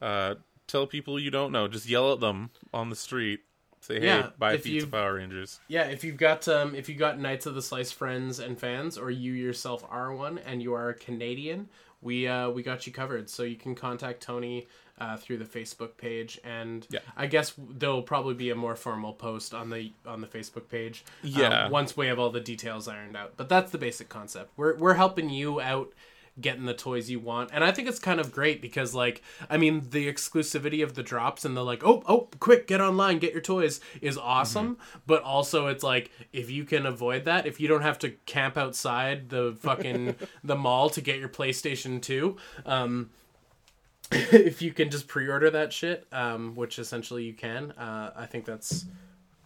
uh, 0.00 0.36
tell 0.66 0.86
people 0.86 1.20
you 1.20 1.30
don't 1.30 1.52
know, 1.52 1.68
just 1.68 1.86
yell 1.86 2.14
at 2.14 2.20
them 2.20 2.48
on 2.72 2.88
the 2.88 2.96
street. 2.96 3.40
Say, 3.82 4.00
hey, 4.00 4.06
Yeah, 4.06 4.30
buy 4.38 4.56
Pizza 4.56 4.86
Power 4.86 5.16
Rangers. 5.16 5.60
Yeah, 5.68 5.84
if 5.84 6.02
you've 6.02 6.16
got 6.16 6.48
um, 6.48 6.74
if 6.74 6.88
you 6.88 6.94
got 6.94 7.20
Knights 7.20 7.44
of 7.44 7.54
the 7.54 7.62
Slice 7.62 7.92
friends 7.92 8.38
and 8.38 8.58
fans, 8.58 8.96
or 8.96 9.10
you 9.10 9.32
yourself 9.32 9.84
are 9.90 10.14
one 10.14 10.38
and 10.38 10.62
you 10.62 10.72
are 10.72 10.88
a 10.88 10.94
Canadian, 10.94 11.68
we 12.02 12.26
uh, 12.28 12.50
we 12.50 12.62
got 12.62 12.86
you 12.86 12.92
covered. 12.92 13.28
So 13.30 13.42
you 13.42 13.56
can 13.56 13.74
contact 13.74 14.22
Tony 14.22 14.66
uh, 14.98 15.16
through 15.16 15.36
the 15.38 15.44
Facebook 15.44 15.96
page, 15.98 16.40
and 16.44 16.86
Yeah. 16.90 17.00
I 17.16 17.26
guess 17.26 17.52
there'll 17.58 18.02
probably 18.02 18.34
be 18.34 18.50
a 18.50 18.54
more 18.54 18.76
formal 18.76 19.12
post 19.12 19.52
on 19.54 19.70
the 19.70 19.92
on 20.06 20.20
the 20.20 20.26
Facebook 20.26 20.68
page. 20.68 21.04
um, 21.24 21.30
Yeah. 21.30 21.68
once 21.68 21.96
we 21.96 22.06
have 22.06 22.18
all 22.18 22.30
the 22.30 22.40
details 22.40 22.88
ironed 22.88 23.16
out. 23.16 23.34
But 23.36 23.48
that's 23.48 23.70
the 23.72 23.78
basic 23.78 24.08
concept. 24.08 24.52
We're 24.56 24.76
we're 24.76 24.94
helping 24.94 25.28
you 25.30 25.60
out 25.60 25.92
getting 26.40 26.64
the 26.66 26.74
toys 26.74 27.10
you 27.10 27.18
want 27.18 27.50
and 27.52 27.64
i 27.64 27.70
think 27.70 27.88
it's 27.88 27.98
kind 27.98 28.20
of 28.20 28.32
great 28.32 28.60
because 28.60 28.94
like 28.94 29.22
i 29.48 29.56
mean 29.56 29.82
the 29.90 30.10
exclusivity 30.10 30.82
of 30.82 30.94
the 30.94 31.02
drops 31.02 31.44
and 31.44 31.56
the 31.56 31.64
like 31.64 31.84
oh 31.84 32.02
oh 32.06 32.28
quick 32.40 32.66
get 32.66 32.80
online 32.80 33.18
get 33.18 33.32
your 33.32 33.40
toys 33.40 33.80
is 34.00 34.18
awesome 34.18 34.76
but 35.06 35.22
also 35.22 35.66
it's 35.66 35.82
like 35.82 36.10
if 36.32 36.50
you 36.50 36.64
can 36.64 36.86
avoid 36.86 37.24
that 37.24 37.46
if 37.46 37.60
you 37.60 37.68
don't 37.68 37.82
have 37.82 37.98
to 37.98 38.10
camp 38.26 38.56
outside 38.56 39.30
the 39.30 39.56
fucking 39.60 40.14
the 40.44 40.56
mall 40.56 40.90
to 40.90 41.00
get 41.00 41.18
your 41.18 41.28
playstation 41.28 42.00
2 42.02 42.36
um 42.66 43.10
if 44.12 44.62
you 44.62 44.72
can 44.72 44.90
just 44.90 45.08
pre-order 45.08 45.50
that 45.50 45.72
shit 45.72 46.06
um 46.12 46.54
which 46.54 46.78
essentially 46.78 47.24
you 47.24 47.32
can 47.32 47.72
uh 47.72 48.12
i 48.16 48.26
think 48.26 48.44
that's 48.44 48.86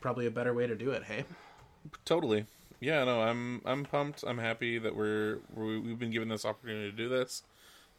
probably 0.01 0.26
a 0.26 0.30
better 0.30 0.53
way 0.53 0.66
to 0.66 0.74
do 0.74 0.91
it. 0.91 1.05
Hey, 1.05 1.24
Totally. 2.05 2.47
Yeah, 2.81 3.05
no, 3.05 3.20
I'm 3.20 3.61
I'm 3.66 3.85
pumped. 3.85 4.24
I'm 4.26 4.39
happy 4.39 4.78
that 4.78 4.97
we're, 4.97 5.39
we 5.55 5.78
we've 5.78 5.99
been 5.99 6.11
given 6.11 6.28
this 6.28 6.47
opportunity 6.47 6.91
to 6.91 6.97
do 6.97 7.09
this, 7.11 7.43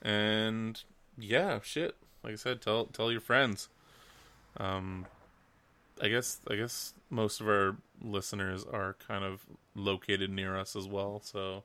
and 0.01 0.81
yeah, 1.17 1.59
shit. 1.61 1.95
Like 2.23 2.33
I 2.33 2.35
said, 2.37 2.61
tell 2.61 2.85
tell 2.85 3.11
your 3.11 3.21
friends. 3.21 3.69
Um, 4.57 5.05
I 6.01 6.07
guess 6.07 6.41
I 6.49 6.55
guess 6.55 6.95
most 7.11 7.41
of 7.41 7.47
our 7.47 7.77
listeners 8.01 8.65
are 8.65 8.95
kind 9.07 9.23
of 9.23 9.45
located 9.75 10.31
near 10.31 10.57
us 10.57 10.75
as 10.75 10.87
well, 10.87 11.21
so 11.23 11.61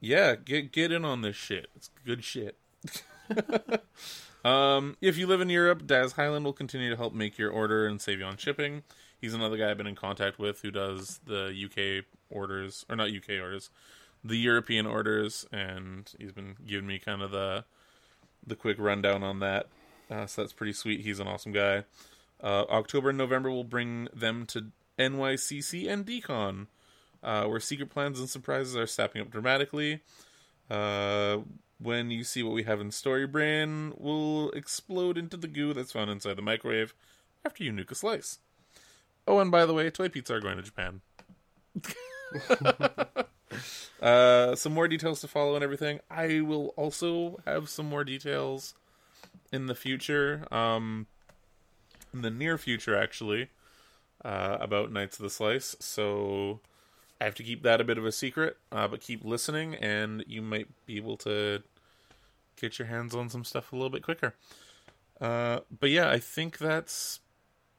yeah, 0.00 0.34
get 0.36 0.72
get 0.72 0.92
in 0.92 1.06
on 1.06 1.22
this 1.22 1.36
shit. 1.36 1.68
It's 1.74 1.90
good 2.04 2.22
shit. 2.22 2.56
um, 4.44 4.96
if 5.00 5.16
you 5.16 5.26
live 5.26 5.40
in 5.40 5.48
Europe, 5.48 5.86
Daz 5.86 6.12
Highland 6.12 6.44
will 6.44 6.52
continue 6.52 6.90
to 6.90 6.96
help 6.96 7.14
make 7.14 7.38
your 7.38 7.50
order 7.50 7.86
and 7.86 8.00
save 8.00 8.18
you 8.18 8.26
on 8.26 8.36
shipping. 8.36 8.82
He's 9.20 9.34
another 9.34 9.56
guy 9.56 9.70
I've 9.70 9.76
been 9.78 9.86
in 9.86 9.96
contact 9.96 10.38
with 10.38 10.60
who 10.60 10.70
does 10.70 11.20
the 11.26 11.52
UK 11.52 12.04
orders, 12.30 12.86
or 12.88 12.96
not 12.96 13.08
UK 13.08 13.40
orders, 13.40 13.70
the 14.22 14.36
European 14.36 14.86
orders, 14.86 15.46
and 15.52 16.12
he's 16.18 16.32
been 16.32 16.56
giving 16.66 16.86
me 16.86 16.98
kind 16.98 17.22
of 17.22 17.30
the 17.30 17.64
the 18.46 18.56
quick 18.56 18.78
rundown 18.78 19.22
on 19.22 19.40
that. 19.40 19.66
Uh, 20.10 20.26
so 20.26 20.42
that's 20.42 20.52
pretty 20.52 20.72
sweet. 20.72 21.00
He's 21.00 21.20
an 21.20 21.26
awesome 21.26 21.52
guy. 21.52 21.84
Uh, 22.42 22.64
October 22.70 23.10
and 23.10 23.18
November 23.18 23.50
will 23.50 23.64
bring 23.64 24.08
them 24.14 24.46
to 24.46 24.66
NYCC 24.98 25.88
and 25.88 26.06
DCon, 26.06 26.66
uh, 27.22 27.44
where 27.44 27.60
secret 27.60 27.90
plans 27.90 28.18
and 28.18 28.30
surprises 28.30 28.76
are 28.76 28.86
stepping 28.86 29.20
up 29.20 29.30
dramatically. 29.30 30.00
Uh, 30.70 31.38
when 31.80 32.10
you 32.10 32.24
see 32.24 32.42
what 32.42 32.54
we 32.54 32.64
have 32.64 32.80
in 32.80 32.90
Storybrain, 32.90 33.98
will 34.00 34.50
explode 34.50 35.18
into 35.18 35.36
the 35.36 35.48
goo 35.48 35.72
that's 35.72 35.92
found 35.92 36.10
inside 36.10 36.36
the 36.36 36.42
microwave 36.42 36.94
after 37.44 37.64
you 37.64 37.72
nuke 37.72 37.90
a 37.90 37.94
slice. 37.94 38.38
Oh, 39.28 39.40
and 39.40 39.50
by 39.50 39.66
the 39.66 39.74
way, 39.74 39.90
Toy 39.90 40.08
Pizza 40.08 40.34
are 40.34 40.40
going 40.40 40.56
to 40.56 40.62
Japan. 40.62 41.02
uh, 44.02 44.56
some 44.56 44.72
more 44.72 44.88
details 44.88 45.20
to 45.20 45.28
follow 45.28 45.54
and 45.54 45.62
everything. 45.62 46.00
I 46.10 46.40
will 46.40 46.68
also 46.76 47.38
have 47.44 47.68
some 47.68 47.86
more 47.86 48.04
details 48.04 48.72
in 49.52 49.66
the 49.66 49.74
future, 49.74 50.46
um, 50.50 51.08
in 52.14 52.22
the 52.22 52.30
near 52.30 52.56
future, 52.56 52.96
actually, 52.96 53.50
uh, 54.24 54.56
about 54.62 54.90
Knights 54.92 55.18
of 55.18 55.24
the 55.24 55.30
Slice. 55.30 55.76
So 55.78 56.60
I 57.20 57.24
have 57.24 57.34
to 57.34 57.42
keep 57.42 57.62
that 57.64 57.82
a 57.82 57.84
bit 57.84 57.98
of 57.98 58.06
a 58.06 58.12
secret, 58.12 58.56
uh, 58.72 58.88
but 58.88 59.02
keep 59.02 59.22
listening, 59.22 59.74
and 59.74 60.24
you 60.26 60.40
might 60.40 60.68
be 60.86 60.96
able 60.96 61.18
to 61.18 61.62
get 62.58 62.78
your 62.78 62.88
hands 62.88 63.14
on 63.14 63.28
some 63.28 63.44
stuff 63.44 63.74
a 63.74 63.76
little 63.76 63.90
bit 63.90 64.02
quicker. 64.02 64.34
Uh, 65.20 65.60
but 65.78 65.90
yeah, 65.90 66.08
I 66.08 66.18
think 66.18 66.56
that's 66.56 67.20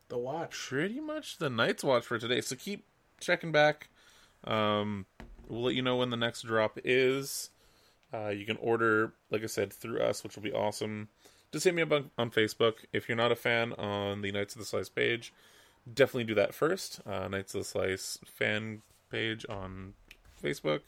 the 0.09 0.17
watch. 0.17 0.67
pretty 0.69 0.99
much 0.99 1.37
the 1.37 1.49
night's 1.49 1.83
watch 1.83 2.05
for 2.05 2.19
today. 2.19 2.41
So 2.41 2.55
keep 2.55 2.85
checking 3.19 3.51
back. 3.51 3.89
Um, 4.43 5.05
we'll 5.47 5.63
let 5.63 5.75
you 5.75 5.81
know 5.81 5.97
when 5.97 6.09
the 6.09 6.17
next 6.17 6.43
drop 6.43 6.77
is. 6.83 7.49
Uh, 8.13 8.29
you 8.29 8.45
can 8.45 8.57
order, 8.57 9.13
like 9.29 9.43
I 9.43 9.47
said, 9.47 9.71
through 9.71 9.99
us, 9.99 10.23
which 10.23 10.35
will 10.35 10.43
be 10.43 10.53
awesome. 10.53 11.09
Just 11.51 11.65
hit 11.65 11.73
me 11.73 11.81
up 11.81 11.91
on, 11.91 12.11
on 12.17 12.31
Facebook. 12.31 12.85
If 12.91 13.07
you're 13.07 13.15
not 13.15 13.31
a 13.31 13.35
fan 13.35 13.73
on 13.73 14.21
the 14.21 14.31
Knights 14.31 14.55
of 14.55 14.59
the 14.59 14.65
Slice 14.65 14.89
page, 14.89 15.33
definitely 15.91 16.25
do 16.25 16.35
that 16.35 16.53
first. 16.53 17.01
Uh, 17.05 17.27
Knights 17.27 17.53
of 17.53 17.61
the 17.61 17.65
Slice 17.65 18.19
fan 18.25 18.81
page 19.11 19.45
on 19.49 19.93
Facebook, 20.43 20.81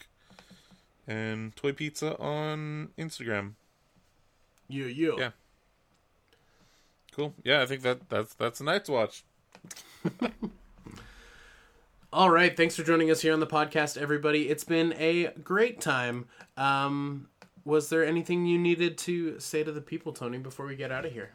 and 1.08 1.56
Toy 1.56 1.74
Pizza 1.74 2.18
on 2.18 2.90
Instagram. 2.98 3.54
Yeah, 4.68 4.86
yeah. 4.86 5.12
Yeah. 5.18 5.30
Cool. 7.16 7.34
Yeah, 7.44 7.62
I 7.62 7.66
think 7.66 7.82
that 7.82 8.10
that's 8.10 8.34
that's 8.34 8.62
a 8.62 8.64
Night's 8.64 8.90
Watch. 8.90 9.24
All 12.14 12.30
right, 12.30 12.56
thanks 12.58 12.76
for 12.76 12.84
joining 12.84 13.10
us 13.10 13.22
here 13.22 13.32
on 13.34 13.40
the 13.40 13.48
podcast, 13.48 13.98
everybody. 13.98 14.50
It's 14.50 14.66
been 14.66 14.94
a 14.98 15.28
great 15.44 15.80
time. 15.80 16.26
Um, 16.58 17.30
was 17.64 17.90
there 17.90 18.06
anything 18.06 18.46
you 18.46 18.60
needed 18.60 18.98
to 19.00 19.40
say 19.40 19.64
to 19.64 19.72
the 19.72 19.80
people, 19.82 20.12
Tony, 20.12 20.38
before 20.38 20.66
we 20.66 20.76
get 20.76 20.92
out 20.92 21.06
of 21.06 21.14
here? 21.14 21.32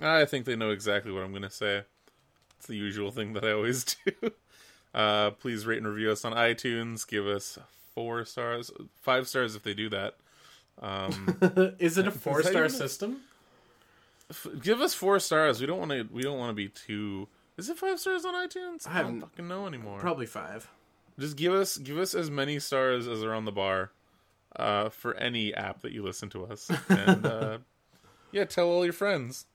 I 0.00 0.24
think 0.24 0.46
they 0.46 0.56
know 0.56 0.70
exactly 0.70 1.12
what 1.12 1.22
I'm 1.22 1.30
going 1.30 1.42
to 1.42 1.50
say. 1.50 1.82
It's 2.56 2.66
the 2.66 2.76
usual 2.76 3.10
thing 3.10 3.34
that 3.34 3.44
I 3.44 3.52
always 3.52 3.84
do. 4.06 4.30
Uh, 4.94 5.32
please 5.32 5.66
rate 5.66 5.78
and 5.78 5.88
review 5.88 6.10
us 6.10 6.24
on 6.24 6.32
iTunes. 6.32 7.06
Give 7.06 7.26
us 7.26 7.58
four 7.94 8.24
stars, 8.24 8.70
five 9.02 9.28
stars 9.28 9.54
if 9.54 9.62
they 9.62 9.74
do 9.74 9.88
that. 9.90 10.16
Um, 10.80 11.36
Is 11.78 11.98
it 11.98 12.06
a 12.06 12.10
four 12.10 12.42
star 12.42 12.68
system? 12.68 13.20
F- 14.30 14.46
give 14.62 14.80
us 14.80 14.94
four 14.94 15.18
stars. 15.20 15.60
We 15.60 15.66
don't 15.66 15.78
want 15.78 15.90
to. 15.90 16.08
We 16.12 16.22
don't 16.22 16.38
want 16.38 16.50
to 16.50 16.54
be 16.54 16.68
too. 16.68 17.28
Is 17.56 17.68
it 17.70 17.78
five 17.78 18.00
stars 18.00 18.24
on 18.24 18.34
iTunes? 18.34 18.86
I, 18.86 18.94
don't 18.94 19.04
haven't- 19.04 19.20
fucking 19.20 19.48
know 19.48 19.66
anymore. 19.66 19.98
Probably 20.00 20.26
five. 20.26 20.68
Just 21.18 21.36
give 21.36 21.52
us 21.54 21.76
give 21.78 21.98
us 21.98 22.14
as 22.14 22.30
many 22.30 22.58
stars 22.58 23.06
as 23.06 23.22
are 23.22 23.32
on 23.34 23.44
the 23.44 23.52
bar 23.52 23.92
uh, 24.56 24.88
for 24.88 25.14
any 25.14 25.54
app 25.54 25.82
that 25.82 25.92
you 25.92 26.02
listen 26.02 26.28
to 26.30 26.44
us, 26.46 26.68
and 26.88 27.24
uh, 27.24 27.58
yeah, 28.32 28.44
tell 28.44 28.66
all 28.68 28.82
your 28.84 28.92
friends. 28.92 29.46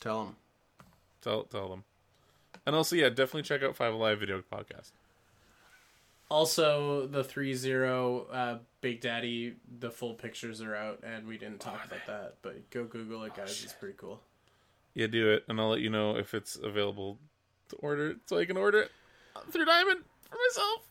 Tell 0.00 0.24
them. 0.24 0.36
Tell 1.20 1.42
tell 1.44 1.68
them, 1.68 1.82
and 2.64 2.76
also 2.76 2.94
yeah, 2.94 3.08
definitely 3.08 3.42
check 3.42 3.64
out 3.64 3.74
Five 3.74 3.92
Alive 3.92 4.20
Video 4.20 4.40
Podcast. 4.52 4.92
Also, 6.30 7.06
the 7.06 7.24
three 7.24 7.54
zero 7.54 8.26
uh, 8.30 8.58
Big 8.80 9.00
Daddy, 9.00 9.54
the 9.78 9.90
full 9.90 10.14
pictures 10.14 10.60
are 10.60 10.74
out, 10.76 11.00
and 11.02 11.26
we 11.26 11.38
didn't 11.38 11.60
talk 11.60 11.84
about 11.86 12.06
that. 12.06 12.34
But 12.42 12.68
go 12.70 12.84
Google 12.84 13.24
it, 13.24 13.34
guys. 13.34 13.62
it's 13.64 13.72
pretty 13.72 13.94
cool. 13.96 14.20
Yeah, 14.94 15.06
do 15.06 15.30
it, 15.30 15.44
and 15.48 15.60
I'll 15.60 15.70
let 15.70 15.80
you 15.80 15.90
know 15.90 16.16
if 16.16 16.34
it's 16.34 16.56
available 16.56 17.18
to 17.70 17.76
order 17.76 18.16
so 18.26 18.38
I 18.38 18.44
can 18.44 18.56
order 18.56 18.80
it 18.80 18.90
through 19.50 19.64
Diamond 19.64 20.00
for 20.28 20.36
myself. 20.48 20.88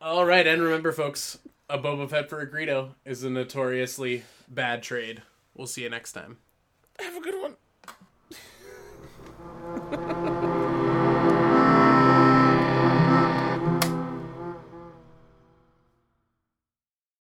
All 0.00 0.24
right, 0.24 0.46
and 0.46 0.62
remember, 0.62 0.92
folks, 0.92 1.38
a 1.68 1.78
Boba 1.78 2.08
Fett 2.08 2.30
for 2.30 2.40
a 2.40 2.50
Greedo 2.50 2.94
is 3.04 3.22
a 3.22 3.30
notoriously 3.30 4.24
bad 4.48 4.82
trade. 4.82 5.22
We'll 5.54 5.66
see 5.66 5.82
you 5.82 5.90
next 5.90 6.12
time. 6.12 6.38
Have 7.00 7.16
a 7.16 7.20
good 7.20 7.40
one. 7.40 7.56